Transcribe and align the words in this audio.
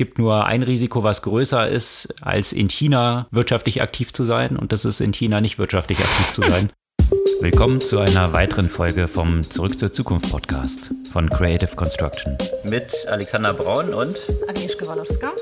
gibt 0.00 0.18
nur 0.18 0.46
ein 0.46 0.62
Risiko, 0.62 1.04
was 1.04 1.20
größer 1.20 1.68
ist, 1.68 2.14
als 2.22 2.54
in 2.54 2.68
China 2.68 3.26
wirtschaftlich 3.32 3.82
aktiv 3.82 4.14
zu 4.14 4.24
sein. 4.24 4.56
Und 4.56 4.72
das 4.72 4.86
ist 4.86 5.00
in 5.00 5.12
China 5.12 5.42
nicht 5.42 5.58
wirtschaftlich 5.58 5.98
aktiv 5.98 6.32
zu 6.32 6.40
sein. 6.40 6.72
Willkommen 7.42 7.82
zu 7.82 7.98
einer 7.98 8.32
weiteren 8.32 8.66
Folge 8.66 9.08
vom 9.08 9.42
Zurück 9.42 9.78
zur 9.78 9.92
Zukunft 9.92 10.30
Podcast 10.30 10.90
von 11.12 11.28
Creative 11.28 11.76
Construction. 11.76 12.38
Mit 12.64 12.94
Alexander 13.08 13.52
Braun 13.52 13.92
und 13.92 14.16
Agnieszka 14.48 14.86
Walowska. 14.86 15.32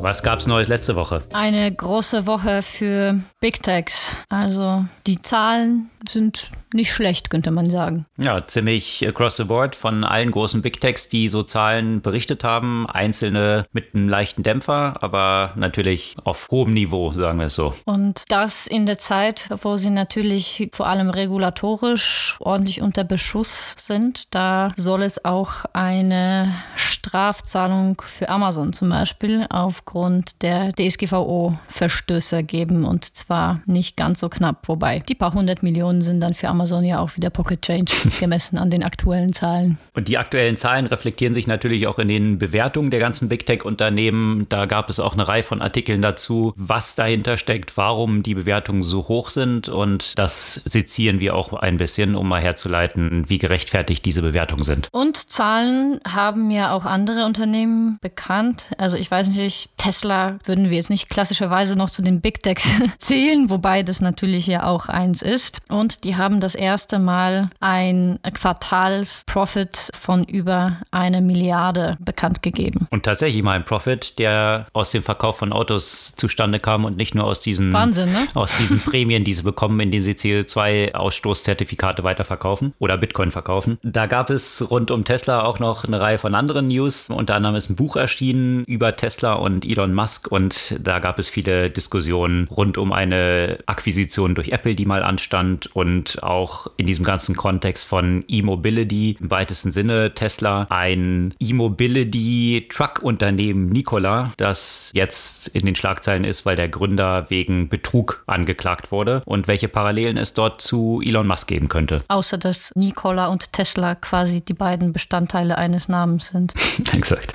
Was 0.00 0.22
gab 0.22 0.38
es 0.38 0.46
Neues 0.46 0.68
letzte 0.68 0.96
Woche? 0.96 1.22
Eine 1.32 1.72
große 1.72 2.26
Woche 2.26 2.62
für 2.62 3.18
Big 3.40 3.62
Techs. 3.62 4.16
Also 4.28 4.84
die 5.06 5.20
Zahlen 5.22 5.90
sind 6.08 6.50
nicht 6.74 6.92
schlecht, 6.92 7.30
könnte 7.30 7.50
man 7.50 7.70
sagen. 7.70 8.06
Ja, 8.18 8.44
ziemlich 8.46 9.06
across 9.06 9.36
the 9.36 9.44
board 9.44 9.74
von 9.74 10.04
allen 10.04 10.30
großen 10.30 10.62
Big 10.62 10.80
Techs, 10.80 11.08
die 11.08 11.28
so 11.28 11.42
Zahlen 11.42 12.02
berichtet 12.02 12.44
haben. 12.44 12.88
Einzelne 12.88 13.66
mit 13.72 13.94
einem 13.94 14.08
leichten 14.08 14.42
Dämpfer, 14.42 14.96
aber 15.00 15.52
natürlich 15.56 16.16
auf 16.24 16.48
hohem 16.50 16.72
Niveau, 16.72 17.12
sagen 17.12 17.38
wir 17.38 17.46
es 17.46 17.54
so. 17.54 17.74
Und 17.84 18.24
das 18.28 18.66
in 18.66 18.86
der 18.86 18.98
Zeit, 18.98 19.48
wo 19.62 19.76
sie 19.76 19.90
natürlich 19.90 20.68
vor 20.72 20.86
allem 20.86 21.10
regulatorisch 21.10 22.36
ordentlich 22.40 22.82
unter 22.82 23.04
Beschuss 23.04 23.74
sind. 23.78 24.34
Da 24.34 24.72
soll 24.76 25.02
es 25.02 25.24
auch 25.24 25.64
eine 25.72 26.54
Strafzahlung 26.74 28.02
für 28.04 28.28
Amazon 28.28 28.72
zum 28.72 28.90
Beispiel 28.90 29.46
aufgrund 29.48 30.42
der 30.42 30.72
DSGVO-Verstöße 30.72 32.42
geben. 32.42 32.84
Und 32.84 33.16
zwar 33.16 33.60
nicht 33.66 33.96
ganz 33.96 34.20
so 34.20 34.28
knapp, 34.28 34.68
wobei 34.68 35.00
die 35.00 35.14
paar 35.14 35.32
hundert 35.32 35.62
Millionen 35.62 36.02
sind 36.02 36.20
dann 36.20 36.34
für 36.34 36.48
Amazon 36.48 36.57
Amazon 36.58 36.84
ja 36.84 36.98
auch 36.98 37.14
wieder 37.14 37.30
Pocket 37.30 37.62
Change 37.62 37.92
gemessen 38.20 38.58
an 38.58 38.68
den 38.68 38.82
aktuellen 38.82 39.32
Zahlen. 39.32 39.78
Und 39.94 40.08
die 40.08 40.18
aktuellen 40.18 40.56
Zahlen 40.56 40.86
reflektieren 40.86 41.32
sich 41.32 41.46
natürlich 41.46 41.86
auch 41.86 42.00
in 42.00 42.08
den 42.08 42.38
Bewertungen 42.38 42.90
der 42.90 42.98
ganzen 42.98 43.28
Big 43.28 43.46
Tech-Unternehmen. 43.46 44.46
Da 44.48 44.66
gab 44.66 44.90
es 44.90 44.98
auch 44.98 45.12
eine 45.12 45.28
Reihe 45.28 45.44
von 45.44 45.62
Artikeln 45.62 46.02
dazu, 46.02 46.52
was 46.56 46.96
dahinter 46.96 47.36
steckt, 47.36 47.76
warum 47.76 48.24
die 48.24 48.34
Bewertungen 48.34 48.82
so 48.82 49.06
hoch 49.06 49.30
sind. 49.30 49.68
Und 49.68 50.18
das 50.18 50.54
sezieren 50.64 51.20
wir 51.20 51.36
auch 51.36 51.52
ein 51.52 51.76
bisschen, 51.76 52.16
um 52.16 52.26
mal 52.26 52.40
herzuleiten, 52.40 53.28
wie 53.28 53.38
gerechtfertigt 53.38 54.04
diese 54.04 54.22
Bewertungen 54.22 54.64
sind. 54.64 54.88
Und 54.90 55.16
Zahlen 55.30 56.00
haben 56.08 56.50
ja 56.50 56.72
auch 56.72 56.86
andere 56.86 57.24
Unternehmen 57.24 57.98
bekannt. 58.00 58.72
Also 58.78 58.96
ich 58.96 59.08
weiß 59.08 59.28
nicht, 59.28 59.70
Tesla 59.78 60.40
würden 60.44 60.70
wir 60.70 60.76
jetzt 60.76 60.90
nicht 60.90 61.08
klassischerweise 61.08 61.76
noch 61.76 61.90
zu 61.90 62.02
den 62.02 62.20
Big 62.20 62.42
Techs 62.42 62.66
zählen, 62.98 63.48
wobei 63.48 63.84
das 63.84 64.00
natürlich 64.00 64.48
ja 64.48 64.64
auch 64.64 64.88
eins 64.88 65.22
ist. 65.22 65.60
Und 65.68 66.02
die 66.02 66.16
haben 66.16 66.40
das 66.40 66.47
das 66.48 66.54
erste 66.54 66.98
Mal 66.98 67.50
ein 67.60 68.18
Quartalsprofit 68.22 69.90
von 70.00 70.24
über 70.24 70.78
eine 70.90 71.20
Milliarde 71.20 71.98
bekannt 72.00 72.42
gegeben. 72.42 72.86
Und 72.90 73.02
tatsächlich 73.02 73.42
mal 73.42 73.52
ein 73.52 73.66
Profit, 73.66 74.18
der 74.18 74.66
aus 74.72 74.90
dem 74.92 75.02
Verkauf 75.02 75.36
von 75.36 75.52
Autos 75.52 76.14
zustande 76.16 76.58
kam 76.58 76.86
und 76.86 76.96
nicht 76.96 77.14
nur 77.14 77.24
aus 77.24 77.40
diesen, 77.40 77.70
Wahnsinn, 77.74 78.12
ne? 78.12 78.26
aus 78.32 78.56
diesen 78.56 78.80
Prämien, 78.80 79.24
die 79.24 79.34
sie 79.34 79.42
bekommen, 79.42 79.78
indem 79.80 80.02
sie 80.02 80.12
CO2-Ausstoßzertifikate 80.12 82.02
weiterverkaufen 82.02 82.72
oder 82.78 82.96
Bitcoin 82.96 83.30
verkaufen. 83.30 83.76
Da 83.82 84.06
gab 84.06 84.30
es 84.30 84.70
rund 84.70 84.90
um 84.90 85.04
Tesla 85.04 85.42
auch 85.42 85.58
noch 85.58 85.84
eine 85.84 86.00
Reihe 86.00 86.16
von 86.16 86.34
anderen 86.34 86.68
News. 86.68 87.10
Unter 87.10 87.34
anderem 87.34 87.56
ist 87.56 87.68
ein 87.68 87.76
Buch 87.76 87.96
erschienen 87.96 88.64
über 88.64 88.96
Tesla 88.96 89.34
und 89.34 89.66
Elon 89.66 89.92
Musk 89.92 90.32
und 90.32 90.76
da 90.80 90.98
gab 90.98 91.18
es 91.18 91.28
viele 91.28 91.68
Diskussionen 91.68 92.48
rund 92.48 92.78
um 92.78 92.90
eine 92.92 93.58
Akquisition 93.66 94.34
durch 94.34 94.48
Apple, 94.48 94.74
die 94.74 94.86
mal 94.86 95.02
anstand 95.02 95.66
und 95.74 96.22
auch 96.22 96.37
auch 96.38 96.68
in 96.76 96.86
diesem 96.86 97.04
ganzen 97.04 97.34
Kontext 97.36 97.86
von 97.86 98.24
E-Mobility 98.28 99.16
im 99.20 99.30
weitesten 99.30 99.70
Sinne 99.72 100.14
Tesla 100.14 100.66
ein 100.70 101.34
E-Mobility-Truck-Unternehmen 101.40 103.68
Nikola, 103.68 104.32
das 104.36 104.92
jetzt 104.94 105.48
in 105.48 105.66
den 105.66 105.74
Schlagzeilen 105.74 106.22
ist, 106.24 106.46
weil 106.46 106.54
der 106.56 106.68
Gründer 106.68 107.28
wegen 107.28 107.68
Betrug 107.68 108.22
angeklagt 108.26 108.92
wurde 108.92 109.22
und 109.26 109.48
welche 109.48 109.68
Parallelen 109.68 110.16
es 110.16 110.32
dort 110.32 110.62
zu 110.62 111.02
Elon 111.04 111.26
Musk 111.26 111.48
geben 111.48 111.68
könnte. 111.68 112.04
Außer 112.08 112.38
dass 112.38 112.72
Nikola 112.74 113.26
und 113.26 113.52
Tesla 113.52 113.96
quasi 113.96 114.40
die 114.40 114.54
beiden 114.54 114.92
Bestandteile 114.92 115.58
eines 115.58 115.88
Namens 115.88 116.28
sind. 116.28 116.54
Exakt. 116.92 117.32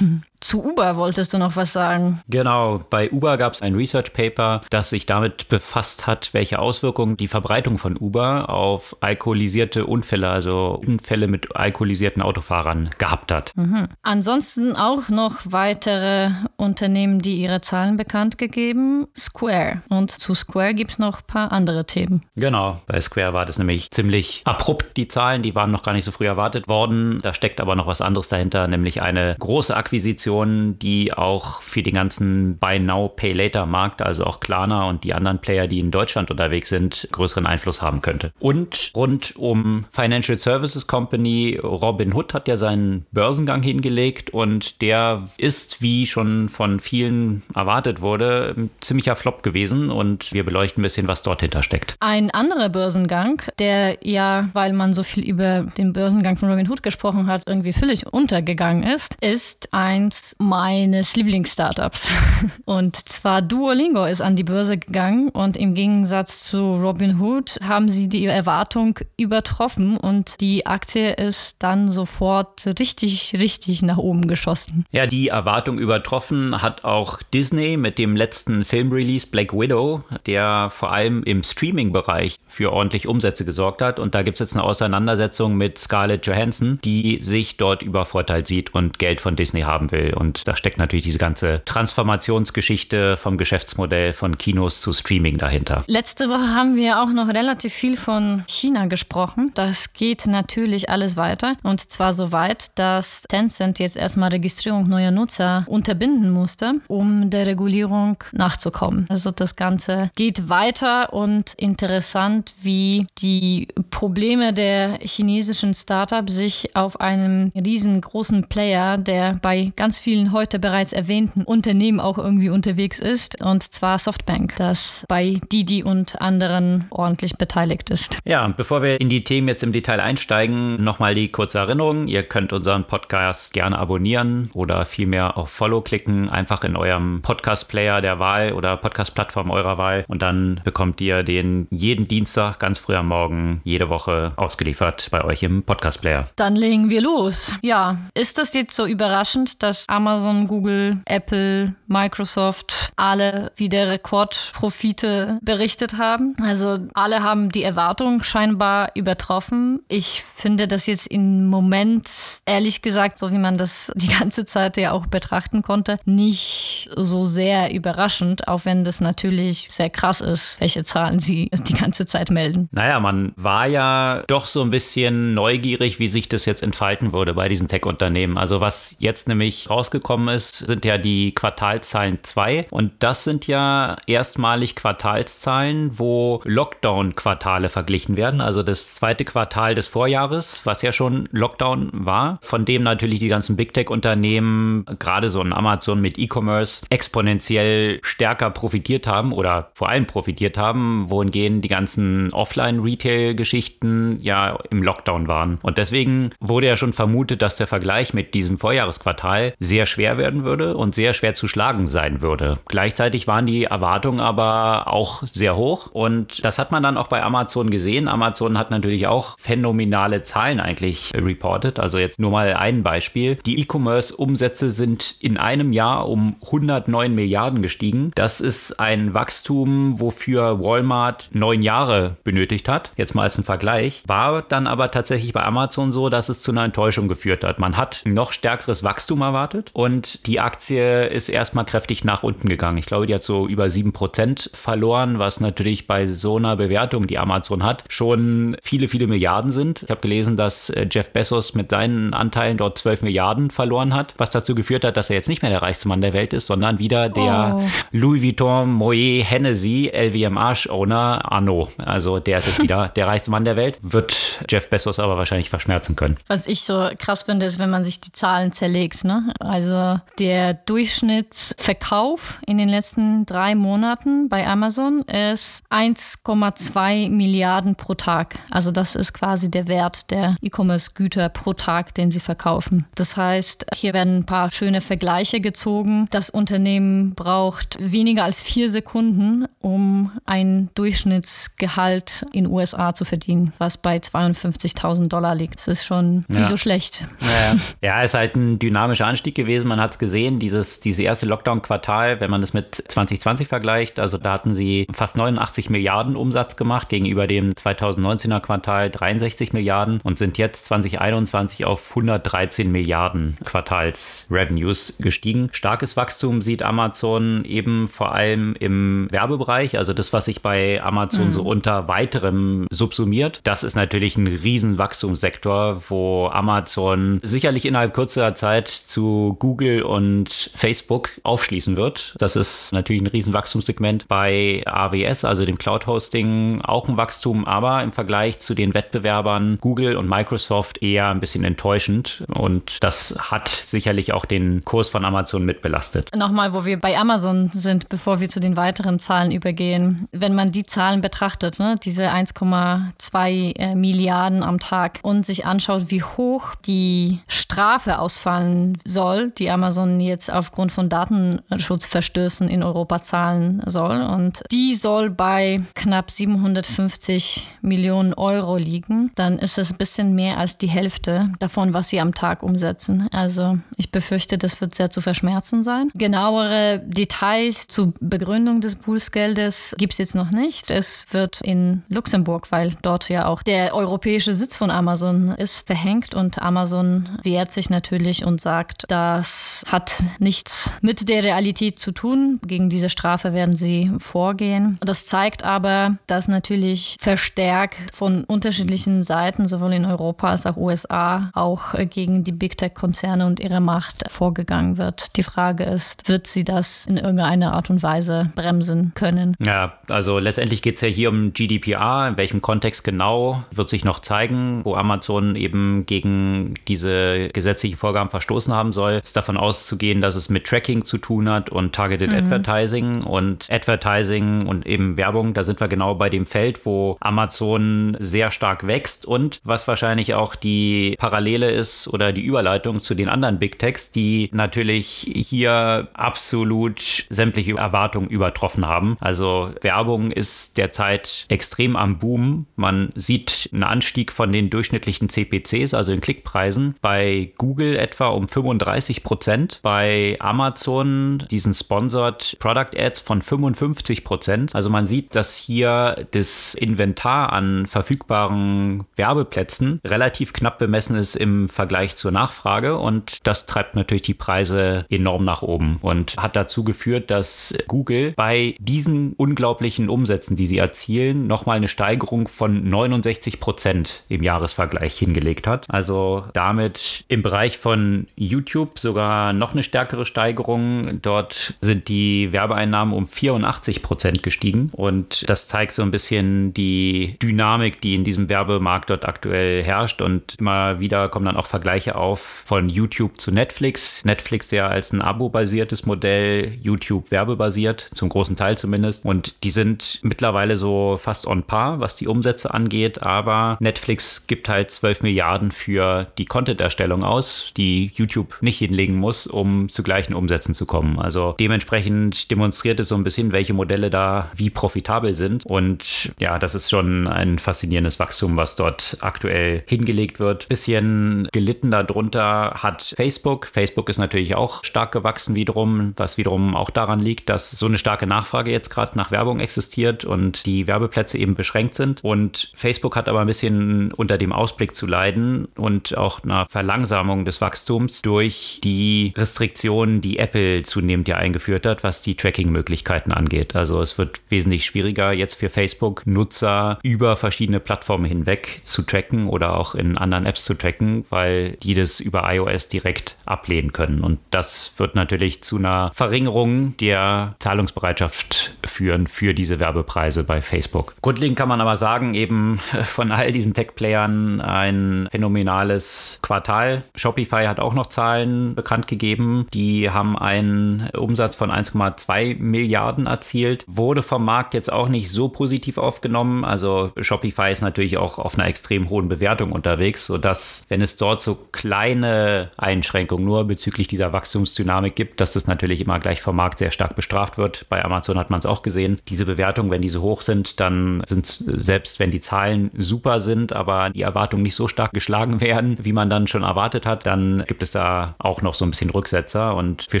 Zu 0.40 0.64
Uber 0.64 0.96
wolltest 0.96 1.32
du 1.32 1.38
noch 1.38 1.56
was 1.56 1.72
sagen. 1.72 2.20
Genau, 2.28 2.84
bei 2.90 3.10
Uber 3.10 3.36
gab 3.36 3.54
es 3.54 3.62
ein 3.62 3.74
Research 3.74 4.12
Paper, 4.12 4.60
das 4.70 4.90
sich 4.90 5.06
damit 5.06 5.48
befasst 5.48 6.06
hat, 6.06 6.34
welche 6.34 6.58
Auswirkungen 6.58 7.16
die 7.16 7.28
Verbreitung 7.28 7.78
von 7.78 7.96
Uber 7.98 8.50
auf 8.50 8.96
alkoholisierte 9.00 9.86
Unfälle, 9.86 10.28
also 10.28 10.80
Unfälle 10.86 11.26
mit 11.26 11.56
alkoholisierten 11.56 12.22
Autofahrern 12.22 12.90
gehabt 12.98 13.32
hat. 13.32 13.52
Mhm. 13.56 13.88
Ansonsten 14.02 14.76
auch 14.76 15.08
noch 15.08 15.40
weitere 15.44 16.30
Unternehmen, 16.56 17.20
die 17.20 17.36
ihre 17.36 17.60
Zahlen 17.60 17.96
bekannt 17.96 18.38
gegeben. 18.38 19.06
Square. 19.16 19.82
Und 19.88 20.10
zu 20.10 20.34
Square 20.34 20.74
gibt 20.74 20.92
es 20.92 20.98
noch 20.98 21.18
ein 21.20 21.26
paar 21.26 21.52
andere 21.52 21.86
Themen. 21.86 22.22
Genau, 22.36 22.80
bei 22.86 23.00
Square 23.00 23.32
war 23.32 23.46
das 23.46 23.58
nämlich 23.58 23.90
ziemlich 23.90 24.42
abrupt, 24.44 24.96
die 24.96 25.08
Zahlen, 25.08 25.42
die 25.42 25.54
waren 25.54 25.70
noch 25.70 25.82
gar 25.82 25.92
nicht 25.92 26.04
so 26.04 26.10
früh 26.10 26.26
erwartet 26.26 26.68
worden. 26.68 27.20
Da 27.22 27.32
steckt 27.32 27.60
aber 27.60 27.74
noch 27.74 27.86
was 27.86 28.00
anderes 28.00 28.28
dahinter, 28.28 28.68
nämlich 28.68 29.02
eine 29.02 29.36
große 29.38 29.76
Akquisition 29.76 30.35
Position, 30.36 30.78
die 30.78 31.12
auch 31.12 31.62
für 31.62 31.82
den 31.82 31.94
ganzen 31.94 32.58
Buy 32.58 32.78
Now, 32.78 33.08
Pay 33.08 33.32
Later 33.32 33.66
Markt, 33.66 34.02
also 34.02 34.24
auch 34.24 34.40
Klarna 34.40 34.88
und 34.88 35.04
die 35.04 35.14
anderen 35.14 35.40
Player, 35.40 35.66
die 35.66 35.78
in 35.78 35.90
Deutschland 35.90 36.30
unterwegs 36.30 36.68
sind, 36.68 37.08
größeren 37.12 37.46
Einfluss 37.46 37.82
haben 37.82 38.02
könnte. 38.02 38.32
Und 38.38 38.90
rund 38.94 39.34
um 39.36 39.86
Financial 39.90 40.36
Services 40.36 40.86
Company, 40.86 41.58
Robin 41.62 42.12
Hood 42.14 42.34
hat 42.34 42.48
ja 42.48 42.56
seinen 42.56 43.06
Börsengang 43.12 43.62
hingelegt 43.62 44.30
und 44.30 44.82
der 44.82 45.28
ist, 45.38 45.80
wie 45.80 46.06
schon 46.06 46.48
von 46.48 46.80
vielen 46.80 47.42
erwartet 47.54 48.00
wurde, 48.00 48.54
ein 48.56 48.70
ziemlicher 48.80 49.16
Flop 49.16 49.42
gewesen 49.42 49.90
und 49.90 50.32
wir 50.32 50.44
beleuchten 50.44 50.80
ein 50.80 50.84
bisschen, 50.84 51.08
was 51.08 51.22
dort 51.22 51.40
hinter 51.40 51.62
steckt. 51.62 51.96
Ein 52.00 52.30
anderer 52.30 52.68
Börsengang, 52.68 53.42
der 53.58 53.98
ja, 54.02 54.48
weil 54.52 54.72
man 54.72 54.92
so 54.92 55.02
viel 55.02 55.24
über 55.24 55.62
den 55.78 55.92
Börsengang 55.92 56.36
von 56.36 56.50
Robin 56.50 56.68
Hood 56.68 56.82
gesprochen 56.82 57.26
hat, 57.26 57.42
irgendwie 57.46 57.72
völlig 57.72 58.06
untergegangen 58.06 58.82
ist, 58.82 59.16
ist 59.20 59.68
ein 59.72 60.10
eines 60.16 60.96
meines 60.96 61.16
Lieblingsstartups. 61.16 62.08
Und 62.64 62.96
zwar 63.08 63.42
Duolingo 63.42 64.04
ist 64.04 64.22
an 64.22 64.34
die 64.36 64.44
Börse 64.44 64.78
gegangen 64.78 65.28
und 65.28 65.56
im 65.56 65.74
Gegensatz 65.74 66.44
zu 66.44 66.76
Robinhood 66.76 67.58
haben 67.62 67.88
sie 67.88 68.08
die 68.08 68.24
Erwartung 68.24 68.98
übertroffen 69.18 69.96
und 69.96 70.40
die 70.40 70.66
Aktie 70.66 71.12
ist 71.12 71.56
dann 71.58 71.88
sofort 71.88 72.66
richtig, 72.78 73.34
richtig 73.38 73.82
nach 73.82 73.98
oben 73.98 74.26
geschossen. 74.26 74.86
Ja, 74.90 75.06
die 75.06 75.28
Erwartung 75.28 75.78
übertroffen 75.78 76.62
hat 76.62 76.84
auch 76.84 77.22
Disney 77.34 77.76
mit 77.76 77.98
dem 77.98 78.16
letzten 78.16 78.64
Filmrelease 78.64 79.26
Black 79.26 79.52
Widow, 79.52 80.02
der 80.26 80.70
vor 80.70 80.92
allem 80.92 81.22
im 81.24 81.42
Streaming-Bereich 81.42 82.38
für 82.46 82.72
ordentlich 82.72 83.06
Umsätze 83.06 83.44
gesorgt 83.44 83.82
hat. 83.82 83.98
Und 83.98 84.14
da 84.14 84.22
gibt 84.22 84.36
es 84.36 84.40
jetzt 84.40 84.56
eine 84.56 84.64
Auseinandersetzung 84.64 85.56
mit 85.56 85.78
Scarlett 85.78 86.26
Johansson, 86.26 86.78
die 86.84 87.18
sich 87.22 87.56
dort 87.56 87.82
übervorteilt 87.82 88.46
sieht 88.46 88.74
und 88.74 88.98
Geld 88.98 89.20
von 89.20 89.36
Disney 89.36 89.62
haben 89.62 89.90
will 89.92 90.05
will. 90.06 90.14
Und 90.14 90.48
da 90.48 90.56
steckt 90.56 90.78
natürlich 90.78 91.04
diese 91.04 91.18
ganze 91.18 91.62
Transformationsgeschichte 91.64 93.16
vom 93.16 93.38
Geschäftsmodell 93.38 94.12
von 94.12 94.38
Kinos 94.38 94.80
zu 94.80 94.92
Streaming 94.92 95.38
dahinter. 95.38 95.84
Letzte 95.86 96.28
Woche 96.28 96.54
haben 96.54 96.76
wir 96.76 97.02
auch 97.02 97.10
noch 97.10 97.28
relativ 97.28 97.72
viel 97.72 97.96
von 97.96 98.44
China 98.48 98.86
gesprochen. 98.86 99.52
Das 99.54 99.92
geht 99.92 100.26
natürlich 100.26 100.90
alles 100.90 101.16
weiter. 101.16 101.56
Und 101.62 101.90
zwar 101.90 102.12
so 102.12 102.32
weit, 102.32 102.70
dass 102.76 103.22
Tencent 103.28 103.78
jetzt 103.78 103.96
erstmal 103.96 104.30
Registrierung 104.30 104.88
neuer 104.88 105.10
Nutzer 105.10 105.64
unterbinden 105.66 106.30
musste, 106.30 106.74
um 106.88 107.30
der 107.30 107.46
Regulierung 107.46 108.16
nachzukommen. 108.32 109.06
Also 109.08 109.30
das 109.30 109.56
Ganze 109.56 110.10
geht 110.14 110.48
weiter 110.48 111.12
und 111.12 111.54
interessant, 111.54 112.52
wie 112.62 113.06
die 113.18 113.68
Probleme 113.90 114.52
der 114.52 114.98
chinesischen 115.00 115.74
Startups 115.74 116.34
sich 116.34 116.76
auf 116.76 117.00
einem 117.00 117.50
riesengroßen 117.54 118.44
Player, 118.48 118.98
der 118.98 119.38
bei 119.42 119.72
ganz 119.76 119.95
ganz 119.96 120.04
vielen 120.04 120.32
heute 120.32 120.58
bereits 120.58 120.92
erwähnten 120.92 121.42
Unternehmen 121.42 122.00
auch 122.00 122.18
irgendwie 122.18 122.50
unterwegs 122.50 122.98
ist, 122.98 123.42
und 123.42 123.62
zwar 123.62 123.98
Softbank, 123.98 124.54
das 124.58 125.06
bei 125.08 125.40
Didi 125.50 125.84
und 125.84 126.20
anderen 126.20 126.84
ordentlich 126.90 127.38
beteiligt 127.38 127.88
ist. 127.88 128.18
Ja, 128.26 128.46
bevor 128.48 128.82
wir 128.82 129.00
in 129.00 129.08
die 129.08 129.24
Themen 129.24 129.48
jetzt 129.48 129.62
im 129.62 129.72
Detail 129.72 130.00
einsteigen, 130.00 130.84
nochmal 130.84 131.14
die 131.14 131.28
kurze 131.30 131.60
Erinnerung. 131.60 132.08
Ihr 132.08 132.24
könnt 132.24 132.52
unseren 132.52 132.84
Podcast 132.84 133.54
gerne 133.54 133.78
abonnieren 133.78 134.50
oder 134.52 134.84
vielmehr 134.84 135.38
auf 135.38 135.48
Follow 135.48 135.80
klicken, 135.80 136.28
einfach 136.28 136.62
in 136.64 136.76
eurem 136.76 137.22
Podcast-Player 137.22 138.02
der 138.02 138.18
Wahl 138.18 138.52
oder 138.52 138.76
Podcast-Plattform 138.76 139.50
eurer 139.50 139.78
Wahl 139.78 140.04
und 140.08 140.20
dann 140.20 140.60
bekommt 140.62 141.00
ihr 141.00 141.22
den 141.22 141.68
jeden 141.70 142.06
Dienstag 142.06 142.58
ganz 142.58 142.78
früh 142.78 142.96
am 142.96 143.08
Morgen 143.08 143.62
jede 143.64 143.88
Woche 143.88 144.32
ausgeliefert 144.36 145.08
bei 145.10 145.24
euch 145.24 145.42
im 145.42 145.62
Podcast-Player. 145.62 146.28
Dann 146.36 146.54
legen 146.54 146.90
wir 146.90 147.00
los. 147.00 147.54
Ja, 147.62 147.96
ist 148.12 148.36
das 148.36 148.52
jetzt 148.52 148.76
so 148.76 148.84
überraschend, 148.84 149.62
dass 149.62 149.85
Amazon, 149.88 150.48
Google, 150.48 150.98
Apple, 151.06 151.74
Microsoft 151.86 152.92
alle 152.96 153.52
wieder 153.56 153.88
Rekordprofite 153.88 155.38
berichtet 155.42 155.98
haben. 155.98 156.34
Also 156.42 156.78
alle 156.94 157.22
haben 157.22 157.50
die 157.50 157.62
Erwartung 157.62 158.22
scheinbar 158.22 158.90
übertroffen. 158.94 159.80
Ich 159.88 160.24
finde 160.34 160.66
das 160.66 160.86
jetzt 160.86 161.06
im 161.06 161.46
Moment, 161.46 162.10
ehrlich 162.46 162.82
gesagt, 162.82 163.18
so 163.18 163.30
wie 163.32 163.38
man 163.38 163.58
das 163.58 163.92
die 163.94 164.08
ganze 164.08 164.46
Zeit 164.46 164.76
ja 164.78 164.92
auch 164.92 165.06
betrachten 165.06 165.62
konnte, 165.62 165.98
nicht 166.06 166.88
so 166.96 167.26
sehr 167.26 167.72
überraschend, 167.74 168.48
auch 168.48 168.64
wenn 168.64 168.84
das 168.84 169.00
natürlich 169.00 169.68
sehr 169.70 169.90
krass 169.90 170.20
ist, 170.20 170.60
welche 170.60 170.84
Zahlen 170.84 171.18
sie 171.18 171.50
die 171.52 171.74
ganze 171.74 172.06
Zeit 172.06 172.30
melden. 172.30 172.68
Naja, 172.72 172.98
man 172.98 173.32
war 173.36 173.66
ja 173.66 174.22
doch 174.26 174.46
so 174.46 174.62
ein 174.62 174.70
bisschen 174.70 175.34
neugierig, 175.34 175.98
wie 175.98 176.08
sich 176.08 176.28
das 176.28 176.46
jetzt 176.46 176.62
entfalten 176.62 177.12
würde 177.12 177.34
bei 177.34 177.48
diesen 177.48 177.68
Tech-Unternehmen. 177.68 178.38
Also 178.38 178.60
was 178.60 178.96
jetzt 178.98 179.28
nämlich 179.28 179.68
rausgekommen 179.76 180.34
ist, 180.34 180.58
sind 180.58 180.84
ja 180.84 180.98
die 180.98 181.32
Quartalzahlen 181.32 182.18
2 182.22 182.68
und 182.70 182.92
das 183.00 183.24
sind 183.24 183.46
ja 183.46 183.96
erstmalig 184.06 184.74
Quartalszahlen, 184.74 185.98
wo 185.98 186.40
Lockdown-Quartale 186.44 187.68
verglichen 187.68 188.16
werden. 188.16 188.40
Also 188.40 188.62
das 188.62 188.94
zweite 188.94 189.24
Quartal 189.24 189.74
des 189.74 189.86
Vorjahres, 189.88 190.62
was 190.64 190.82
ja 190.82 190.92
schon 190.92 191.28
Lockdown 191.30 191.90
war, 191.92 192.38
von 192.42 192.64
dem 192.64 192.82
natürlich 192.82 193.18
die 193.18 193.28
ganzen 193.28 193.56
Big 193.56 193.74
Tech-Unternehmen, 193.74 194.86
gerade 194.98 195.28
so 195.28 195.40
ein 195.40 195.52
Amazon 195.52 196.00
mit 196.00 196.18
E-Commerce, 196.18 196.86
exponentiell 196.88 198.00
stärker 198.02 198.50
profitiert 198.50 199.06
haben 199.06 199.32
oder 199.32 199.70
vor 199.74 199.90
allem 199.90 200.06
profitiert 200.06 200.56
haben, 200.56 201.10
wohingehend 201.10 201.64
die 201.64 201.68
ganzen 201.68 202.32
Offline-Retail-Geschichten 202.32 204.18
ja 204.22 204.58
im 204.70 204.82
Lockdown 204.82 205.28
waren. 205.28 205.58
Und 205.62 205.78
deswegen 205.78 206.30
wurde 206.40 206.68
ja 206.68 206.76
schon 206.76 206.92
vermutet, 206.92 207.42
dass 207.42 207.56
der 207.56 207.66
Vergleich 207.66 208.14
mit 208.14 208.32
diesem 208.34 208.58
Vorjahresquartal 208.58 209.54
sehr 209.66 209.86
schwer 209.86 210.16
werden 210.16 210.44
würde 210.44 210.76
und 210.76 210.94
sehr 210.94 211.12
schwer 211.12 211.34
zu 211.34 211.48
schlagen 211.48 211.86
sein 211.86 212.22
würde. 212.22 212.58
Gleichzeitig 212.68 213.26
waren 213.26 213.46
die 213.46 213.64
Erwartungen 213.64 214.20
aber 214.20 214.86
auch 214.86 215.24
sehr 215.32 215.56
hoch 215.56 215.88
und 215.92 216.44
das 216.44 216.58
hat 216.58 216.70
man 216.72 216.82
dann 216.82 216.96
auch 216.96 217.08
bei 217.08 217.22
Amazon 217.22 217.70
gesehen. 217.70 218.08
Amazon 218.08 218.58
hat 218.58 218.70
natürlich 218.70 219.06
auch 219.06 219.36
phänomenale 219.38 220.22
Zahlen 220.22 220.60
eigentlich 220.60 221.12
reported. 221.14 221.78
Also 221.78 221.98
jetzt 221.98 222.20
nur 222.20 222.30
mal 222.30 222.54
ein 222.54 222.82
Beispiel. 222.82 223.36
Die 223.44 223.60
E-Commerce-Umsätze 223.60 224.70
sind 224.70 225.16
in 225.20 225.36
einem 225.36 225.72
Jahr 225.72 226.08
um 226.08 226.36
109 226.44 227.14
Milliarden 227.14 227.62
gestiegen. 227.62 228.12
Das 228.14 228.40
ist 228.40 228.78
ein 228.78 229.14
Wachstum, 229.14 230.00
wofür 230.00 230.62
Walmart 230.62 231.28
neun 231.32 231.62
Jahre 231.62 232.16
benötigt 232.24 232.68
hat. 232.68 232.92
Jetzt 232.96 233.14
mal 233.14 233.24
als 233.24 233.38
ein 233.38 233.44
Vergleich. 233.44 234.02
War 234.06 234.42
dann 234.42 234.66
aber 234.66 234.90
tatsächlich 234.90 235.32
bei 235.32 235.42
Amazon 235.42 235.92
so, 235.92 236.08
dass 236.08 236.28
es 236.28 236.42
zu 236.42 236.52
einer 236.52 236.64
Enttäuschung 236.64 237.08
geführt 237.08 237.42
hat. 237.42 237.58
Man 237.58 237.76
hat 237.76 238.02
noch 238.04 238.32
stärkeres 238.32 238.84
Wachstum 238.84 239.22
erwartet 239.22 239.55
und 239.72 240.26
die 240.26 240.40
Aktie 240.40 241.06
ist 241.06 241.28
erstmal 241.28 241.64
kräftig 241.64 242.04
nach 242.04 242.22
unten 242.22 242.48
gegangen. 242.48 242.78
Ich 242.78 242.86
glaube, 242.86 243.06
die 243.06 243.14
hat 243.14 243.22
so 243.22 243.46
über 243.46 243.64
7% 243.64 244.54
verloren, 244.54 245.18
was 245.18 245.40
natürlich 245.40 245.86
bei 245.86 246.06
so 246.06 246.36
einer 246.36 246.56
Bewertung, 246.56 247.06
die 247.06 247.18
Amazon 247.18 247.62
hat, 247.62 247.84
schon 247.88 248.56
viele, 248.62 248.88
viele 248.88 249.06
Milliarden 249.06 249.52
sind. 249.52 249.82
Ich 249.82 249.90
habe 249.90 250.00
gelesen, 250.00 250.36
dass 250.36 250.70
äh, 250.70 250.86
Jeff 250.90 251.10
Bezos 251.10 251.54
mit 251.54 251.70
seinen 251.70 252.14
Anteilen 252.14 252.56
dort 252.56 252.78
12 252.78 253.02
Milliarden 253.02 253.50
verloren 253.50 253.94
hat, 253.94 254.14
was 254.16 254.30
dazu 254.30 254.54
geführt 254.54 254.84
hat, 254.84 254.96
dass 254.96 255.10
er 255.10 255.16
jetzt 255.16 255.28
nicht 255.28 255.42
mehr 255.42 255.50
der 255.50 255.62
reichste 255.62 255.88
Mann 255.88 256.00
der 256.00 256.12
Welt 256.12 256.32
ist, 256.32 256.46
sondern 256.46 256.78
wieder 256.78 257.08
der 257.08 257.56
oh. 257.58 257.64
Louis 257.92 258.22
Vuitton 258.22 258.72
Moet 258.72 259.24
Hennessy 259.24 259.90
LVMH-Owner 259.92 261.32
Arno. 261.32 261.68
Also 261.78 262.18
der 262.18 262.38
ist 262.38 262.46
jetzt 262.46 262.62
wieder 262.62 262.88
der 262.96 263.06
reichste 263.06 263.30
Mann 263.30 263.44
der 263.44 263.56
Welt, 263.56 263.78
wird 263.80 264.44
Jeff 264.48 264.68
Bezos 264.70 264.98
aber 264.98 265.16
wahrscheinlich 265.16 265.50
verschmerzen 265.50 265.96
können. 265.96 266.16
Was 266.26 266.46
ich 266.46 266.62
so 266.62 266.88
krass 266.98 267.22
finde, 267.22 267.46
ist, 267.46 267.58
wenn 267.58 267.70
man 267.70 267.84
sich 267.84 268.00
die 268.00 268.12
Zahlen 268.12 268.52
zerlegt. 268.52 269.04
Ne? 269.04 269.32
Also 269.48 270.00
der 270.18 270.54
Durchschnittsverkauf 270.54 272.38
in 272.46 272.58
den 272.58 272.68
letzten 272.68 273.26
drei 273.26 273.54
Monaten 273.54 274.28
bei 274.28 274.46
Amazon 274.46 275.02
ist 275.02 275.64
1,2 275.70 277.10
Milliarden 277.10 277.74
pro 277.76 277.94
Tag. 277.94 278.36
Also 278.50 278.70
das 278.70 278.94
ist 278.94 279.12
quasi 279.12 279.50
der 279.50 279.68
Wert 279.68 280.10
der 280.10 280.36
E-Commerce-Güter 280.40 281.28
pro 281.28 281.52
Tag, 281.52 281.94
den 281.94 282.10
sie 282.10 282.20
verkaufen. 282.20 282.86
Das 282.94 283.16
heißt, 283.16 283.66
hier 283.74 283.94
werden 283.94 284.18
ein 284.18 284.26
paar 284.26 284.50
schöne 284.50 284.80
Vergleiche 284.80 285.40
gezogen. 285.40 286.06
Das 286.10 286.30
Unternehmen 286.30 287.14
braucht 287.14 287.78
weniger 287.80 288.24
als 288.24 288.40
vier 288.40 288.70
Sekunden, 288.70 289.46
um 289.60 290.12
ein 290.24 290.70
Durchschnittsgehalt 290.74 292.26
in 292.32 292.46
USA 292.46 292.94
zu 292.94 293.04
verdienen, 293.04 293.52
was 293.58 293.76
bei 293.76 293.96
52.000 293.96 295.08
Dollar 295.08 295.34
liegt. 295.34 295.58
Das 295.58 295.68
ist 295.68 295.84
schon 295.84 296.24
ja. 296.28 296.38
nicht 296.38 296.48
so 296.48 296.56
schlecht. 296.56 297.04
Ja, 297.20 297.56
ja, 297.82 298.02
ist 298.02 298.14
halt 298.14 298.36
ein 298.36 298.58
dynamischer 298.58 299.06
Anstieg 299.06 299.25
gewesen. 299.34 299.68
Man 299.68 299.80
hat 299.80 299.92
es 299.92 299.98
gesehen, 299.98 300.38
dieses, 300.38 300.80
dieses 300.80 301.00
erste 301.00 301.26
Lockdown-Quartal, 301.26 302.20
wenn 302.20 302.30
man 302.30 302.40
das 302.40 302.54
mit 302.54 302.74
2020 302.74 303.48
vergleicht, 303.48 303.98
also 303.98 304.18
da 304.18 304.32
hatten 304.32 304.54
sie 304.54 304.86
fast 304.92 305.16
89 305.16 305.70
Milliarden 305.70 306.16
Umsatz 306.16 306.56
gemacht 306.56 306.88
gegenüber 306.88 307.26
dem 307.26 307.52
2019er 307.52 308.40
Quartal 308.40 308.90
63 308.90 309.52
Milliarden 309.52 310.00
und 310.02 310.18
sind 310.18 310.38
jetzt 310.38 310.66
2021 310.66 311.64
auf 311.64 311.90
113 311.90 312.70
Milliarden 312.70 313.36
Quartals-Revenues 313.44 314.98
gestiegen. 315.00 315.48
Starkes 315.52 315.96
Wachstum 315.96 316.42
sieht 316.42 316.62
Amazon 316.62 317.44
eben 317.44 317.86
vor 317.88 318.14
allem 318.14 318.54
im 318.58 319.08
Werbebereich, 319.10 319.78
also 319.78 319.92
das, 319.92 320.12
was 320.12 320.26
sich 320.26 320.42
bei 320.42 320.82
Amazon 320.82 321.28
mhm. 321.28 321.32
so 321.32 321.42
unter 321.42 321.88
weiterem 321.88 322.66
subsumiert. 322.70 323.40
Das 323.44 323.64
ist 323.64 323.74
natürlich 323.74 324.16
ein 324.16 324.26
riesen 324.26 324.78
Wachstumssektor, 324.78 325.82
wo 325.88 326.28
Amazon 326.28 327.20
sicherlich 327.22 327.64
innerhalb 327.66 327.94
kürzerer 327.94 328.34
Zeit 328.34 328.68
zu 328.68 329.15
Google 329.38 329.82
und 329.82 330.50
Facebook 330.54 331.10
aufschließen 331.22 331.76
wird. 331.76 332.14
Das 332.18 332.36
ist 332.36 332.72
natürlich 332.72 333.02
ein 333.02 333.06
riesen 333.08 333.32
Wachstumssegment 333.32 334.08
bei 334.08 334.62
AWS, 334.66 335.24
also 335.24 335.44
dem 335.44 335.58
Cloud 335.58 335.86
Hosting, 335.86 336.60
auch 336.62 336.88
ein 336.88 336.96
Wachstum, 336.96 337.44
aber 337.44 337.82
im 337.82 337.92
Vergleich 337.92 338.38
zu 338.40 338.54
den 338.54 338.74
Wettbewerbern 338.74 339.58
Google 339.60 339.96
und 339.96 340.08
Microsoft 340.08 340.82
eher 340.82 341.08
ein 341.08 341.20
bisschen 341.20 341.44
enttäuschend 341.44 342.24
und 342.28 342.82
das 342.82 343.16
hat 343.18 343.48
sicherlich 343.48 344.12
auch 344.12 344.24
den 344.24 344.64
Kurs 344.64 344.88
von 344.88 345.04
Amazon 345.04 345.44
mitbelastet. 345.44 346.14
Nochmal, 346.14 346.52
wo 346.52 346.64
wir 346.64 346.80
bei 346.80 346.98
Amazon 346.98 347.50
sind, 347.54 347.88
bevor 347.88 348.20
wir 348.20 348.28
zu 348.28 348.40
den 348.40 348.56
weiteren 348.56 348.98
Zahlen 348.98 349.32
übergehen. 349.32 350.08
Wenn 350.12 350.34
man 350.34 350.52
die 350.52 350.64
Zahlen 350.64 351.00
betrachtet, 351.00 351.58
ne, 351.58 351.76
diese 351.82 352.10
1,2 352.10 353.56
äh, 353.56 353.74
Milliarden 353.74 354.42
am 354.42 354.58
Tag 354.58 355.00
und 355.02 355.24
sich 355.26 355.46
anschaut, 355.46 355.84
wie 355.88 356.02
hoch 356.02 356.54
die 356.66 357.20
Strafe 357.28 357.98
ausfallen 357.98 358.78
soll, 358.84 359.05
die 359.14 359.50
Amazon 359.50 360.00
jetzt 360.00 360.32
aufgrund 360.32 360.72
von 360.72 360.88
Datenschutzverstößen 360.88 362.48
in 362.48 362.62
Europa 362.62 363.02
zahlen 363.02 363.62
soll. 363.66 364.02
Und 364.02 364.42
die 364.50 364.74
soll 364.74 365.10
bei 365.10 365.60
knapp 365.74 366.10
750 366.10 367.46
Millionen 367.62 368.14
Euro 368.14 368.56
liegen. 368.56 369.10
Dann 369.14 369.38
ist 369.38 369.58
es 369.58 369.72
ein 369.72 369.78
bisschen 369.78 370.14
mehr 370.14 370.38
als 370.38 370.58
die 370.58 370.68
Hälfte 370.68 371.30
davon, 371.38 371.74
was 371.74 371.88
sie 371.88 372.00
am 372.00 372.14
Tag 372.14 372.42
umsetzen. 372.42 373.08
Also 373.12 373.58
ich 373.76 373.90
befürchte, 373.90 374.38
das 374.38 374.60
wird 374.60 374.74
sehr 374.74 374.90
zu 374.90 375.00
verschmerzen 375.00 375.62
sein. 375.62 375.90
Genauere 375.94 376.82
Details 376.84 377.68
zur 377.68 377.92
Begründung 378.00 378.60
des 378.60 378.74
Bußgeldes 378.74 379.76
gibt 379.78 379.92
es 379.92 379.98
jetzt 379.98 380.14
noch 380.14 380.30
nicht. 380.30 380.70
Es 380.70 381.06
wird 381.10 381.40
in 381.40 381.82
Luxemburg, 381.88 382.50
weil 382.50 382.74
dort 382.82 383.08
ja 383.08 383.26
auch 383.26 383.42
der 383.42 383.74
europäische 383.74 384.32
Sitz 384.32 384.56
von 384.56 384.70
Amazon 384.70 385.30
ist, 385.30 385.66
verhängt 385.66 386.14
und 386.14 386.40
Amazon 386.42 387.08
wehrt 387.22 387.52
sich 387.52 387.70
natürlich 387.70 388.24
und 388.24 388.40
sagt, 388.40 388.84
das 388.96 389.62
hat 389.66 390.02
nichts 390.18 390.74
mit 390.80 391.08
der 391.10 391.22
Realität 391.22 391.78
zu 391.78 391.92
tun. 391.92 392.40
Gegen 392.46 392.70
diese 392.70 392.88
Strafe 392.88 393.34
werden 393.34 393.54
sie 393.54 393.90
vorgehen. 393.98 394.78
Das 394.80 395.04
zeigt 395.04 395.44
aber, 395.44 395.98
dass 396.06 396.28
natürlich 396.28 396.96
verstärkt 396.98 397.76
von 397.94 398.24
unterschiedlichen 398.24 399.04
Seiten, 399.04 399.48
sowohl 399.48 399.74
in 399.74 399.84
Europa 399.84 400.30
als 400.30 400.46
auch 400.46 400.56
USA, 400.56 401.30
auch 401.34 401.74
gegen 401.90 402.24
die 402.24 402.32
Big 402.32 402.56
Tech-Konzerne 402.56 403.26
und 403.26 403.38
ihre 403.38 403.60
Macht 403.60 404.10
vorgegangen 404.10 404.78
wird. 404.78 405.14
Die 405.16 405.22
Frage 405.22 405.64
ist, 405.64 406.08
wird 406.08 406.26
sie 406.26 406.44
das 406.44 406.86
in 406.86 406.96
irgendeiner 406.96 407.52
Art 407.52 407.68
und 407.68 407.82
Weise 407.82 408.30
bremsen 408.34 408.92
können? 408.94 409.36
Ja, 409.44 409.74
also 409.88 410.18
letztendlich 410.18 410.62
geht 410.62 410.76
es 410.76 410.80
ja 410.80 410.88
hier 410.88 411.10
um 411.10 411.34
GDPR. 411.34 412.08
In 412.08 412.16
welchem 412.16 412.40
Kontext 412.40 412.82
genau 412.82 413.44
wird 413.50 413.68
sich 413.68 413.84
noch 413.84 414.00
zeigen, 414.00 414.64
wo 414.64 414.74
Amazon 414.74 415.36
eben 415.36 415.84
gegen 415.84 416.54
diese 416.66 417.28
gesetzlichen 417.28 417.76
Vorgaben 417.76 418.08
verstoßen 418.08 418.54
haben 418.54 418.72
soll. 418.72 418.85
Ist 418.88 419.16
davon 419.16 419.36
auszugehen, 419.36 420.00
dass 420.00 420.16
es 420.16 420.28
mit 420.28 420.46
Tracking 420.46 420.84
zu 420.84 420.98
tun 420.98 421.28
hat 421.28 421.50
und 421.50 421.74
Targeted 421.74 422.10
mhm. 422.10 422.16
Advertising 422.16 423.02
und 423.02 423.46
Advertising 423.50 424.46
und 424.46 424.66
eben 424.66 424.96
Werbung. 424.96 425.34
Da 425.34 425.42
sind 425.42 425.60
wir 425.60 425.68
genau 425.68 425.94
bei 425.94 426.08
dem 426.08 426.26
Feld, 426.26 426.64
wo 426.64 426.96
Amazon 427.00 427.96
sehr 428.00 428.30
stark 428.30 428.66
wächst 428.66 429.06
und 429.06 429.40
was 429.44 429.68
wahrscheinlich 429.68 430.14
auch 430.14 430.34
die 430.34 430.96
Parallele 430.98 431.50
ist 431.50 431.88
oder 431.88 432.12
die 432.12 432.22
Überleitung 432.22 432.80
zu 432.80 432.94
den 432.94 433.08
anderen 433.08 433.38
Big 433.38 433.58
Techs, 433.58 433.90
die 433.90 434.30
natürlich 434.32 435.10
hier 435.14 435.88
absolut 435.94 437.06
sämtliche 437.08 437.56
Erwartungen 437.56 438.08
übertroffen 438.08 438.66
haben. 438.66 438.96
Also 439.00 439.50
Werbung 439.62 440.10
ist 440.10 440.56
derzeit 440.56 441.26
extrem 441.28 441.76
am 441.76 441.98
Boom. 441.98 442.46
Man 442.56 442.90
sieht 442.94 443.48
einen 443.52 443.62
Anstieg 443.62 444.12
von 444.12 444.32
den 444.32 444.50
durchschnittlichen 444.50 445.08
CPCs, 445.08 445.74
also 445.74 445.92
in 445.92 446.00
Klickpreisen, 446.00 446.76
bei 446.80 447.32
Google 447.38 447.76
etwa 447.76 448.08
um 448.08 448.28
35 448.28 448.75
34 448.76 449.02
Prozent. 449.02 449.60
Bei 449.62 450.16
Amazon 450.20 451.24
diesen 451.30 451.54
Sponsored 451.54 452.36
Product 452.38 452.76
Ads 452.76 453.00
von 453.00 453.22
55 453.22 454.04
Prozent. 454.04 454.54
Also 454.54 454.68
man 454.70 454.86
sieht, 454.86 455.14
dass 455.14 455.36
hier 455.36 456.06
das 456.10 456.54
Inventar 456.54 457.32
an 457.32 457.66
verfügbaren 457.66 458.84
Werbeplätzen 458.96 459.80
relativ 459.84 460.32
knapp 460.32 460.58
bemessen 460.58 460.96
ist 460.96 461.16
im 461.16 461.48
Vergleich 461.48 461.96
zur 461.96 462.10
Nachfrage 462.10 462.76
und 462.76 463.26
das 463.26 463.46
treibt 463.46 463.76
natürlich 463.76 464.02
die 464.02 464.14
Preise 464.14 464.84
enorm 464.90 465.24
nach 465.24 465.42
oben 465.42 465.78
und 465.80 466.16
hat 466.16 466.36
dazu 466.36 466.64
geführt, 466.64 467.10
dass 467.10 467.54
Google 467.66 468.12
bei 468.12 468.54
diesen 468.58 469.14
unglaublichen 469.14 469.88
Umsätzen, 469.88 470.36
die 470.36 470.46
sie 470.46 470.58
erzielen, 470.58 471.26
nochmal 471.26 471.56
eine 471.56 471.68
Steigerung 471.68 472.28
von 472.28 472.68
69 472.68 473.40
Prozent 473.40 474.04
im 474.08 474.22
Jahresvergleich 474.22 474.98
hingelegt 474.98 475.46
hat. 475.46 475.66
Also 475.68 476.24
damit 476.34 477.04
im 477.08 477.22
Bereich 477.22 477.58
von 477.58 478.06
YouTube 478.16 478.65
sogar 478.74 479.32
noch 479.32 479.52
eine 479.52 479.62
stärkere 479.62 480.06
Steigerung. 480.06 481.00
Dort 481.02 481.54
sind 481.60 481.88
die 481.88 482.32
Werbeeinnahmen 482.32 482.94
um 482.94 483.06
84 483.06 483.82
Prozent 483.82 484.22
gestiegen 484.22 484.70
und 484.72 485.28
das 485.28 485.48
zeigt 485.48 485.72
so 485.72 485.82
ein 485.82 485.90
bisschen 485.90 486.54
die 486.54 487.16
Dynamik, 487.22 487.80
die 487.80 487.94
in 487.94 488.04
diesem 488.04 488.28
Werbemarkt 488.28 488.90
dort 488.90 489.06
aktuell 489.06 489.62
herrscht 489.62 490.00
und 490.00 490.36
immer 490.38 490.80
wieder 490.80 491.08
kommen 491.08 491.26
dann 491.26 491.36
auch 491.36 491.46
Vergleiche 491.46 491.96
auf 491.96 492.44
von 492.46 492.68
YouTube 492.68 493.20
zu 493.20 493.32
Netflix. 493.32 494.04
Netflix 494.04 494.50
ja 494.50 494.68
als 494.68 494.92
ein 494.92 495.02
Abo-basiertes 495.02 495.86
Modell, 495.86 496.58
YouTube 496.62 497.10
werbebasiert, 497.10 497.88
zum 497.92 498.08
großen 498.08 498.36
Teil 498.36 498.58
zumindest. 498.58 499.04
Und 499.04 499.34
die 499.42 499.50
sind 499.50 500.00
mittlerweile 500.02 500.56
so 500.56 500.96
fast 500.96 501.26
on 501.26 501.42
par, 501.42 501.80
was 501.80 501.96
die 501.96 502.08
Umsätze 502.08 502.52
angeht, 502.52 503.02
aber 503.02 503.56
Netflix 503.60 504.26
gibt 504.26 504.48
halt 504.48 504.70
12 504.70 505.02
Milliarden 505.02 505.50
für 505.50 506.06
die 506.18 506.24
Content-Erstellung 506.24 507.04
aus, 507.04 507.52
die 507.56 507.90
YouTube 507.94 508.38
nicht 508.40 508.55
hinlegen 508.58 508.96
muss, 508.96 509.26
um 509.26 509.68
zu 509.68 509.82
gleichen 509.82 510.14
Umsätzen 510.14 510.54
zu 510.54 510.66
kommen. 510.66 510.98
Also 510.98 511.34
dementsprechend 511.38 512.30
demonstriert 512.30 512.80
es 512.80 512.88
so 512.88 512.94
ein 512.94 513.04
bisschen, 513.04 513.32
welche 513.32 513.54
Modelle 513.54 513.90
da 513.90 514.30
wie 514.34 514.50
profitabel 514.50 515.14
sind. 515.14 515.44
Und 515.46 516.12
ja, 516.18 516.38
das 516.38 516.54
ist 516.54 516.70
schon 516.70 517.08
ein 517.08 517.38
faszinierendes 517.38 517.98
Wachstum, 517.98 518.36
was 518.36 518.56
dort 518.56 518.98
aktuell 519.00 519.62
hingelegt 519.66 520.18
wird. 520.20 520.48
Bisschen 520.48 521.28
gelitten 521.32 521.70
darunter 521.70 522.54
hat 522.62 522.94
Facebook. 522.96 523.46
Facebook 523.46 523.88
ist 523.88 523.98
natürlich 523.98 524.34
auch 524.34 524.64
stark 524.64 524.92
gewachsen 524.92 525.34
wiederum, 525.34 525.92
was 525.96 526.18
wiederum 526.18 526.56
auch 526.56 526.70
daran 526.70 527.00
liegt, 527.00 527.28
dass 527.28 527.50
so 527.50 527.66
eine 527.66 527.78
starke 527.78 528.06
Nachfrage 528.06 528.50
jetzt 528.50 528.70
gerade 528.70 528.96
nach 528.96 529.10
Werbung 529.10 529.40
existiert 529.40 530.04
und 530.04 530.46
die 530.46 530.66
Werbeplätze 530.66 531.18
eben 531.18 531.34
beschränkt 531.34 531.74
sind. 531.74 532.02
Und 532.02 532.50
Facebook 532.54 532.96
hat 532.96 533.08
aber 533.08 533.20
ein 533.20 533.26
bisschen 533.26 533.92
unter 533.92 534.18
dem 534.18 534.32
Ausblick 534.32 534.74
zu 534.74 534.86
leiden 534.86 535.46
und 535.56 535.96
auch 535.96 536.22
einer 536.22 536.46
Verlangsamung 536.46 537.24
des 537.24 537.40
Wachstums 537.40 538.02
durch 538.02 538.35
die 538.64 539.12
Restriktionen, 539.16 540.00
die 540.00 540.18
Apple 540.18 540.62
zunehmend 540.62 541.08
ja 541.08 541.16
eingeführt 541.16 541.66
hat, 541.66 541.84
was 541.84 542.02
die 542.02 542.16
Tracking-Möglichkeiten 542.16 543.12
angeht. 543.12 543.56
Also 543.56 543.80
es 543.80 543.98
wird 543.98 544.20
wesentlich 544.28 544.64
schwieriger, 544.64 545.12
jetzt 545.12 545.36
für 545.36 545.48
Facebook 545.48 546.06
Nutzer 546.06 546.78
über 546.82 547.16
verschiedene 547.16 547.60
Plattformen 547.60 548.04
hinweg 548.04 548.60
zu 548.62 548.82
tracken 548.82 549.28
oder 549.28 549.56
auch 549.56 549.74
in 549.74 549.98
anderen 549.98 550.26
Apps 550.26 550.44
zu 550.44 550.54
tracken, 550.54 551.04
weil 551.10 551.52
die 551.62 551.74
das 551.74 552.00
über 552.00 552.32
iOS 552.32 552.68
direkt 552.68 553.16
ablehnen 553.24 553.72
können. 553.72 554.02
Und 554.02 554.18
das 554.30 554.74
wird 554.76 554.94
natürlich 554.94 555.42
zu 555.42 555.56
einer 555.56 555.90
Verringerung 555.94 556.76
der 556.78 557.36
Zahlungsbereitschaft 557.38 558.56
führen 558.64 559.06
für 559.06 559.34
diese 559.34 559.60
Werbepreise 559.60 560.24
bei 560.24 560.40
Facebook. 560.40 560.94
Grundlegend 561.02 561.38
kann 561.38 561.48
man 561.48 561.60
aber 561.60 561.76
sagen, 561.76 562.14
eben 562.14 562.58
von 562.84 563.12
all 563.12 563.32
diesen 563.32 563.54
Tech-Playern 563.54 564.40
ein 564.40 565.08
phänomenales 565.10 566.20
Quartal. 566.22 566.84
Shopify 566.94 567.46
hat 567.46 567.60
auch 567.60 567.74
noch 567.74 567.86
Zahlen 567.86 568.25
bekannt 568.54 568.86
gegeben. 568.86 569.46
Die 569.52 569.90
haben 569.90 570.18
einen 570.18 570.88
Umsatz 570.96 571.36
von 571.36 571.50
1,2 571.50 572.38
Milliarden 572.38 573.06
erzielt. 573.06 573.64
Wurde 573.66 574.02
vom 574.02 574.24
Markt 574.24 574.54
jetzt 574.54 574.72
auch 574.72 574.88
nicht 574.88 575.10
so 575.10 575.28
positiv 575.28 575.78
aufgenommen. 575.78 576.44
Also 576.44 576.92
Shopify 577.00 577.52
ist 577.52 577.62
natürlich 577.62 577.98
auch 577.98 578.18
auf 578.18 578.38
einer 578.38 578.48
extrem 578.48 578.90
hohen 578.90 579.08
Bewertung 579.08 579.52
unterwegs, 579.52 580.06
sodass, 580.06 580.64
wenn 580.68 580.82
es 580.82 580.96
dort 580.96 581.20
so 581.20 581.36
kleine 581.52 582.50
Einschränkungen 582.56 583.24
nur 583.24 583.44
bezüglich 583.44 583.88
dieser 583.88 584.12
Wachstumsdynamik 584.12 584.94
gibt, 584.94 585.20
dass 585.20 585.32
das 585.32 585.46
natürlich 585.46 585.80
immer 585.80 585.98
gleich 585.98 586.20
vom 586.20 586.36
Markt 586.36 586.58
sehr 586.58 586.70
stark 586.70 586.96
bestraft 586.96 587.38
wird. 587.38 587.66
Bei 587.68 587.84
Amazon 587.84 588.18
hat 588.18 588.30
man 588.30 588.38
es 588.38 588.46
auch 588.46 588.62
gesehen. 588.62 588.98
Diese 589.08 589.26
Bewertungen, 589.26 589.70
wenn 589.70 589.82
die 589.82 589.88
so 589.88 590.02
hoch 590.02 590.22
sind, 590.22 590.60
dann 590.60 591.02
sind 591.06 591.26
selbst 591.26 592.00
wenn 592.00 592.10
die 592.10 592.20
Zahlen 592.20 592.70
super 592.76 593.20
sind, 593.20 593.54
aber 593.54 593.90
die 593.90 594.02
Erwartungen 594.02 594.42
nicht 594.42 594.54
so 594.54 594.68
stark 594.68 594.92
geschlagen 594.92 595.40
werden, 595.40 595.76
wie 595.82 595.92
man 595.92 596.10
dann 596.10 596.26
schon 596.26 596.42
erwartet 596.42 596.86
hat, 596.86 597.06
dann 597.06 597.44
gibt 597.46 597.62
es 597.62 597.72
da 597.72 598.15
auch 598.18 598.42
noch 598.42 598.54
so 598.54 598.64
ein 598.64 598.70
bisschen 598.70 598.90
Rücksetzer. 598.90 599.54
Und 599.54 599.86
für 599.88 600.00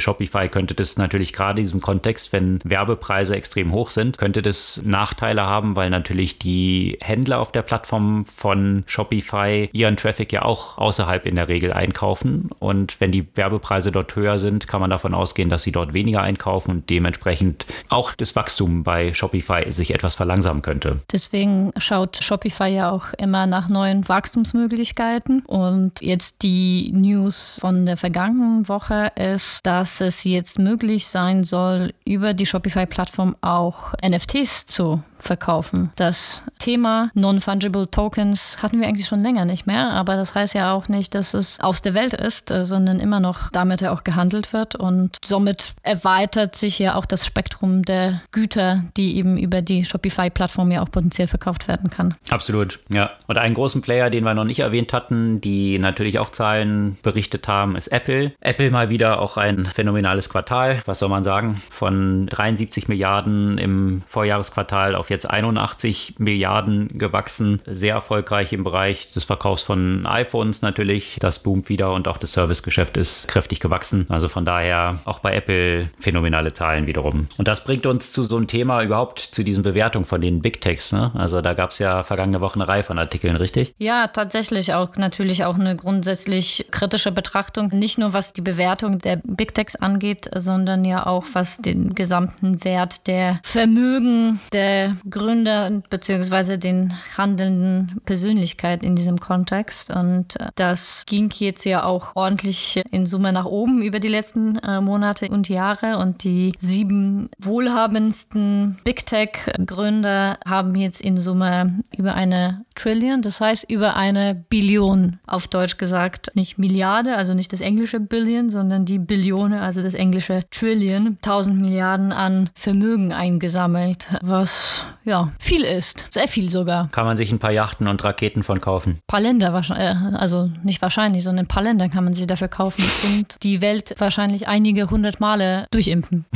Shopify 0.00 0.48
könnte 0.48 0.74
das 0.74 0.96
natürlich 0.96 1.32
gerade 1.32 1.60
in 1.60 1.66
diesem 1.66 1.80
Kontext, 1.80 2.32
wenn 2.32 2.58
Werbepreise 2.64 3.36
extrem 3.36 3.72
hoch 3.72 3.90
sind, 3.90 4.18
könnte 4.18 4.42
das 4.42 4.80
Nachteile 4.84 5.46
haben, 5.46 5.76
weil 5.76 5.90
natürlich 5.90 6.38
die 6.38 6.98
Händler 7.00 7.40
auf 7.40 7.52
der 7.52 7.62
Plattform 7.62 8.24
von 8.26 8.84
Shopify 8.86 9.68
ihren 9.72 9.96
Traffic 9.96 10.32
ja 10.32 10.42
auch 10.42 10.78
außerhalb 10.78 11.26
in 11.26 11.36
der 11.36 11.48
Regel 11.48 11.72
einkaufen. 11.72 12.48
Und 12.58 13.00
wenn 13.00 13.12
die 13.12 13.26
Werbepreise 13.34 13.92
dort 13.92 14.14
höher 14.16 14.38
sind, 14.38 14.68
kann 14.68 14.80
man 14.80 14.90
davon 14.90 15.14
ausgehen, 15.14 15.50
dass 15.50 15.62
sie 15.62 15.72
dort 15.72 15.94
weniger 15.94 16.22
einkaufen 16.22 16.70
und 16.70 16.90
dementsprechend 16.90 17.66
auch 17.88 18.14
das 18.14 18.36
Wachstum 18.36 18.82
bei 18.82 19.12
Shopify 19.12 19.72
sich 19.72 19.92
etwas 19.92 20.14
verlangsamen 20.14 20.62
könnte. 20.62 21.00
Deswegen 21.12 21.72
schaut 21.78 22.22
Shopify 22.22 22.68
ja 22.68 22.90
auch 22.90 23.12
immer 23.18 23.46
nach 23.46 23.68
neuen 23.68 24.08
Wachstumsmöglichkeiten. 24.08 25.40
Und 25.46 26.00
jetzt 26.00 26.42
die 26.42 26.92
News 26.92 27.58
von 27.60 27.86
der 27.86 27.96
vergangenen 28.06 28.68
Woche 28.68 29.10
ist, 29.16 29.66
dass 29.66 30.00
es 30.00 30.22
jetzt 30.22 30.60
möglich 30.60 31.08
sein 31.08 31.42
soll, 31.42 31.92
über 32.04 32.34
die 32.34 32.46
Shopify-Plattform 32.46 33.34
auch 33.40 33.94
NFTs 34.00 34.66
zu 34.66 35.02
verkaufen. 35.26 35.90
Das 35.96 36.42
Thema 36.58 37.10
Non-Fungible 37.14 37.90
Tokens 37.90 38.58
hatten 38.62 38.80
wir 38.80 38.88
eigentlich 38.88 39.06
schon 39.06 39.22
länger 39.22 39.44
nicht 39.44 39.66
mehr, 39.66 39.92
aber 39.92 40.16
das 40.16 40.34
heißt 40.34 40.54
ja 40.54 40.72
auch 40.72 40.88
nicht, 40.88 41.14
dass 41.14 41.34
es 41.34 41.60
aus 41.60 41.82
der 41.82 41.94
Welt 41.94 42.14
ist, 42.14 42.50
äh, 42.50 42.64
sondern 42.64 43.00
immer 43.00 43.20
noch 43.20 43.50
damit 43.50 43.80
ja 43.80 43.92
auch 43.92 44.04
gehandelt 44.04 44.52
wird 44.52 44.74
und 44.74 45.18
somit 45.24 45.72
erweitert 45.82 46.56
sich 46.56 46.78
ja 46.78 46.94
auch 46.94 47.06
das 47.06 47.26
Spektrum 47.26 47.84
der 47.84 48.22
Güter, 48.32 48.84
die 48.96 49.16
eben 49.16 49.36
über 49.36 49.62
die 49.62 49.84
Shopify-Plattform 49.84 50.70
ja 50.70 50.82
auch 50.82 50.90
potenziell 50.90 51.28
verkauft 51.28 51.68
werden 51.68 51.90
kann. 51.90 52.14
Absolut, 52.30 52.80
ja. 52.92 53.10
Und 53.26 53.38
einen 53.38 53.54
großen 53.54 53.82
Player, 53.82 54.10
den 54.10 54.24
wir 54.24 54.34
noch 54.34 54.44
nicht 54.44 54.60
erwähnt 54.60 54.92
hatten, 54.92 55.40
die 55.40 55.78
natürlich 55.78 56.18
auch 56.18 56.30
Zahlen 56.30 56.98
berichtet 57.02 57.48
haben, 57.48 57.76
ist 57.76 57.88
Apple. 57.88 58.32
Apple 58.40 58.70
mal 58.70 58.90
wieder 58.90 59.20
auch 59.20 59.36
ein 59.36 59.66
phänomenales 59.66 60.28
Quartal, 60.28 60.82
was 60.86 60.98
soll 60.98 61.08
man 61.08 61.24
sagen, 61.24 61.60
von 61.70 62.26
73 62.26 62.88
Milliarden 62.88 63.58
im 63.58 64.02
Vorjahresquartal 64.06 64.94
auf 64.94 65.10
jetzt 65.10 65.15
81 65.24 66.16
Milliarden 66.18 66.98
gewachsen. 66.98 67.62
Sehr 67.66 67.94
erfolgreich 67.94 68.52
im 68.52 68.64
Bereich 68.64 69.12
des 69.12 69.24
Verkaufs 69.24 69.62
von 69.62 70.04
iPhones 70.06 70.62
natürlich. 70.62 71.16
Das 71.20 71.38
boomt 71.38 71.68
wieder 71.68 71.92
und 71.92 72.08
auch 72.08 72.18
das 72.18 72.32
Servicegeschäft 72.32 72.96
ist 72.96 73.28
kräftig 73.28 73.60
gewachsen. 73.60 74.06
Also 74.08 74.28
von 74.28 74.44
daher 74.44 74.98
auch 75.04 75.20
bei 75.20 75.34
Apple 75.34 75.88
phänomenale 75.98 76.52
Zahlen 76.52 76.86
wiederum. 76.86 77.28
Und 77.38 77.48
das 77.48 77.64
bringt 77.64 77.86
uns 77.86 78.12
zu 78.12 78.22
so 78.24 78.36
einem 78.36 78.46
Thema 78.46 78.82
überhaupt, 78.82 79.20
zu 79.20 79.42
diesen 79.42 79.62
Bewertungen 79.62 80.04
von 80.04 80.20
den 80.20 80.42
Big 80.42 80.60
Techs. 80.60 80.92
Ne? 80.92 81.10
Also 81.14 81.40
da 81.40 81.54
gab 81.54 81.70
es 81.70 81.78
ja 81.78 82.02
vergangene 82.02 82.40
Woche 82.40 82.56
eine 82.56 82.68
Reihe 82.68 82.82
von 82.82 82.98
Artikeln, 82.98 83.36
richtig? 83.36 83.74
Ja, 83.78 84.08
tatsächlich 84.08 84.74
auch 84.74 84.96
natürlich 84.96 85.44
auch 85.44 85.54
eine 85.56 85.76
grundsätzlich 85.76 86.66
kritische 86.70 87.12
Betrachtung. 87.12 87.68
Nicht 87.72 87.98
nur 87.98 88.12
was 88.12 88.32
die 88.32 88.40
Bewertung 88.40 88.98
der 88.98 89.20
Big 89.24 89.54
Techs 89.54 89.76
angeht, 89.76 90.28
sondern 90.34 90.84
ja 90.84 91.06
auch 91.06 91.24
was 91.32 91.58
den 91.58 91.94
gesamten 91.94 92.64
Wert 92.64 93.06
der 93.06 93.40
Vermögen 93.42 94.40
der 94.52 94.96
Gründer 95.08 95.70
bzw. 95.88 96.56
den 96.56 96.94
handelnden 97.16 98.00
Persönlichkeit 98.04 98.82
in 98.82 98.96
diesem 98.96 99.18
Kontext. 99.18 99.90
Und 99.90 100.38
äh, 100.40 100.48
das 100.56 101.04
ging 101.06 101.30
jetzt 101.38 101.64
ja 101.64 101.84
auch 101.84 102.14
ordentlich 102.14 102.82
in 102.90 103.06
Summe 103.06 103.32
nach 103.32 103.46
oben 103.46 103.82
über 103.82 104.00
die 104.00 104.08
letzten 104.08 104.58
äh, 104.58 104.80
Monate 104.80 105.28
und 105.28 105.48
Jahre. 105.48 105.98
Und 105.98 106.24
die 106.24 106.52
sieben 106.60 107.28
wohlhabendsten 107.38 108.78
Big 108.84 109.06
Tech-Gründer 109.06 110.38
haben 110.46 110.74
jetzt 110.74 111.00
in 111.00 111.16
Summe 111.16 111.80
über 111.96 112.14
eine 112.14 112.65
Trillion, 112.76 113.22
das 113.22 113.40
heißt 113.40 113.68
über 113.70 113.96
eine 113.96 114.34
Billion, 114.34 115.18
auf 115.26 115.48
Deutsch 115.48 115.78
gesagt, 115.78 116.30
nicht 116.34 116.58
Milliarde, 116.58 117.16
also 117.16 117.34
nicht 117.34 117.52
das 117.52 117.60
englische 117.60 117.98
Billion, 117.98 118.50
sondern 118.50 118.84
die 118.84 118.98
Billione, 118.98 119.60
also 119.60 119.82
das 119.82 119.94
englische 119.94 120.42
Trillion, 120.50 121.18
1000 121.22 121.60
Milliarden 121.60 122.12
an 122.12 122.50
Vermögen 122.54 123.12
eingesammelt, 123.12 124.06
was 124.22 124.84
ja 125.04 125.32
viel 125.38 125.64
ist, 125.64 126.06
sehr 126.10 126.28
viel 126.28 126.50
sogar. 126.50 126.88
Kann 126.92 127.06
man 127.06 127.16
sich 127.16 127.32
ein 127.32 127.38
paar 127.38 127.52
Yachten 127.52 127.88
und 127.88 128.04
Raketen 128.04 128.42
von 128.42 128.60
kaufen? 128.60 128.94
Ein 128.94 129.02
paar 129.06 129.20
Länder 129.20 129.52
wahrscheinlich, 129.52 130.12
äh, 130.12 130.16
also 130.16 130.50
nicht 130.62 130.82
wahrscheinlich, 130.82 131.24
sondern 131.24 131.46
ein 131.46 131.48
paar 131.48 131.62
Länder 131.62 131.88
kann 131.88 132.04
man 132.04 132.14
sich 132.14 132.26
dafür 132.26 132.48
kaufen 132.48 132.84
und 133.04 133.42
die 133.42 133.60
Welt 133.60 133.94
wahrscheinlich 133.98 134.48
einige 134.48 134.90
hundert 134.90 135.18
Male 135.18 135.66
durchimpfen. 135.70 136.26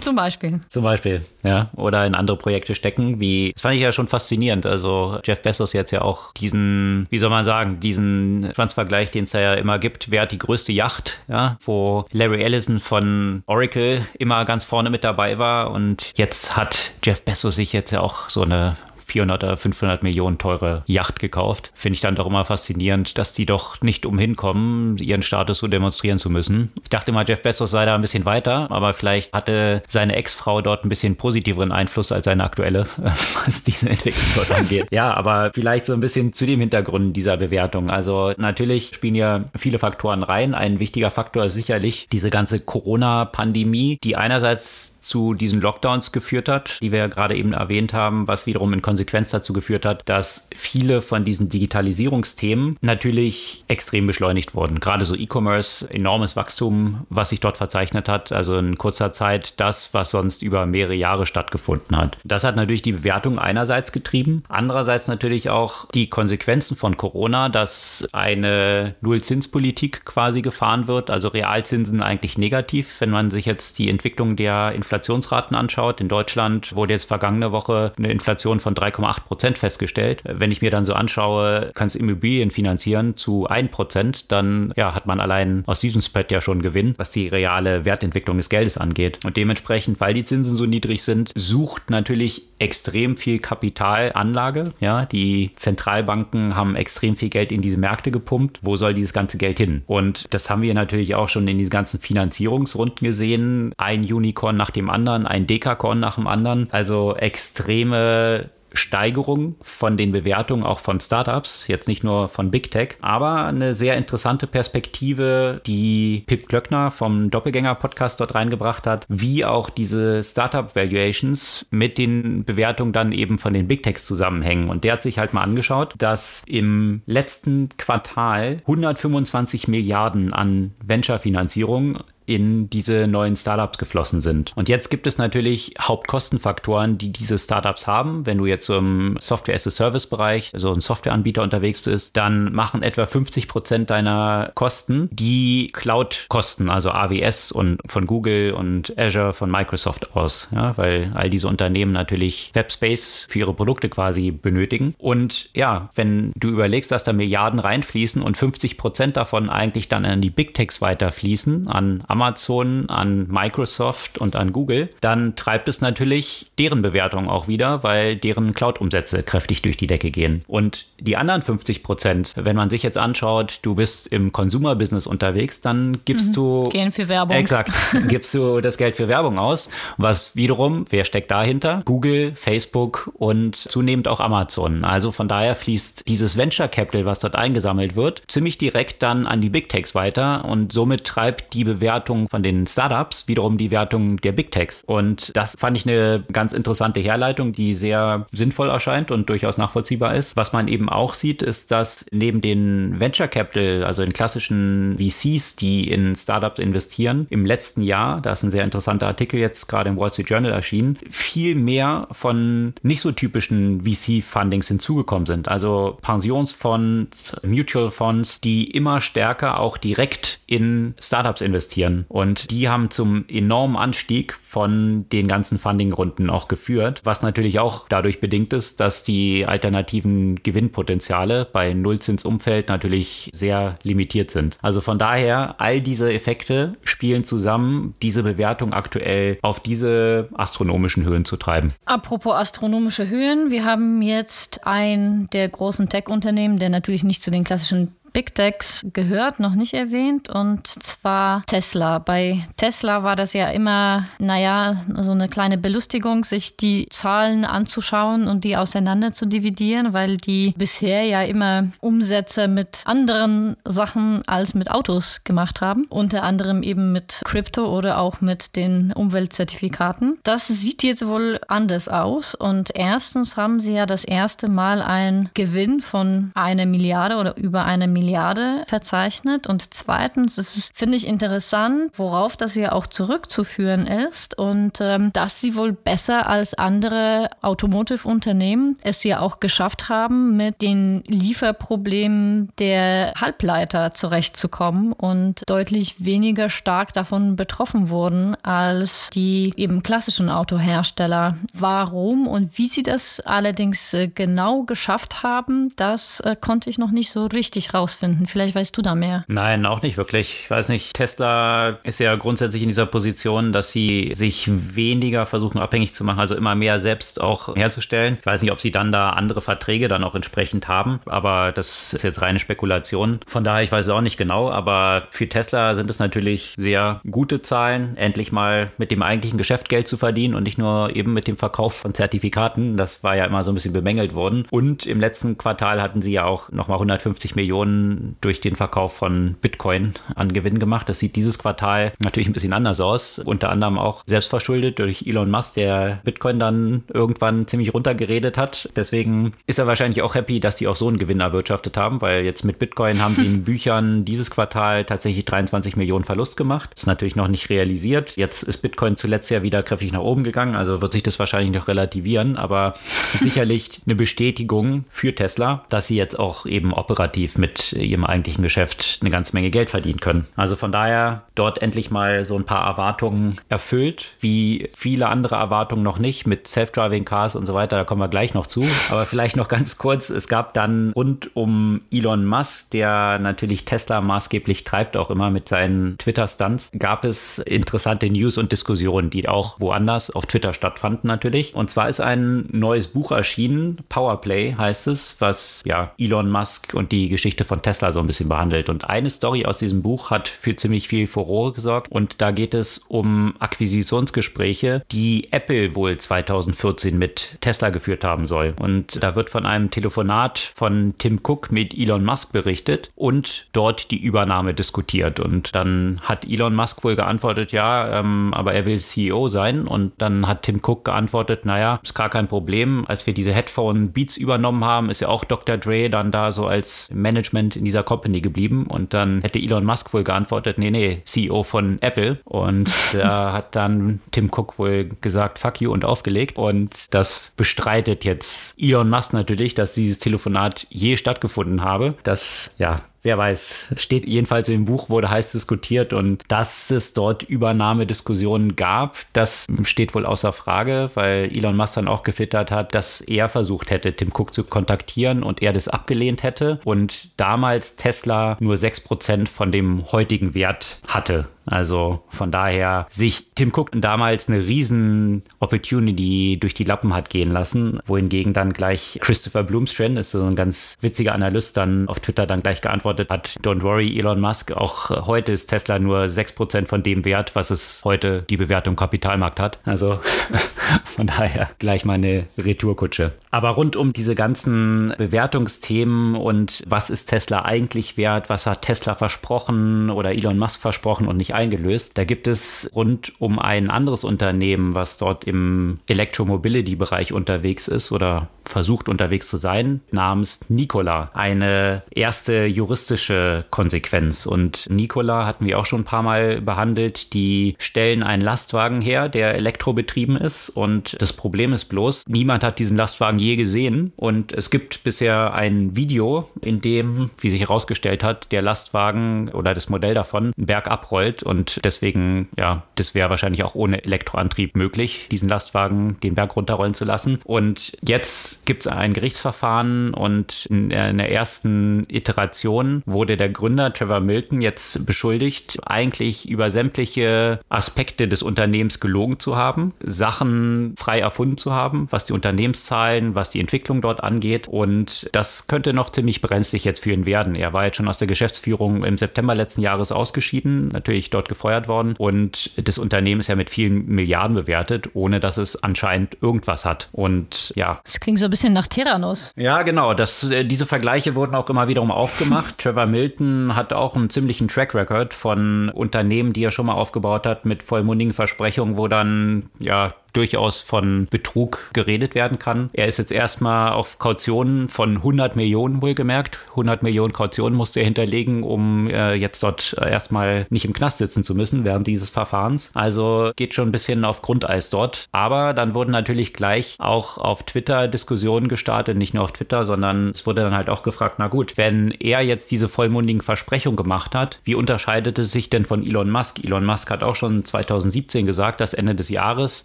Zum 0.00 0.16
Beispiel. 0.16 0.60
Zum 0.68 0.84
Beispiel, 0.84 1.24
ja. 1.42 1.70
Oder 1.76 2.06
in 2.06 2.14
andere 2.14 2.36
Projekte 2.36 2.74
stecken, 2.74 3.20
wie, 3.20 3.52
das 3.54 3.62
fand 3.62 3.74
ich 3.74 3.80
ja 3.80 3.92
schon 3.92 4.08
faszinierend. 4.08 4.66
Also 4.66 5.18
Jeff 5.24 5.42
Bezos 5.42 5.72
jetzt 5.72 5.90
ja 5.90 6.02
auch 6.02 6.32
diesen, 6.34 7.06
wie 7.10 7.18
soll 7.18 7.30
man 7.30 7.44
sagen, 7.44 7.80
diesen 7.80 8.52
Schwanzvergleich, 8.54 9.10
den 9.10 9.24
es 9.24 9.32
ja 9.32 9.54
immer 9.54 9.78
gibt, 9.78 10.10
wer 10.10 10.22
hat 10.22 10.32
die 10.32 10.38
größte 10.38 10.72
Yacht, 10.72 11.20
ja, 11.28 11.56
wo 11.64 12.04
Larry 12.12 12.42
Ellison 12.42 12.80
von 12.80 13.42
Oracle 13.46 14.06
immer 14.18 14.44
ganz 14.44 14.64
vorne 14.64 14.90
mit 14.90 15.04
dabei 15.04 15.38
war 15.38 15.70
und 15.70 16.12
jetzt 16.16 16.56
hat 16.56 16.92
Jeff 17.02 17.24
Bezos 17.24 17.56
sich 17.56 17.72
jetzt 17.72 17.90
ja 17.90 18.00
auch 18.00 18.28
so 18.28 18.42
eine 18.42 18.76
400 19.12 19.44
oder 19.44 19.56
500 19.56 20.02
Millionen 20.02 20.38
teure 20.38 20.82
Yacht 20.86 21.20
gekauft. 21.20 21.70
Finde 21.74 21.96
ich 21.96 22.00
dann 22.00 22.16
doch 22.16 22.26
immer 22.26 22.44
faszinierend, 22.44 23.18
dass 23.18 23.34
die 23.34 23.46
doch 23.46 23.80
nicht 23.82 24.06
umhin 24.06 24.36
kommen, 24.36 24.96
ihren 24.98 25.22
Status 25.22 25.58
so 25.58 25.68
demonstrieren 25.68 26.18
zu 26.18 26.30
müssen. 26.30 26.72
Ich 26.82 26.88
dachte 26.88 27.10
immer, 27.10 27.24
Jeff 27.26 27.42
Bezos 27.42 27.70
sei 27.70 27.84
da 27.84 27.94
ein 27.94 28.00
bisschen 28.00 28.24
weiter, 28.24 28.70
aber 28.70 28.94
vielleicht 28.94 29.32
hatte 29.32 29.82
seine 29.86 30.16
Ex-Frau 30.16 30.62
dort 30.62 30.84
ein 30.84 30.88
bisschen 30.88 31.16
positiveren 31.16 31.72
Einfluss 31.72 32.10
als 32.10 32.24
seine 32.24 32.44
aktuelle, 32.44 32.86
was 33.44 33.64
diese 33.64 33.90
Entwicklung 33.90 34.24
dort 34.34 34.50
angeht. 34.50 34.86
Ja, 34.90 35.12
aber 35.14 35.50
vielleicht 35.54 35.84
so 35.84 35.92
ein 35.92 36.00
bisschen 36.00 36.32
zu 36.32 36.46
dem 36.46 36.60
Hintergrund 36.60 37.14
dieser 37.14 37.36
Bewertung. 37.36 37.90
Also 37.90 38.32
natürlich 38.38 38.92
spielen 38.94 39.14
ja 39.14 39.44
viele 39.54 39.78
Faktoren 39.78 40.22
rein. 40.22 40.54
Ein 40.54 40.80
wichtiger 40.80 41.10
Faktor 41.10 41.44
ist 41.44 41.54
sicherlich 41.54 42.08
diese 42.10 42.30
ganze 42.30 42.60
Corona-Pandemie, 42.60 43.98
die 44.02 44.16
einerseits 44.16 45.00
zu 45.00 45.34
diesen 45.34 45.60
Lockdowns 45.60 46.12
geführt 46.12 46.48
hat, 46.48 46.78
die 46.80 46.92
wir 46.92 47.00
ja 47.00 47.06
gerade 47.08 47.36
eben 47.36 47.52
erwähnt 47.52 47.92
haben, 47.92 48.26
was 48.28 48.46
wiederum 48.46 48.72
in 48.72 48.80
Konsequenz 48.80 49.01
dazu 49.06 49.52
geführt 49.52 49.84
hat, 49.84 50.02
dass 50.06 50.48
viele 50.54 51.00
von 51.02 51.24
diesen 51.24 51.48
Digitalisierungsthemen 51.48 52.76
natürlich 52.80 53.64
extrem 53.68 54.06
beschleunigt 54.06 54.54
wurden. 54.54 54.80
Gerade 54.80 55.04
so 55.04 55.14
E-Commerce, 55.14 55.88
enormes 55.90 56.36
Wachstum, 56.36 57.06
was 57.08 57.30
sich 57.30 57.40
dort 57.40 57.56
verzeichnet 57.56 58.08
hat. 58.08 58.32
Also 58.32 58.58
in 58.58 58.78
kurzer 58.78 59.12
Zeit 59.12 59.60
das, 59.60 59.94
was 59.94 60.10
sonst 60.10 60.42
über 60.42 60.66
mehrere 60.66 60.94
Jahre 60.94 61.26
stattgefunden 61.26 61.96
hat. 61.96 62.18
Das 62.24 62.44
hat 62.44 62.56
natürlich 62.56 62.82
die 62.82 62.92
Bewertung 62.92 63.38
einerseits 63.38 63.92
getrieben, 63.92 64.44
andererseits 64.48 65.08
natürlich 65.08 65.50
auch 65.50 65.86
die 65.90 66.08
Konsequenzen 66.08 66.76
von 66.76 66.96
Corona, 66.96 67.48
dass 67.48 68.08
eine 68.12 68.94
Nullzinspolitik 69.00 70.04
quasi 70.04 70.42
gefahren 70.42 70.86
wird, 70.86 71.10
also 71.10 71.28
Realzinsen 71.28 72.02
eigentlich 72.02 72.38
negativ. 72.38 73.00
Wenn 73.00 73.10
man 73.10 73.30
sich 73.30 73.46
jetzt 73.46 73.78
die 73.78 73.88
Entwicklung 73.88 74.36
der 74.36 74.72
Inflationsraten 74.72 75.56
anschaut, 75.56 76.00
in 76.00 76.08
Deutschland 76.08 76.74
wurde 76.74 76.94
jetzt 76.94 77.06
vergangene 77.06 77.52
Woche 77.52 77.92
eine 77.96 78.10
Inflation 78.10 78.60
von 78.60 78.74
3,8 78.92 79.24
Prozent 79.24 79.58
festgestellt. 79.58 80.22
Wenn 80.24 80.50
ich 80.50 80.62
mir 80.62 80.70
dann 80.70 80.84
so 80.84 80.94
anschaue, 80.94 81.70
kannst 81.74 81.96
Immobilien 81.96 82.50
finanzieren 82.50 83.16
zu 83.16 83.46
1 83.46 83.70
Prozent, 83.70 84.32
dann 84.32 84.72
ja, 84.76 84.94
hat 84.94 85.06
man 85.06 85.20
allein 85.20 85.64
aus 85.66 85.80
diesem 85.80 86.00
Spread 86.00 86.30
ja 86.30 86.40
schon 86.40 86.62
Gewinn, 86.62 86.94
was 86.96 87.10
die 87.10 87.28
reale 87.28 87.84
Wertentwicklung 87.84 88.36
des 88.36 88.48
Geldes 88.48 88.76
angeht. 88.76 89.20
Und 89.24 89.36
dementsprechend, 89.36 90.00
weil 90.00 90.14
die 90.14 90.24
Zinsen 90.24 90.56
so 90.56 90.66
niedrig 90.66 91.02
sind, 91.02 91.32
sucht 91.34 91.90
natürlich 91.90 92.48
extrem 92.58 93.16
viel 93.16 93.38
Kapitalanlage. 93.40 94.72
Ja, 94.80 95.04
die 95.04 95.50
Zentralbanken 95.56 96.54
haben 96.54 96.76
extrem 96.76 97.16
viel 97.16 97.28
Geld 97.28 97.50
in 97.50 97.60
diese 97.60 97.78
Märkte 97.78 98.10
gepumpt. 98.10 98.60
Wo 98.62 98.76
soll 98.76 98.94
dieses 98.94 99.12
ganze 99.12 99.36
Geld 99.36 99.58
hin? 99.58 99.82
Und 99.86 100.32
das 100.32 100.48
haben 100.48 100.62
wir 100.62 100.74
natürlich 100.74 101.14
auch 101.14 101.28
schon 101.28 101.48
in 101.48 101.58
diesen 101.58 101.70
ganzen 101.70 102.00
Finanzierungsrunden 102.00 103.04
gesehen. 103.04 103.72
Ein 103.76 104.04
Unicorn 104.04 104.56
nach 104.56 104.70
dem 104.70 104.90
anderen, 104.90 105.26
ein 105.26 105.46
Dekakorn 105.46 105.98
nach 105.98 106.14
dem 106.14 106.26
anderen. 106.26 106.68
Also 106.70 107.16
extreme 107.16 108.50
Steigerung 108.74 109.56
von 109.60 109.96
den 109.96 110.12
Bewertungen 110.12 110.64
auch 110.64 110.80
von 110.80 111.00
Startups, 111.00 111.66
jetzt 111.68 111.88
nicht 111.88 112.04
nur 112.04 112.28
von 112.28 112.50
Big 112.50 112.70
Tech, 112.70 112.96
aber 113.00 113.44
eine 113.44 113.74
sehr 113.74 113.96
interessante 113.96 114.46
Perspektive, 114.46 115.60
die 115.66 116.24
Pip 116.26 116.48
Klöckner 116.48 116.90
vom 116.90 117.30
Doppelgänger-Podcast 117.30 118.20
dort 118.20 118.34
reingebracht 118.34 118.86
hat, 118.86 119.06
wie 119.08 119.44
auch 119.44 119.70
diese 119.70 120.22
Startup-Valuations 120.22 121.66
mit 121.70 121.98
den 121.98 122.44
Bewertungen 122.44 122.92
dann 122.92 123.12
eben 123.12 123.38
von 123.38 123.52
den 123.52 123.68
Big 123.68 123.82
Techs 123.82 124.04
zusammenhängen. 124.04 124.68
Und 124.68 124.84
der 124.84 124.94
hat 124.94 125.02
sich 125.02 125.18
halt 125.18 125.32
mal 125.32 125.42
angeschaut, 125.42 125.94
dass 125.98 126.42
im 126.46 127.02
letzten 127.06 127.68
Quartal 127.76 128.62
125 128.66 129.68
Milliarden 129.68 130.32
an 130.32 130.72
Venture-Finanzierung 130.84 131.98
in 132.26 132.70
diese 132.70 133.06
neuen 133.06 133.36
Startups 133.36 133.78
geflossen 133.78 134.20
sind. 134.20 134.52
Und 134.56 134.68
jetzt 134.68 134.90
gibt 134.90 135.06
es 135.06 135.18
natürlich 135.18 135.74
Hauptkostenfaktoren, 135.80 136.98
die 136.98 137.12
diese 137.12 137.38
Startups 137.38 137.86
haben. 137.86 138.26
Wenn 138.26 138.38
du 138.38 138.46
jetzt 138.46 138.66
so 138.66 138.76
im 138.76 139.16
Software-as-a-Service-Bereich, 139.20 140.54
also 140.54 140.72
ein 140.72 140.80
Softwareanbieter 140.80 141.42
unterwegs 141.42 141.80
bist, 141.80 142.16
dann 142.16 142.52
machen 142.52 142.82
etwa 142.82 143.06
50 143.06 143.48
Prozent 143.48 143.90
deiner 143.90 144.50
Kosten 144.54 145.08
die 145.12 145.70
Cloud-Kosten, 145.72 146.70
also 146.70 146.90
AWS 146.90 147.52
und 147.52 147.78
von 147.86 148.06
Google 148.06 148.52
und 148.52 148.96
Azure 148.98 149.32
von 149.32 149.50
Microsoft 149.50 150.14
aus, 150.16 150.48
ja, 150.52 150.76
weil 150.76 151.10
all 151.14 151.30
diese 151.30 151.48
Unternehmen 151.48 151.92
natürlich 151.92 152.50
Webspace 152.54 153.26
für 153.28 153.40
ihre 153.40 153.54
Produkte 153.54 153.88
quasi 153.88 154.30
benötigen. 154.30 154.94
Und 154.98 155.50
ja, 155.54 155.88
wenn 155.94 156.32
du 156.36 156.48
überlegst, 156.48 156.90
dass 156.90 157.04
da 157.04 157.12
Milliarden 157.12 157.58
reinfließen 157.58 158.22
und 158.22 158.36
50 158.36 158.78
Prozent 158.78 159.16
davon 159.16 159.50
eigentlich 159.50 159.88
dann 159.88 160.04
an 160.04 160.20
die 160.20 160.30
Big 160.30 160.54
Techs 160.54 160.80
weiterfließen, 160.80 161.68
an 161.68 162.02
Amazon, 162.12 162.90
an 162.90 163.26
Microsoft 163.28 164.18
und 164.18 164.36
an 164.36 164.52
Google, 164.52 164.90
dann 165.00 165.34
treibt 165.34 165.66
es 165.68 165.80
natürlich 165.80 166.52
deren 166.58 166.82
Bewertung 166.82 167.28
auch 167.30 167.48
wieder, 167.48 167.82
weil 167.82 168.16
deren 168.16 168.52
Cloud-Umsätze 168.52 169.22
kräftig 169.22 169.62
durch 169.62 169.78
die 169.78 169.86
Decke 169.86 170.10
gehen. 170.10 170.44
Und 170.46 170.84
die 171.00 171.16
anderen 171.16 171.40
50 171.40 171.82
Prozent, 171.82 172.34
wenn 172.36 172.54
man 172.54 172.68
sich 172.68 172.82
jetzt 172.82 172.98
anschaut, 172.98 173.60
du 173.62 173.74
bist 173.74 174.06
im 174.08 174.30
Consumer-Business 174.30 175.06
unterwegs, 175.06 175.62
dann 175.62 176.04
gibst 176.04 176.30
mhm. 176.30 176.34
du. 176.34 176.68
Gehen 176.68 176.92
für 176.92 177.08
Werbung. 177.08 177.34
Exakt. 177.34 177.72
gibst 178.08 178.34
du 178.34 178.60
das 178.60 178.76
Geld 178.76 178.94
für 178.94 179.08
Werbung 179.08 179.38
aus. 179.38 179.70
Was 179.96 180.36
wiederum, 180.36 180.84
wer 180.90 181.06
steckt 181.06 181.30
dahinter? 181.30 181.80
Google, 181.86 182.34
Facebook 182.34 183.10
und 183.14 183.56
zunehmend 183.56 184.06
auch 184.06 184.20
Amazon. 184.20 184.84
Also 184.84 185.12
von 185.12 185.28
daher 185.28 185.54
fließt 185.54 186.06
dieses 186.06 186.36
Venture 186.36 186.68
Capital, 186.68 187.06
was 187.06 187.20
dort 187.20 187.36
eingesammelt 187.36 187.96
wird, 187.96 188.22
ziemlich 188.28 188.58
direkt 188.58 189.02
dann 189.02 189.26
an 189.26 189.40
die 189.40 189.48
Big 189.48 189.70
Techs 189.70 189.94
weiter 189.94 190.44
und 190.44 190.74
somit 190.74 191.04
treibt 191.04 191.54
die 191.54 191.64
Bewertung 191.64 192.01
Wertung 192.02 192.28
von 192.28 192.42
den 192.42 192.66
Startups 192.66 193.28
wiederum 193.28 193.58
die 193.58 193.70
Wertung 193.70 194.16
der 194.16 194.32
Big 194.32 194.50
Techs. 194.50 194.82
Und 194.84 195.30
das 195.36 195.54
fand 195.56 195.76
ich 195.76 195.86
eine 195.86 196.24
ganz 196.32 196.52
interessante 196.52 196.98
Herleitung, 196.98 197.52
die 197.52 197.74
sehr 197.74 198.26
sinnvoll 198.32 198.70
erscheint 198.70 199.12
und 199.12 199.28
durchaus 199.28 199.56
nachvollziehbar 199.56 200.16
ist. 200.16 200.36
Was 200.36 200.52
man 200.52 200.66
eben 200.66 200.88
auch 200.88 201.14
sieht, 201.14 201.42
ist, 201.42 201.70
dass 201.70 202.06
neben 202.10 202.40
den 202.40 202.98
Venture 202.98 203.28
Capital, 203.28 203.84
also 203.84 204.02
den 204.02 204.12
klassischen 204.12 204.98
VCs, 204.98 205.54
die 205.54 205.88
in 205.88 206.16
Startups 206.16 206.58
investieren, 206.58 207.28
im 207.30 207.46
letzten 207.46 207.82
Jahr, 207.82 208.20
da 208.20 208.32
ist 208.32 208.42
ein 208.42 208.50
sehr 208.50 208.64
interessanter 208.64 209.06
Artikel 209.06 209.38
jetzt 209.38 209.68
gerade 209.68 209.88
im 209.88 209.96
Wall 209.96 210.12
Street 210.12 210.28
Journal 210.28 210.50
erschienen, 210.50 210.98
viel 211.08 211.54
mehr 211.54 212.08
von 212.10 212.74
nicht 212.82 213.00
so 213.00 213.12
typischen 213.12 213.82
VC-Fundings 213.84 214.66
hinzugekommen 214.66 215.26
sind. 215.26 215.48
Also 215.48 215.98
Pensionsfonds, 216.02 217.36
Mutual 217.44 217.92
Funds, 217.92 218.40
die 218.40 218.68
immer 218.72 219.00
stärker 219.00 219.60
auch 219.60 219.76
direkt 219.76 220.40
in 220.48 220.94
Startups 221.00 221.40
investieren 221.42 221.91
investieren. 221.92 222.06
Und 222.08 222.50
die 222.50 222.68
haben 222.68 222.90
zum 222.90 223.24
enormen 223.28 223.76
Anstieg 223.76 224.34
von 224.34 225.06
den 225.10 225.28
ganzen 225.28 225.58
Funding-Runden 225.58 226.30
auch 226.30 226.48
geführt, 226.48 227.00
was 227.04 227.22
natürlich 227.22 227.58
auch 227.58 227.86
dadurch 227.88 228.20
bedingt 228.20 228.52
ist, 228.52 228.80
dass 228.80 229.02
die 229.02 229.46
alternativen 229.46 230.42
Gewinnpotenziale 230.42 231.46
bei 231.52 231.72
Nullzinsumfeld 231.72 232.68
natürlich 232.68 233.30
sehr 233.32 233.74
limitiert 233.82 234.30
sind. 234.30 234.58
Also 234.62 234.80
von 234.80 234.98
daher, 234.98 235.56
all 235.58 235.80
diese 235.80 236.12
Effekte 236.12 236.74
spielen 236.82 237.24
zusammen, 237.24 237.94
diese 238.02 238.22
Bewertung 238.22 238.72
aktuell 238.72 239.38
auf 239.42 239.60
diese 239.60 240.28
astronomischen 240.34 241.04
Höhen 241.04 241.24
zu 241.24 241.36
treiben. 241.36 241.72
Apropos 241.84 242.34
astronomische 242.34 243.08
Höhen, 243.08 243.50
wir 243.50 243.64
haben 243.64 244.02
jetzt 244.02 244.66
ein 244.66 245.28
der 245.32 245.48
großen 245.48 245.88
Tech-Unternehmen, 245.88 246.58
der 246.58 246.70
natürlich 246.70 247.04
nicht 247.04 247.22
zu 247.22 247.30
den 247.30 247.44
klassischen 247.44 247.92
Big 248.12 248.34
Techs 248.34 248.84
gehört, 248.92 249.40
noch 249.40 249.54
nicht 249.54 249.74
erwähnt, 249.74 250.28
und 250.28 250.66
zwar 250.66 251.44
Tesla. 251.46 251.98
Bei 251.98 252.44
Tesla 252.56 253.02
war 253.02 253.16
das 253.16 253.32
ja 253.32 253.48
immer, 253.48 254.06
naja, 254.18 254.76
so 255.00 255.12
eine 255.12 255.28
kleine 255.28 255.56
Belustigung, 255.56 256.24
sich 256.24 256.56
die 256.56 256.86
Zahlen 256.90 257.44
anzuschauen 257.44 258.28
und 258.28 258.44
die 258.44 258.56
auseinander 258.56 259.12
zu 259.12 259.26
dividieren, 259.26 259.92
weil 259.92 260.18
die 260.18 260.52
bisher 260.56 261.04
ja 261.04 261.22
immer 261.22 261.68
Umsätze 261.80 262.48
mit 262.48 262.82
anderen 262.84 263.56
Sachen 263.64 264.22
als 264.26 264.54
mit 264.54 264.70
Autos 264.70 265.24
gemacht 265.24 265.60
haben. 265.60 265.86
Unter 265.88 266.22
anderem 266.22 266.62
eben 266.62 266.92
mit 266.92 267.22
Krypto 267.24 267.66
oder 267.66 267.98
auch 267.98 268.20
mit 268.20 268.56
den 268.56 268.92
Umweltzertifikaten. 268.92 270.18
Das 270.22 270.48
sieht 270.48 270.82
jetzt 270.82 271.06
wohl 271.06 271.40
anders 271.48 271.88
aus. 271.88 272.34
Und 272.34 272.70
erstens 272.74 273.36
haben 273.36 273.60
sie 273.60 273.74
ja 273.74 273.86
das 273.86 274.04
erste 274.04 274.48
Mal 274.48 274.82
einen 274.82 275.30
Gewinn 275.34 275.80
von 275.80 276.30
einer 276.34 276.66
Milliarde 276.66 277.16
oder 277.16 277.36
über 277.36 277.64
einer 277.64 277.86
Milliarde 277.86 278.01
Milliarde 278.02 278.64
verzeichnet. 278.66 279.46
Und 279.46 279.72
zweitens 279.74 280.38
es, 280.38 280.70
finde 280.74 280.96
ich, 280.96 281.06
interessant, 281.06 281.92
worauf 281.94 282.36
das 282.36 282.54
ja 282.54 282.72
auch 282.72 282.86
zurückzuführen 282.86 283.86
ist 283.86 284.38
und 284.38 284.80
ähm, 284.80 285.12
dass 285.12 285.40
sie 285.40 285.54
wohl 285.54 285.72
besser 285.72 286.28
als 286.28 286.54
andere 286.54 287.30
Automotive-Unternehmen 287.42 288.76
es 288.82 289.04
ja 289.04 289.20
auch 289.20 289.40
geschafft 289.40 289.88
haben, 289.88 290.36
mit 290.36 290.62
den 290.62 291.04
Lieferproblemen 291.06 292.50
der 292.58 293.12
Halbleiter 293.16 293.94
zurechtzukommen 293.94 294.92
und 294.92 295.42
deutlich 295.46 296.04
weniger 296.04 296.50
stark 296.50 296.92
davon 296.92 297.36
betroffen 297.36 297.88
wurden 297.88 298.36
als 298.42 299.10
die 299.10 299.52
eben 299.56 299.82
klassischen 299.82 300.28
Autohersteller. 300.28 301.36
Warum 301.54 302.26
und 302.26 302.58
wie 302.58 302.66
sie 302.66 302.82
das 302.82 303.20
allerdings 303.20 303.94
äh, 303.94 304.08
genau 304.08 304.62
geschafft 304.64 305.22
haben, 305.22 305.72
das 305.76 306.20
äh, 306.20 306.34
konnte 306.40 306.68
ich 306.68 306.78
noch 306.78 306.90
nicht 306.90 307.10
so 307.10 307.26
richtig 307.26 307.74
rausfinden. 307.92 308.26
Vielleicht 308.26 308.54
weißt 308.54 308.76
du 308.76 308.82
da 308.82 308.94
mehr. 308.94 309.24
Nein, 309.28 309.66
auch 309.66 309.82
nicht 309.82 309.96
wirklich. 309.96 310.40
Ich 310.44 310.50
weiß 310.50 310.68
nicht, 310.68 310.94
Tesla 310.94 311.78
ist 311.82 312.00
ja 312.00 312.14
grundsätzlich 312.16 312.62
in 312.62 312.68
dieser 312.68 312.86
Position, 312.86 313.52
dass 313.52 313.72
sie 313.72 314.10
sich 314.14 314.48
weniger 314.50 315.26
versuchen 315.26 315.58
abhängig 315.58 315.92
zu 315.92 316.04
machen, 316.04 316.18
also 316.18 316.34
immer 316.34 316.54
mehr 316.54 316.80
selbst 316.80 317.20
auch 317.20 317.54
herzustellen. 317.54 318.18
Ich 318.20 318.26
weiß 318.26 318.42
nicht, 318.42 318.52
ob 318.52 318.60
sie 318.60 318.70
dann 318.70 318.92
da 318.92 319.10
andere 319.10 319.40
Verträge 319.40 319.88
dann 319.88 320.04
auch 320.04 320.14
entsprechend 320.14 320.68
haben, 320.68 321.00
aber 321.06 321.52
das 321.52 321.92
ist 321.92 322.02
jetzt 322.02 322.22
reine 322.22 322.38
Spekulation. 322.38 323.20
Von 323.26 323.44
daher, 323.44 323.62
ich 323.62 323.72
weiß 323.72 323.86
es 323.86 323.92
auch 323.92 324.00
nicht 324.00 324.16
genau, 324.16 324.50
aber 324.50 325.04
für 325.10 325.28
Tesla 325.28 325.74
sind 325.74 325.90
es 325.90 325.98
natürlich 325.98 326.54
sehr 326.56 327.00
gute 327.10 327.42
Zahlen, 327.42 327.96
endlich 327.96 328.32
mal 328.32 328.70
mit 328.78 328.90
dem 328.90 329.02
eigentlichen 329.02 329.38
Geschäft 329.38 329.68
Geld 329.68 329.88
zu 329.88 329.96
verdienen 329.96 330.34
und 330.34 330.44
nicht 330.44 330.58
nur 330.58 330.94
eben 330.96 331.12
mit 331.12 331.26
dem 331.26 331.36
Verkauf 331.36 331.74
von 331.74 331.94
Zertifikaten. 331.94 332.76
Das 332.76 333.04
war 333.04 333.16
ja 333.16 333.24
immer 333.24 333.44
so 333.44 333.52
ein 333.52 333.54
bisschen 333.54 333.72
bemängelt 333.72 334.14
worden. 334.14 334.46
Und 334.50 334.86
im 334.86 335.00
letzten 335.00 335.38
Quartal 335.38 335.82
hatten 335.82 336.02
sie 336.02 336.12
ja 336.12 336.24
auch 336.24 336.50
nochmal 336.50 336.76
150 336.76 337.34
Millionen 337.34 337.81
durch 338.20 338.40
den 338.40 338.56
Verkauf 338.56 338.96
von 338.96 339.36
Bitcoin 339.40 339.94
an 340.14 340.32
Gewinn 340.32 340.58
gemacht. 340.58 340.88
Das 340.88 340.98
sieht 340.98 341.16
dieses 341.16 341.38
Quartal 341.38 341.92
natürlich 341.98 342.28
ein 342.28 342.32
bisschen 342.32 342.52
anders 342.52 342.80
aus. 342.80 343.18
Unter 343.18 343.50
anderem 343.50 343.78
auch 343.78 344.02
selbstverschuldet 344.06 344.78
durch 344.78 345.04
Elon 345.06 345.30
Musk, 345.30 345.54
der 345.54 346.00
Bitcoin 346.04 346.38
dann 346.38 346.84
irgendwann 346.92 347.46
ziemlich 347.46 347.74
runtergeredet 347.74 348.38
hat. 348.38 348.68
Deswegen 348.76 349.32
ist 349.46 349.58
er 349.58 349.66
wahrscheinlich 349.66 350.02
auch 350.02 350.14
happy, 350.14 350.40
dass 350.40 350.56
die 350.56 350.68
auch 350.68 350.76
so 350.76 350.88
einen 350.88 350.98
Gewinn 350.98 351.20
erwirtschaftet 351.20 351.76
haben, 351.76 352.00
weil 352.00 352.24
jetzt 352.24 352.44
mit 352.44 352.58
Bitcoin 352.58 353.02
haben 353.02 353.14
sie 353.14 353.26
in 353.26 353.44
Büchern 353.44 354.04
dieses 354.04 354.30
Quartal 354.30 354.84
tatsächlich 354.84 355.24
23 355.24 355.76
Millionen 355.76 356.04
Verlust 356.04 356.36
gemacht. 356.36 356.70
Das 356.72 356.82
ist 356.82 356.86
natürlich 356.86 357.16
noch 357.16 357.28
nicht 357.28 357.50
realisiert. 357.50 358.16
Jetzt 358.16 358.42
ist 358.42 358.58
Bitcoin 358.58 358.96
zuletzt 358.96 359.30
ja 359.30 359.42
wieder 359.42 359.62
kräftig 359.62 359.92
nach 359.92 360.00
oben 360.00 360.24
gegangen, 360.24 360.54
also 360.54 360.80
wird 360.80 360.92
sich 360.92 361.02
das 361.02 361.18
wahrscheinlich 361.18 361.52
noch 361.52 361.68
relativieren, 361.68 362.36
aber 362.36 362.74
sicherlich 363.18 363.80
eine 363.86 363.94
Bestätigung 363.94 364.84
für 364.88 365.14
Tesla, 365.14 365.64
dass 365.68 365.86
sie 365.86 365.96
jetzt 365.96 366.18
auch 366.18 366.46
eben 366.46 366.72
operativ 366.72 367.38
mit 367.38 367.71
ihrem 367.72 368.04
eigentlichen 368.04 368.42
Geschäft 368.42 368.98
eine 369.00 369.10
ganze 369.10 369.34
Menge 369.34 369.50
Geld 369.50 369.70
verdienen 369.70 370.00
können. 370.00 370.26
Also 370.36 370.56
von 370.56 370.72
daher 370.72 371.22
dort 371.34 371.62
endlich 371.62 371.90
mal 371.90 372.24
so 372.24 372.36
ein 372.36 372.44
paar 372.44 372.66
Erwartungen 372.66 373.40
erfüllt, 373.48 374.12
wie 374.20 374.70
viele 374.74 375.08
andere 375.08 375.36
Erwartungen 375.36 375.82
noch 375.82 375.98
nicht 375.98 376.26
mit 376.26 376.46
Self-Driving 376.46 377.04
Cars 377.04 377.34
und 377.36 377.46
so 377.46 377.54
weiter, 377.54 377.76
da 377.76 377.84
kommen 377.84 378.00
wir 378.00 378.08
gleich 378.08 378.34
noch 378.34 378.46
zu. 378.46 378.64
Aber 378.90 379.06
vielleicht 379.06 379.36
noch 379.36 379.48
ganz 379.48 379.78
kurz, 379.78 380.10
es 380.10 380.28
gab 380.28 380.54
dann 380.54 380.92
rund 380.94 381.34
um 381.34 381.82
Elon 381.90 382.24
Musk, 382.26 382.70
der 382.70 383.18
natürlich 383.18 383.64
Tesla 383.64 384.00
maßgeblich 384.00 384.64
treibt, 384.64 384.96
auch 384.96 385.10
immer 385.10 385.30
mit 385.30 385.48
seinen 385.48 385.98
Twitter-Stunts, 385.98 386.70
gab 386.78 387.04
es 387.04 387.38
interessante 387.38 388.10
News 388.10 388.38
und 388.38 388.52
Diskussionen, 388.52 389.10
die 389.10 389.28
auch 389.28 389.60
woanders 389.60 390.10
auf 390.10 390.26
Twitter 390.26 390.52
stattfanden 390.52 391.08
natürlich. 391.08 391.54
Und 391.54 391.70
zwar 391.70 391.88
ist 391.88 392.00
ein 392.00 392.48
neues 392.52 392.88
Buch 392.88 393.12
erschienen, 393.12 393.78
Powerplay 393.88 394.54
heißt 394.54 394.86
es, 394.88 395.16
was 395.20 395.62
ja 395.64 395.92
Elon 395.98 396.30
Musk 396.30 396.74
und 396.74 396.92
die 396.92 397.08
Geschichte 397.08 397.44
von 397.44 397.61
Tesla 397.62 397.92
so 397.92 398.00
ein 398.00 398.06
bisschen 398.06 398.28
behandelt. 398.28 398.68
Und 398.68 398.88
eine 398.88 399.10
Story 399.10 399.44
aus 399.46 399.58
diesem 399.58 399.82
Buch 399.82 400.10
hat 400.10 400.28
für 400.28 400.56
ziemlich 400.56 400.88
viel 400.88 401.06
Furore 401.06 401.52
gesorgt. 401.52 401.90
Und 401.90 402.20
da 402.20 402.30
geht 402.30 402.54
es 402.54 402.78
um 402.78 403.34
Akquisitionsgespräche, 403.38 404.82
die 404.90 405.28
Apple 405.32 405.74
wohl 405.74 405.96
2014 405.96 406.98
mit 406.98 407.38
Tesla 407.40 407.70
geführt 407.70 408.04
haben 408.04 408.26
soll. 408.26 408.54
Und 408.60 409.02
da 409.02 409.14
wird 409.14 409.30
von 409.30 409.46
einem 409.46 409.70
Telefonat 409.70 410.38
von 410.38 410.94
Tim 410.98 411.20
Cook 411.22 411.52
mit 411.52 411.76
Elon 411.76 412.04
Musk 412.04 412.32
berichtet 412.32 412.90
und 412.94 413.46
dort 413.52 413.90
die 413.90 414.02
Übernahme 414.02 414.54
diskutiert. 414.54 415.20
Und 415.20 415.54
dann 415.54 416.00
hat 416.02 416.24
Elon 416.24 416.54
Musk 416.54 416.84
wohl 416.84 416.96
geantwortet, 416.96 417.52
ja, 417.52 418.00
ähm, 418.00 418.34
aber 418.34 418.54
er 418.54 418.66
will 418.66 418.80
CEO 418.80 419.28
sein. 419.28 419.66
Und 419.66 419.92
dann 419.98 420.26
hat 420.26 420.42
Tim 420.42 420.60
Cook 420.62 420.84
geantwortet, 420.84 421.44
naja, 421.46 421.80
ist 421.82 421.94
gar 421.94 422.10
kein 422.10 422.28
Problem. 422.28 422.84
Als 422.88 423.06
wir 423.06 423.14
diese 423.14 423.32
Headphone 423.32 423.92
Beats 423.92 424.16
übernommen 424.16 424.64
haben, 424.64 424.90
ist 424.90 425.00
ja 425.00 425.08
auch 425.08 425.24
Dr. 425.24 425.56
Dre 425.56 425.90
dann 425.90 426.10
da 426.10 426.32
so 426.32 426.46
als 426.46 426.90
Management 426.92 427.51
in 427.56 427.64
dieser 427.64 427.82
Company 427.82 428.20
geblieben. 428.20 428.66
Und 428.66 428.94
dann 428.94 429.22
hätte 429.22 429.38
Elon 429.38 429.64
Musk 429.64 429.92
wohl 429.94 430.04
geantwortet, 430.04 430.58
nee, 430.58 430.70
nee, 430.70 431.02
CEO 431.04 431.42
von 431.42 431.80
Apple. 431.80 432.18
Und 432.24 432.70
da 432.92 433.32
hat 433.32 433.54
dann 433.56 434.00
Tim 434.10 434.30
Cook 434.30 434.58
wohl 434.58 434.88
gesagt, 435.00 435.38
fuck 435.38 435.60
you 435.60 435.72
und 435.72 435.84
aufgelegt. 435.84 436.36
Und 436.38 436.92
das 436.94 437.32
bestreitet 437.36 438.04
jetzt 438.04 438.60
Elon 438.60 438.88
Musk 438.88 439.12
natürlich, 439.12 439.54
dass 439.54 439.74
dieses 439.74 439.98
Telefonat 439.98 440.66
je 440.70 440.96
stattgefunden 440.96 441.62
habe. 441.62 441.94
Das, 442.02 442.50
ja, 442.58 442.76
wer 443.02 443.18
weiß, 443.18 443.74
steht 443.76 444.06
jedenfalls 444.06 444.48
im 444.48 444.64
Buch, 444.64 444.88
wurde 444.88 445.10
heiß 445.10 445.32
diskutiert 445.32 445.92
und 445.92 446.22
dass 446.28 446.70
es 446.70 446.92
dort 446.92 447.22
Übernahmediskussionen 447.22 448.56
gab, 448.56 448.96
das 449.12 449.46
steht 449.64 449.94
wohl 449.94 450.06
außer 450.06 450.32
Frage, 450.32 450.90
weil 450.94 451.30
Elon 451.36 451.56
Musk 451.56 451.74
dann 451.74 451.88
auch 451.88 452.02
gefittert 452.02 452.50
hat, 452.50 452.74
dass 452.74 453.00
er 453.00 453.28
versucht 453.28 453.70
hätte, 453.70 453.94
Tim 453.94 454.10
Cook 454.12 454.32
zu 454.32 454.44
kontaktieren 454.44 455.22
und 455.22 455.42
er 455.42 455.52
das 455.52 455.68
abgelehnt 455.68 456.22
hätte 456.22 456.60
und 456.64 457.10
damals 457.16 457.76
Tesla 457.76 458.36
nur 458.40 458.54
6% 458.54 459.28
von 459.28 459.52
dem 459.52 459.90
heutigen 459.92 460.34
Wert 460.34 460.80
hatte. 460.86 461.28
Also 461.46 462.02
von 462.08 462.30
daher 462.30 462.86
sich 462.90 463.32
Tim 463.34 463.52
Cook 463.54 463.70
damals 463.74 464.28
eine 464.28 464.46
riesen 464.46 465.22
Opportunity 465.40 466.38
durch 466.40 466.54
die 466.54 466.64
Lappen 466.64 466.94
hat 466.94 467.10
gehen 467.10 467.30
lassen, 467.30 467.80
wohingegen 467.86 468.32
dann 468.32 468.52
gleich 468.52 468.98
Christopher 469.02 469.42
Bloomstrand, 469.42 469.98
ist 469.98 470.12
so 470.12 470.24
ein 470.24 470.36
ganz 470.36 470.76
witziger 470.80 471.14
Analyst, 471.14 471.56
dann 471.56 471.88
auf 471.88 472.00
Twitter 472.00 472.26
dann 472.26 472.42
gleich 472.42 472.60
geantwortet 472.60 473.10
hat, 473.10 473.36
don't 473.42 473.62
worry 473.62 473.98
Elon 473.98 474.20
Musk, 474.20 474.52
auch 474.52 474.90
heute 475.06 475.32
ist 475.32 475.46
Tesla 475.46 475.78
nur 475.78 476.04
6% 476.04 476.66
von 476.66 476.82
dem 476.82 477.04
Wert, 477.04 477.34
was 477.34 477.50
es 477.50 477.82
heute 477.84 478.22
die 478.22 478.36
Bewertung 478.36 478.76
Kapitalmarkt 478.76 479.40
hat. 479.40 479.58
Also 479.64 480.00
von 480.84 481.06
daher 481.06 481.50
gleich 481.58 481.84
mal 481.84 481.94
eine 481.94 482.26
Retourkutsche. 482.38 483.12
Aber 483.30 483.50
rund 483.50 483.76
um 483.76 483.92
diese 483.92 484.14
ganzen 484.14 484.94
Bewertungsthemen 484.96 486.14
und 486.14 486.62
was 486.66 486.90
ist 486.90 487.06
Tesla 487.06 487.44
eigentlich 487.44 487.96
wert, 487.96 488.28
was 488.28 488.46
hat 488.46 488.62
Tesla 488.62 488.94
versprochen 488.94 489.90
oder 489.90 490.12
Elon 490.12 490.38
Musk 490.38 490.60
versprochen 490.60 491.08
und 491.08 491.16
nicht 491.16 491.31
eingelöst, 491.32 491.98
da 491.98 492.04
gibt 492.04 492.26
es 492.26 492.70
rund 492.74 493.12
um 493.20 493.38
ein 493.38 493.70
anderes 493.70 494.04
Unternehmen, 494.04 494.74
was 494.74 494.98
dort 494.98 495.24
im 495.24 495.78
Electromobility-Bereich 495.86 497.12
unterwegs 497.12 497.68
ist 497.68 497.92
oder 497.92 498.28
versucht 498.52 498.88
unterwegs 498.88 499.28
zu 499.28 499.38
sein, 499.38 499.80
namens 499.90 500.40
Nikola. 500.48 501.10
Eine 501.14 501.82
erste 501.90 502.44
juristische 502.44 503.44
Konsequenz. 503.50 504.26
Und 504.26 504.68
Nikola 504.70 505.26
hatten 505.26 505.46
wir 505.46 505.58
auch 505.58 505.66
schon 505.66 505.80
ein 505.80 505.84
paar 505.84 506.02
Mal 506.02 506.40
behandelt. 506.40 507.14
Die 507.14 507.56
stellen 507.58 508.02
einen 508.02 508.22
Lastwagen 508.22 508.82
her, 508.82 509.08
der 509.08 509.34
elektrobetrieben 509.34 510.16
ist. 510.16 510.50
Und 510.50 511.00
das 511.00 511.12
Problem 511.14 511.52
ist 511.52 511.64
bloß, 511.64 512.04
niemand 512.06 512.44
hat 512.44 512.58
diesen 512.58 512.76
Lastwagen 512.76 513.18
je 513.18 513.36
gesehen. 513.36 513.92
Und 513.96 514.32
es 514.32 514.50
gibt 514.50 514.84
bisher 514.84 515.32
ein 515.32 515.74
Video, 515.74 516.28
in 516.42 516.60
dem, 516.60 517.10
wie 517.20 517.30
sich 517.30 517.40
herausgestellt 517.40 518.04
hat, 518.04 518.30
der 518.32 518.42
Lastwagen 518.42 519.30
oder 519.30 519.54
das 519.54 519.70
Modell 519.70 519.94
davon 519.94 520.32
einen 520.36 520.46
Berg 520.46 520.68
abrollt. 520.68 521.22
Und 521.22 521.64
deswegen, 521.64 522.28
ja, 522.38 522.64
das 522.74 522.94
wäre 522.94 523.08
wahrscheinlich 523.08 523.44
auch 523.44 523.54
ohne 523.54 523.82
Elektroantrieb 523.82 524.56
möglich, 524.56 525.08
diesen 525.10 525.30
Lastwagen 525.30 525.98
den 526.02 526.14
Berg 526.14 526.36
runterrollen 526.36 526.74
zu 526.74 526.84
lassen. 526.84 527.20
Und 527.24 527.72
jetzt 527.82 528.41
gibt 528.44 528.66
es 528.66 528.72
ein 528.72 528.92
Gerichtsverfahren 528.92 529.94
und 529.94 530.46
in 530.46 530.68
der 530.70 531.10
ersten 531.10 531.82
Iteration 531.88 532.82
wurde 532.86 533.16
der 533.16 533.28
Gründer 533.28 533.72
Trevor 533.72 534.00
Milton 534.00 534.40
jetzt 534.40 534.84
beschuldigt, 534.86 535.58
eigentlich 535.64 536.28
über 536.28 536.50
sämtliche 536.50 537.40
Aspekte 537.48 538.08
des 538.08 538.22
Unternehmens 538.22 538.80
gelogen 538.80 539.18
zu 539.18 539.36
haben, 539.36 539.74
Sachen 539.80 540.74
frei 540.76 541.00
erfunden 541.00 541.38
zu 541.38 541.52
haben, 541.52 541.86
was 541.90 542.04
die 542.04 542.12
Unternehmenszahlen 542.12 543.12
was 543.14 543.30
die 543.30 543.40
Entwicklung 543.40 543.80
dort 543.80 544.02
angeht. 544.02 544.48
Und 544.48 545.08
das 545.12 545.46
könnte 545.46 545.72
noch 545.72 545.90
ziemlich 545.90 546.20
brenzlig 546.20 546.64
jetzt 546.64 546.80
für 546.80 546.92
ihn 546.92 547.06
werden. 547.06 547.34
Er 547.34 547.52
war 547.52 547.64
jetzt 547.64 547.76
schon 547.76 547.88
aus 547.88 547.98
der 547.98 548.08
Geschäftsführung 548.08 548.84
im 548.84 548.98
September 548.98 549.34
letzten 549.34 549.62
Jahres 549.62 549.92
ausgeschieden, 549.92 550.68
natürlich 550.68 551.10
dort 551.10 551.28
gefeuert 551.28 551.68
worden. 551.68 551.94
Und 551.98 552.50
das 552.56 552.78
Unternehmen 552.78 553.20
ist 553.20 553.28
ja 553.28 553.36
mit 553.36 553.50
vielen 553.50 553.86
Milliarden 553.86 554.34
bewertet, 554.34 554.90
ohne 554.94 555.20
dass 555.20 555.36
es 555.36 555.62
anscheinend 555.62 556.18
irgendwas 556.20 556.64
hat. 556.64 556.88
Und 556.92 557.52
ja. 557.56 557.80
Das 557.84 558.00
klingt 558.00 558.18
so 558.22 558.28
ein 558.28 558.30
bisschen 558.30 558.52
nach 558.52 558.66
Terranos. 558.66 559.32
Ja, 559.36 559.62
genau. 559.62 559.92
Das, 559.94 560.30
äh, 560.30 560.44
diese 560.44 560.64
Vergleiche 560.64 561.14
wurden 561.14 561.34
auch 561.34 561.48
immer 561.50 561.68
wiederum 561.68 561.90
aufgemacht. 561.90 562.58
Trevor 562.62 562.86
Milton 562.86 563.54
hat 563.54 563.72
auch 563.72 563.94
einen 563.94 564.08
ziemlichen 564.10 564.48
Track 564.48 564.74
Record 564.74 565.12
von 565.12 565.68
Unternehmen, 565.68 566.32
die 566.32 566.44
er 566.44 566.50
schon 566.50 566.66
mal 566.66 566.74
aufgebaut 566.74 567.26
hat, 567.26 567.44
mit 567.44 567.62
vollmundigen 567.62 568.14
Versprechungen, 568.14 568.76
wo 568.76 568.88
dann 568.88 569.50
ja 569.58 569.92
durchaus 570.12 570.60
von 570.60 571.06
Betrug 571.10 571.70
geredet 571.72 572.14
werden 572.14 572.38
kann. 572.38 572.70
Er 572.72 572.86
ist 572.86 572.98
jetzt 572.98 573.12
erstmal 573.12 573.72
auf 573.72 573.98
Kautionen 573.98 574.68
von 574.68 574.96
100 574.98 575.36
Millionen 575.36 575.82
wohlgemerkt. 575.82 576.38
100 576.50 576.82
Millionen 576.82 577.12
Kautionen 577.12 577.56
musste 577.56 577.80
er 577.80 577.84
hinterlegen, 577.84 578.42
um 578.42 578.88
äh, 578.88 579.14
jetzt 579.14 579.42
dort 579.42 579.74
erstmal 579.78 580.46
nicht 580.50 580.64
im 580.64 580.72
Knast 580.72 580.98
sitzen 580.98 581.24
zu 581.24 581.34
müssen 581.34 581.64
während 581.64 581.86
dieses 581.86 582.10
Verfahrens. 582.10 582.70
Also 582.74 583.32
geht 583.36 583.54
schon 583.54 583.68
ein 583.68 583.72
bisschen 583.72 584.04
auf 584.04 584.22
Grundeis 584.22 584.70
dort. 584.70 585.08
Aber 585.12 585.54
dann 585.54 585.74
wurden 585.74 585.90
natürlich 585.90 586.32
gleich 586.32 586.76
auch 586.78 587.18
auf 587.18 587.44
Twitter 587.44 587.88
Diskussionen 587.88 588.48
gestartet, 588.48 588.96
nicht 588.96 589.14
nur 589.14 589.24
auf 589.24 589.32
Twitter, 589.32 589.64
sondern 589.64 590.10
es 590.10 590.26
wurde 590.26 590.42
dann 590.42 590.54
halt 590.54 590.68
auch 590.68 590.82
gefragt, 590.82 591.16
na 591.18 591.28
gut, 591.28 591.56
wenn 591.56 591.90
er 591.92 592.20
jetzt 592.20 592.50
diese 592.50 592.68
vollmundigen 592.68 593.22
Versprechungen 593.22 593.76
gemacht 593.76 594.14
hat, 594.14 594.40
wie 594.44 594.54
unterscheidet 594.54 595.18
es 595.18 595.32
sich 595.32 595.50
denn 595.50 595.64
von 595.64 595.86
Elon 595.86 596.10
Musk? 596.10 596.44
Elon 596.44 596.64
Musk 596.64 596.90
hat 596.90 597.02
auch 597.02 597.14
schon 597.14 597.44
2017 597.44 598.26
gesagt, 598.26 598.60
dass 598.60 598.74
Ende 598.74 598.94
des 598.94 599.08
Jahres 599.08 599.64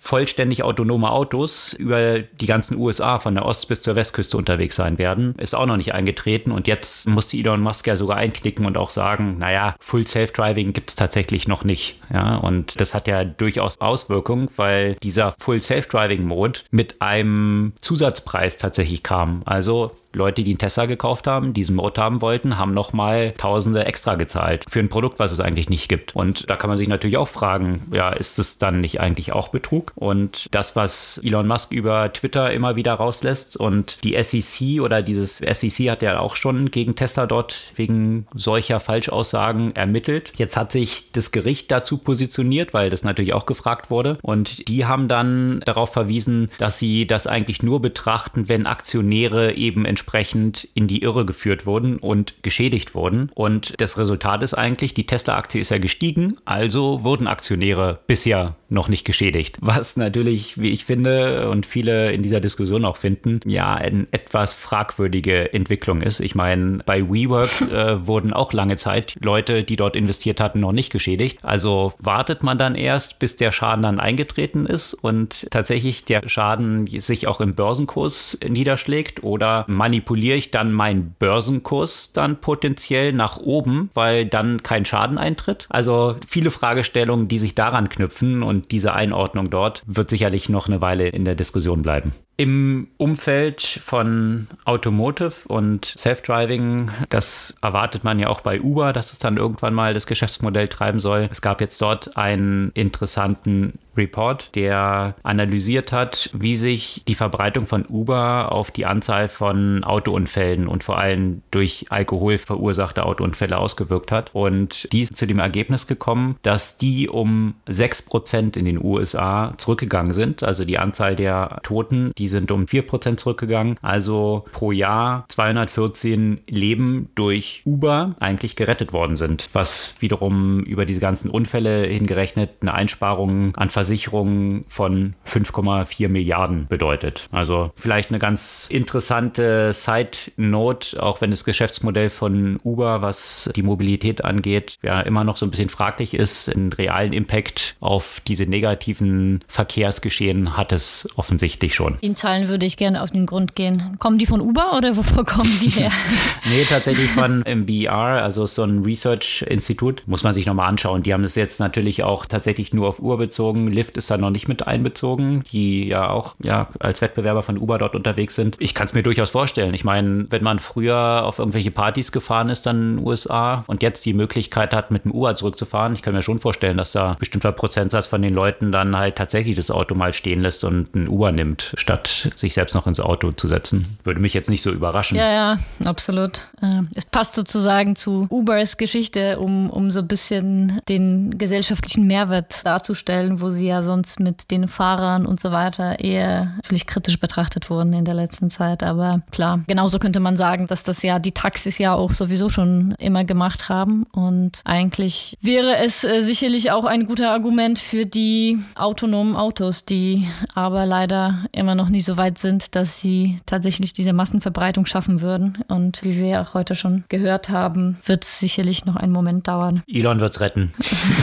vollständig 0.01 0.36
autonome 0.63 1.11
Autos 1.11 1.73
über 1.73 2.19
die 2.19 2.45
ganzen 2.45 2.77
USA 2.77 3.19
von 3.19 3.35
der 3.35 3.45
Ost- 3.45 3.67
bis 3.67 3.81
zur 3.81 3.95
Westküste 3.95 4.37
unterwegs 4.37 4.75
sein 4.75 4.97
werden. 4.97 5.35
Ist 5.37 5.55
auch 5.55 5.65
noch 5.65 5.77
nicht 5.77 5.93
eingetreten 5.93 6.51
und 6.51 6.67
jetzt 6.67 7.07
musste 7.07 7.37
Elon 7.37 7.61
Musk 7.61 7.87
ja 7.87 7.95
sogar 7.95 8.17
einknicken 8.17 8.65
und 8.65 8.77
auch 8.77 8.89
sagen, 8.89 9.37
naja, 9.37 9.75
Full 9.79 10.07
Self-Driving 10.07 10.73
gibt 10.73 10.89
es 10.89 10.95
tatsächlich 10.95 11.47
noch 11.47 11.63
nicht. 11.63 11.99
Ja, 12.13 12.35
und 12.37 12.79
das 12.79 12.93
hat 12.93 13.07
ja 13.07 13.23
durchaus 13.23 13.79
Auswirkungen, 13.79 14.49
weil 14.55 14.95
dieser 14.95 15.33
Full 15.39 15.61
Self-Driving 15.61 16.25
Mode 16.25 16.61
mit 16.71 17.01
einem 17.01 17.73
Zusatzpreis 17.81 18.57
tatsächlich 18.57 19.03
kam. 19.03 19.41
Also 19.45 19.91
Leute, 20.17 20.43
die 20.43 20.51
einen 20.51 20.57
Tesla 20.57 20.85
gekauft 20.85 21.27
haben, 21.27 21.53
diesen 21.53 21.75
Mode 21.75 22.01
haben 22.01 22.21
wollten, 22.21 22.57
haben 22.57 22.73
nochmal 22.73 23.33
Tausende 23.37 23.85
extra 23.85 24.15
gezahlt 24.15 24.65
für 24.67 24.79
ein 24.79 24.89
Produkt, 24.89 25.19
was 25.19 25.31
es 25.31 25.39
eigentlich 25.39 25.69
nicht 25.69 25.87
gibt. 25.87 26.15
Und 26.15 26.49
da 26.49 26.55
kann 26.55 26.69
man 26.69 26.77
sich 26.77 26.87
natürlich 26.87 27.17
auch 27.17 27.27
fragen, 27.27 27.85
ja, 27.91 28.09
ist 28.09 28.39
es 28.39 28.57
dann 28.57 28.81
nicht 28.81 28.99
eigentlich 28.99 29.31
auch 29.31 29.49
Betrug? 29.49 29.91
Und 29.95 30.26
das, 30.51 30.75
was 30.75 31.19
Elon 31.23 31.47
Musk 31.47 31.71
über 31.71 32.11
Twitter 32.11 32.51
immer 32.51 32.75
wieder 32.75 32.93
rauslässt 32.93 33.57
und 33.57 34.03
die 34.03 34.21
SEC 34.21 34.81
oder 34.81 35.01
dieses 35.01 35.37
SEC 35.37 35.89
hat 35.89 36.01
ja 36.01 36.19
auch 36.19 36.35
schon 36.35 36.71
gegen 36.71 36.95
Tesla 36.95 37.25
dort 37.25 37.71
wegen 37.75 38.27
solcher 38.33 38.79
Falschaussagen 38.79 39.75
ermittelt. 39.75 40.33
Jetzt 40.35 40.57
hat 40.57 40.71
sich 40.71 41.11
das 41.11 41.31
Gericht 41.31 41.71
dazu 41.71 41.97
positioniert, 41.97 42.73
weil 42.73 42.89
das 42.89 43.03
natürlich 43.03 43.33
auch 43.33 43.45
gefragt 43.45 43.89
wurde. 43.89 44.17
Und 44.21 44.67
die 44.67 44.85
haben 44.85 45.07
dann 45.07 45.61
darauf 45.65 45.93
verwiesen, 45.93 46.49
dass 46.57 46.79
sie 46.79 47.07
das 47.07 47.27
eigentlich 47.27 47.63
nur 47.63 47.81
betrachten, 47.81 48.49
wenn 48.49 48.65
Aktionäre 48.65 49.53
eben 49.53 49.85
entsprechend 49.85 50.67
in 50.73 50.87
die 50.87 51.01
Irre 51.01 51.25
geführt 51.25 51.65
wurden 51.65 51.97
und 51.97 52.35
geschädigt 52.43 52.95
wurden. 52.95 53.31
Und 53.33 53.73
das 53.79 53.97
Resultat 53.97 54.43
ist 54.43 54.53
eigentlich, 54.53 54.93
die 54.93 55.05
Tesla-Aktie 55.05 55.61
ist 55.61 55.69
ja 55.69 55.77
gestiegen, 55.77 56.35
also 56.45 57.03
wurden 57.03 57.27
Aktionäre 57.27 57.99
bisher 58.07 58.55
noch 58.69 58.89
nicht 58.89 59.05
geschädigt. 59.05 59.57
Was 59.61 59.97
natürlich, 59.97 60.59
wie 60.59 60.71
ich 60.71 60.85
finde 60.85 61.49
und 61.49 61.65
viele 61.65 62.11
in 62.11 62.23
dieser 62.23 62.39
Diskussion 62.39 62.85
auch 62.85 62.97
finden, 62.97 63.39
ja, 63.45 63.73
eine 63.75 64.07
etwas 64.11 64.55
fragwürdige 64.55 65.53
Entwicklung 65.53 66.01
ist. 66.01 66.19
Ich 66.19 66.35
meine, 66.35 66.79
bei 66.85 67.01
WeWork 67.01 67.61
äh, 67.71 68.07
wurden 68.07 68.33
auch 68.33 68.53
lange 68.53 68.75
Zeit 68.75 69.15
Leute, 69.21 69.63
die 69.63 69.75
dort 69.75 69.95
investiert 69.95 70.39
hatten, 70.39 70.59
noch 70.59 70.71
nicht 70.71 70.91
geschädigt. 70.91 71.39
Also 71.43 71.93
wartet 71.99 72.43
man 72.43 72.57
dann 72.57 72.75
erst, 72.75 73.19
bis 73.19 73.35
der 73.37 73.51
Schaden 73.51 73.83
dann 73.83 73.99
eingetreten 73.99 74.65
ist 74.65 74.93
und 74.93 75.47
tatsächlich 75.51 76.05
der 76.05 76.27
Schaden 76.27 76.87
sich 76.87 77.27
auch 77.27 77.41
im 77.41 77.55
Börsenkurs 77.55 78.37
niederschlägt 78.47 79.23
oder 79.23 79.65
manipuliere 79.67 80.37
ich 80.37 80.51
dann 80.51 80.71
meinen 80.73 81.15
Börsenkurs 81.19 82.11
dann 82.13 82.41
potenziell 82.41 83.13
nach 83.13 83.37
oben, 83.37 83.89
weil 83.93 84.25
dann 84.25 84.63
kein 84.63 84.85
Schaden 84.85 85.17
eintritt? 85.17 85.67
Also 85.69 86.15
viele 86.27 86.51
Fragestellungen, 86.51 87.27
die 87.27 87.37
sich 87.37 87.55
daran 87.55 87.89
knüpfen 87.89 88.43
und 88.43 88.56
und 88.57 88.71
diese 88.71 88.93
Einordnung 88.93 89.51
dort 89.51 89.83
wird 89.85 90.09
sicherlich 90.09 90.49
noch 90.49 90.67
eine 90.67 90.81
Weile 90.81 91.07
in 91.07 91.25
der 91.25 91.35
Diskussion 91.35 91.83
bleiben. 91.83 92.13
Im 92.39 92.89
Umfeld 92.97 93.61
von 93.61 94.47
Automotive 94.65 95.47
und 95.47 95.85
Self-Driving, 95.97 96.91
das 97.09 97.55
erwartet 97.63 98.03
man 98.03 98.19
ja 98.19 98.27
auch 98.27 98.41
bei 98.41 98.61
Uber, 98.61 98.93
dass 98.93 99.11
es 99.11 99.17
dann 99.17 99.37
irgendwann 99.37 99.73
mal 99.73 99.95
das 99.95 100.05
Geschäftsmodell 100.05 100.67
treiben 100.67 100.99
soll. 100.99 101.27
Es 101.31 101.41
gab 101.41 101.61
jetzt 101.61 101.81
dort 101.81 102.15
einen 102.15 102.71
interessanten 102.75 103.79
Report, 103.97 104.55
der 104.55 105.15
analysiert 105.23 105.91
hat, 105.91 106.29
wie 106.33 106.55
sich 106.55 107.03
die 107.07 107.15
Verbreitung 107.15 107.65
von 107.65 107.85
Uber 107.85 108.51
auf 108.51 108.71
die 108.71 108.85
Anzahl 108.85 109.27
von 109.27 109.83
Autounfällen 109.83 110.67
und 110.67 110.83
vor 110.83 110.99
allem 110.99 111.41
durch 111.51 111.87
Alkohol 111.89 112.37
verursachte 112.37 113.05
Autounfälle 113.05 113.57
ausgewirkt 113.57 114.11
hat. 114.11 114.29
Und 114.33 114.87
die 114.93 115.01
ist 115.01 115.17
zu 115.17 115.25
dem 115.25 115.39
Ergebnis 115.39 115.87
gekommen, 115.87 116.37
dass 116.43 116.77
die 116.77 117.09
um 117.09 117.55
6% 117.67 118.55
in 118.55 118.65
den 118.65 118.83
USA 118.83 119.53
zurückgegangen 119.57 120.13
sind. 120.13 120.43
Also 120.43 120.63
die 120.63 120.77
Anzahl 120.77 121.15
der 121.15 121.59
Toten, 121.63 122.11
die 122.17 122.26
sind 122.27 122.51
um 122.51 122.65
4% 122.65 123.17
zurückgegangen. 123.17 123.77
Also 123.81 124.45
pro 124.51 124.71
Jahr 124.71 125.25
214 125.29 126.41
Leben 126.47 127.09
durch 127.15 127.61
Uber 127.65 128.15
eigentlich 128.19 128.55
gerettet 128.55 128.93
worden 128.93 129.15
sind, 129.15 129.47
was 129.53 129.95
wiederum 129.99 130.61
über 130.61 130.85
diese 130.85 130.99
ganzen 130.99 131.29
Unfälle 131.29 131.85
hingerechnet 131.85 132.51
eine 132.61 132.73
Einsparung 132.73 133.55
an 133.55 133.69
Versicherungen 133.69 134.65
von 134.67 135.15
5,4 135.27 136.09
Milliarden 136.09 136.67
bedeutet. 136.67 137.27
Also 137.31 137.71
vielleicht 137.75 138.09
eine 138.09 138.19
ganz 138.19 138.67
interessante 138.69 139.73
Side-Note, 139.73 141.01
auch 141.01 141.21
wenn 141.21 141.31
das 141.31 141.43
Geschäftsmodell 141.43 142.09
von 142.09 142.59
Uber, 142.63 143.01
was 143.01 143.49
die 143.55 143.63
Mobilität 143.63 144.23
angeht, 144.23 144.77
ja 144.81 145.01
immer 145.01 145.23
noch 145.23 145.37
so 145.37 145.45
ein 145.45 145.51
bisschen 145.51 145.69
fraglich 145.69 146.13
ist. 146.13 146.49
Einen 146.49 146.73
realen 146.73 147.13
Impact 147.13 147.75
auf 147.79 148.21
diese 148.27 148.45
negativen 148.45 149.43
Verkehrsgeschehen 149.47 150.57
hat 150.57 150.71
es 150.71 151.07
offensichtlich 151.15 151.75
schon. 151.75 151.97
In 152.01 152.15
Zahlen 152.17 152.49
würde 152.49 152.65
ich 152.65 152.77
gerne 152.77 153.01
auf 153.01 153.11
den 153.11 153.25
Grund 153.25 153.55
gehen. 153.55 153.95
Kommen 153.99 154.17
die 154.17 154.25
von 154.25 154.41
Uber 154.41 154.75
oder 154.75 154.97
wovor 154.97 155.23
kommen 155.23 155.51
die 155.61 155.69
her? 155.69 155.91
nee, 156.45 156.65
tatsächlich 156.65 157.09
von 157.11 157.43
MBR, 157.45 158.23
also 158.23 158.45
so 158.45 158.63
ein 158.63 158.83
Research-Institut. 158.83 160.03
Muss 160.07 160.23
man 160.23 160.33
sich 160.33 160.45
nochmal 160.45 160.69
anschauen. 160.69 161.03
Die 161.03 161.13
haben 161.13 161.23
es 161.23 161.35
jetzt 161.35 161.59
natürlich 161.59 162.03
auch 162.03 162.25
tatsächlich 162.25 162.73
nur 162.73 162.87
auf 162.87 162.99
Uhr 162.99 163.17
bezogen. 163.17 163.67
Lyft 163.67 163.97
ist 163.97 164.09
da 164.09 164.17
noch 164.17 164.31
nicht 164.31 164.47
mit 164.47 164.67
einbezogen, 164.67 165.43
die 165.51 165.87
ja 165.87 166.09
auch 166.09 166.35
ja, 166.43 166.67
als 166.79 167.01
Wettbewerber 167.01 167.43
von 167.43 167.57
Uber 167.57 167.77
dort 167.77 167.95
unterwegs 167.95 168.35
sind. 168.35 168.55
Ich 168.59 168.73
kann 168.73 168.87
es 168.87 168.93
mir 168.93 169.03
durchaus 169.03 169.29
vorstellen. 169.29 169.73
Ich 169.73 169.83
meine, 169.83 170.25
wenn 170.29 170.43
man 170.43 170.59
früher 170.59 171.23
auf 171.23 171.39
irgendwelche 171.39 171.71
Partys 171.71 172.11
gefahren 172.11 172.49
ist 172.49 172.65
dann 172.65 172.77
in 172.77 172.97
den 172.97 173.05
USA 173.05 173.63
und 173.67 173.83
jetzt 173.83 174.05
die 174.05 174.13
Möglichkeit 174.13 174.73
hat, 174.73 174.91
mit 174.91 175.05
dem 175.05 175.11
Uber 175.11 175.35
zurückzufahren, 175.35 175.93
ich 175.93 176.01
kann 176.01 176.13
mir 176.13 176.21
schon 176.21 176.39
vorstellen, 176.39 176.77
dass 176.77 176.93
da 176.93 177.11
ein 177.11 177.17
bestimmter 177.19 177.51
Prozentsatz 177.51 178.07
von 178.07 178.21
den 178.21 178.33
Leuten 178.33 178.71
dann 178.71 178.97
halt 178.97 179.15
tatsächlich 179.15 179.55
das 179.55 179.71
Auto 179.71 179.93
mal 179.95 180.13
stehen 180.13 180.41
lässt 180.41 180.63
und 180.63 180.95
ein 180.95 181.07
Uber 181.07 181.31
nimmt, 181.31 181.73
statt 181.75 182.06
sich 182.35 182.53
selbst 182.53 182.73
noch 182.73 182.87
ins 182.87 182.99
Auto 182.99 183.31
zu 183.31 183.47
setzen. 183.47 183.97
Würde 184.03 184.19
mich 184.19 184.33
jetzt 184.33 184.49
nicht 184.49 184.61
so 184.61 184.71
überraschen. 184.71 185.17
Ja, 185.17 185.31
ja, 185.31 185.59
absolut. 185.83 186.41
Äh, 186.61 186.81
es 186.95 187.05
passt 187.05 187.35
sozusagen 187.35 187.95
zu 187.95 188.27
Ubers 188.29 188.77
Geschichte, 188.77 189.39
um, 189.39 189.69
um 189.69 189.91
so 189.91 189.99
ein 189.99 190.07
bisschen 190.07 190.79
den 190.89 191.37
gesellschaftlichen 191.37 192.07
Mehrwert 192.07 192.65
darzustellen, 192.65 193.41
wo 193.41 193.49
sie 193.49 193.67
ja 193.67 193.83
sonst 193.83 194.19
mit 194.19 194.51
den 194.51 194.67
Fahrern 194.67 195.25
und 195.25 195.39
so 195.39 195.51
weiter 195.51 195.99
eher 195.99 196.53
völlig 196.63 196.87
kritisch 196.87 197.19
betrachtet 197.19 197.69
wurden 197.69 197.93
in 197.93 198.05
der 198.05 198.15
letzten 198.15 198.49
Zeit. 198.49 198.83
Aber 198.83 199.21
klar, 199.31 199.61
genauso 199.67 199.99
könnte 199.99 200.19
man 200.19 200.37
sagen, 200.37 200.67
dass 200.67 200.83
das 200.83 201.01
ja 201.01 201.19
die 201.19 201.31
Taxis 201.31 201.77
ja 201.77 201.93
auch 201.93 202.13
sowieso 202.13 202.49
schon 202.49 202.95
immer 202.99 203.23
gemacht 203.23 203.69
haben. 203.69 204.05
Und 204.11 204.61
eigentlich 204.65 205.37
wäre 205.41 205.77
es 205.77 206.03
äh, 206.03 206.21
sicherlich 206.21 206.71
auch 206.71 206.85
ein 206.85 207.05
guter 207.05 207.31
Argument 207.31 207.79
für 207.79 208.05
die 208.05 208.59
autonomen 208.75 209.35
Autos, 209.35 209.85
die 209.85 210.27
aber 210.53 210.85
leider 210.85 211.45
immer 211.51 211.75
noch 211.75 211.89
nicht 211.89 211.96
so 212.01 212.17
weit 212.17 212.37
sind, 212.37 212.75
dass 212.75 212.99
sie 212.99 213.39
tatsächlich 213.45 213.93
diese 213.93 214.13
Massenverbreitung 214.13 214.85
schaffen 214.85 215.21
würden. 215.21 215.59
Und 215.67 216.03
wie 216.03 216.17
wir 216.17 216.41
auch 216.41 216.53
heute 216.53 216.75
schon 216.75 217.03
gehört 217.09 217.49
haben, 217.49 217.97
wird 218.05 218.23
es 218.23 218.39
sicherlich 218.39 218.85
noch 218.85 218.95
einen 218.95 219.11
Moment 219.11 219.47
dauern. 219.47 219.83
Elon 219.87 220.19
wird 220.19 220.33
es 220.33 220.39
retten. 220.39 220.73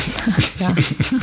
ja. 0.58 0.74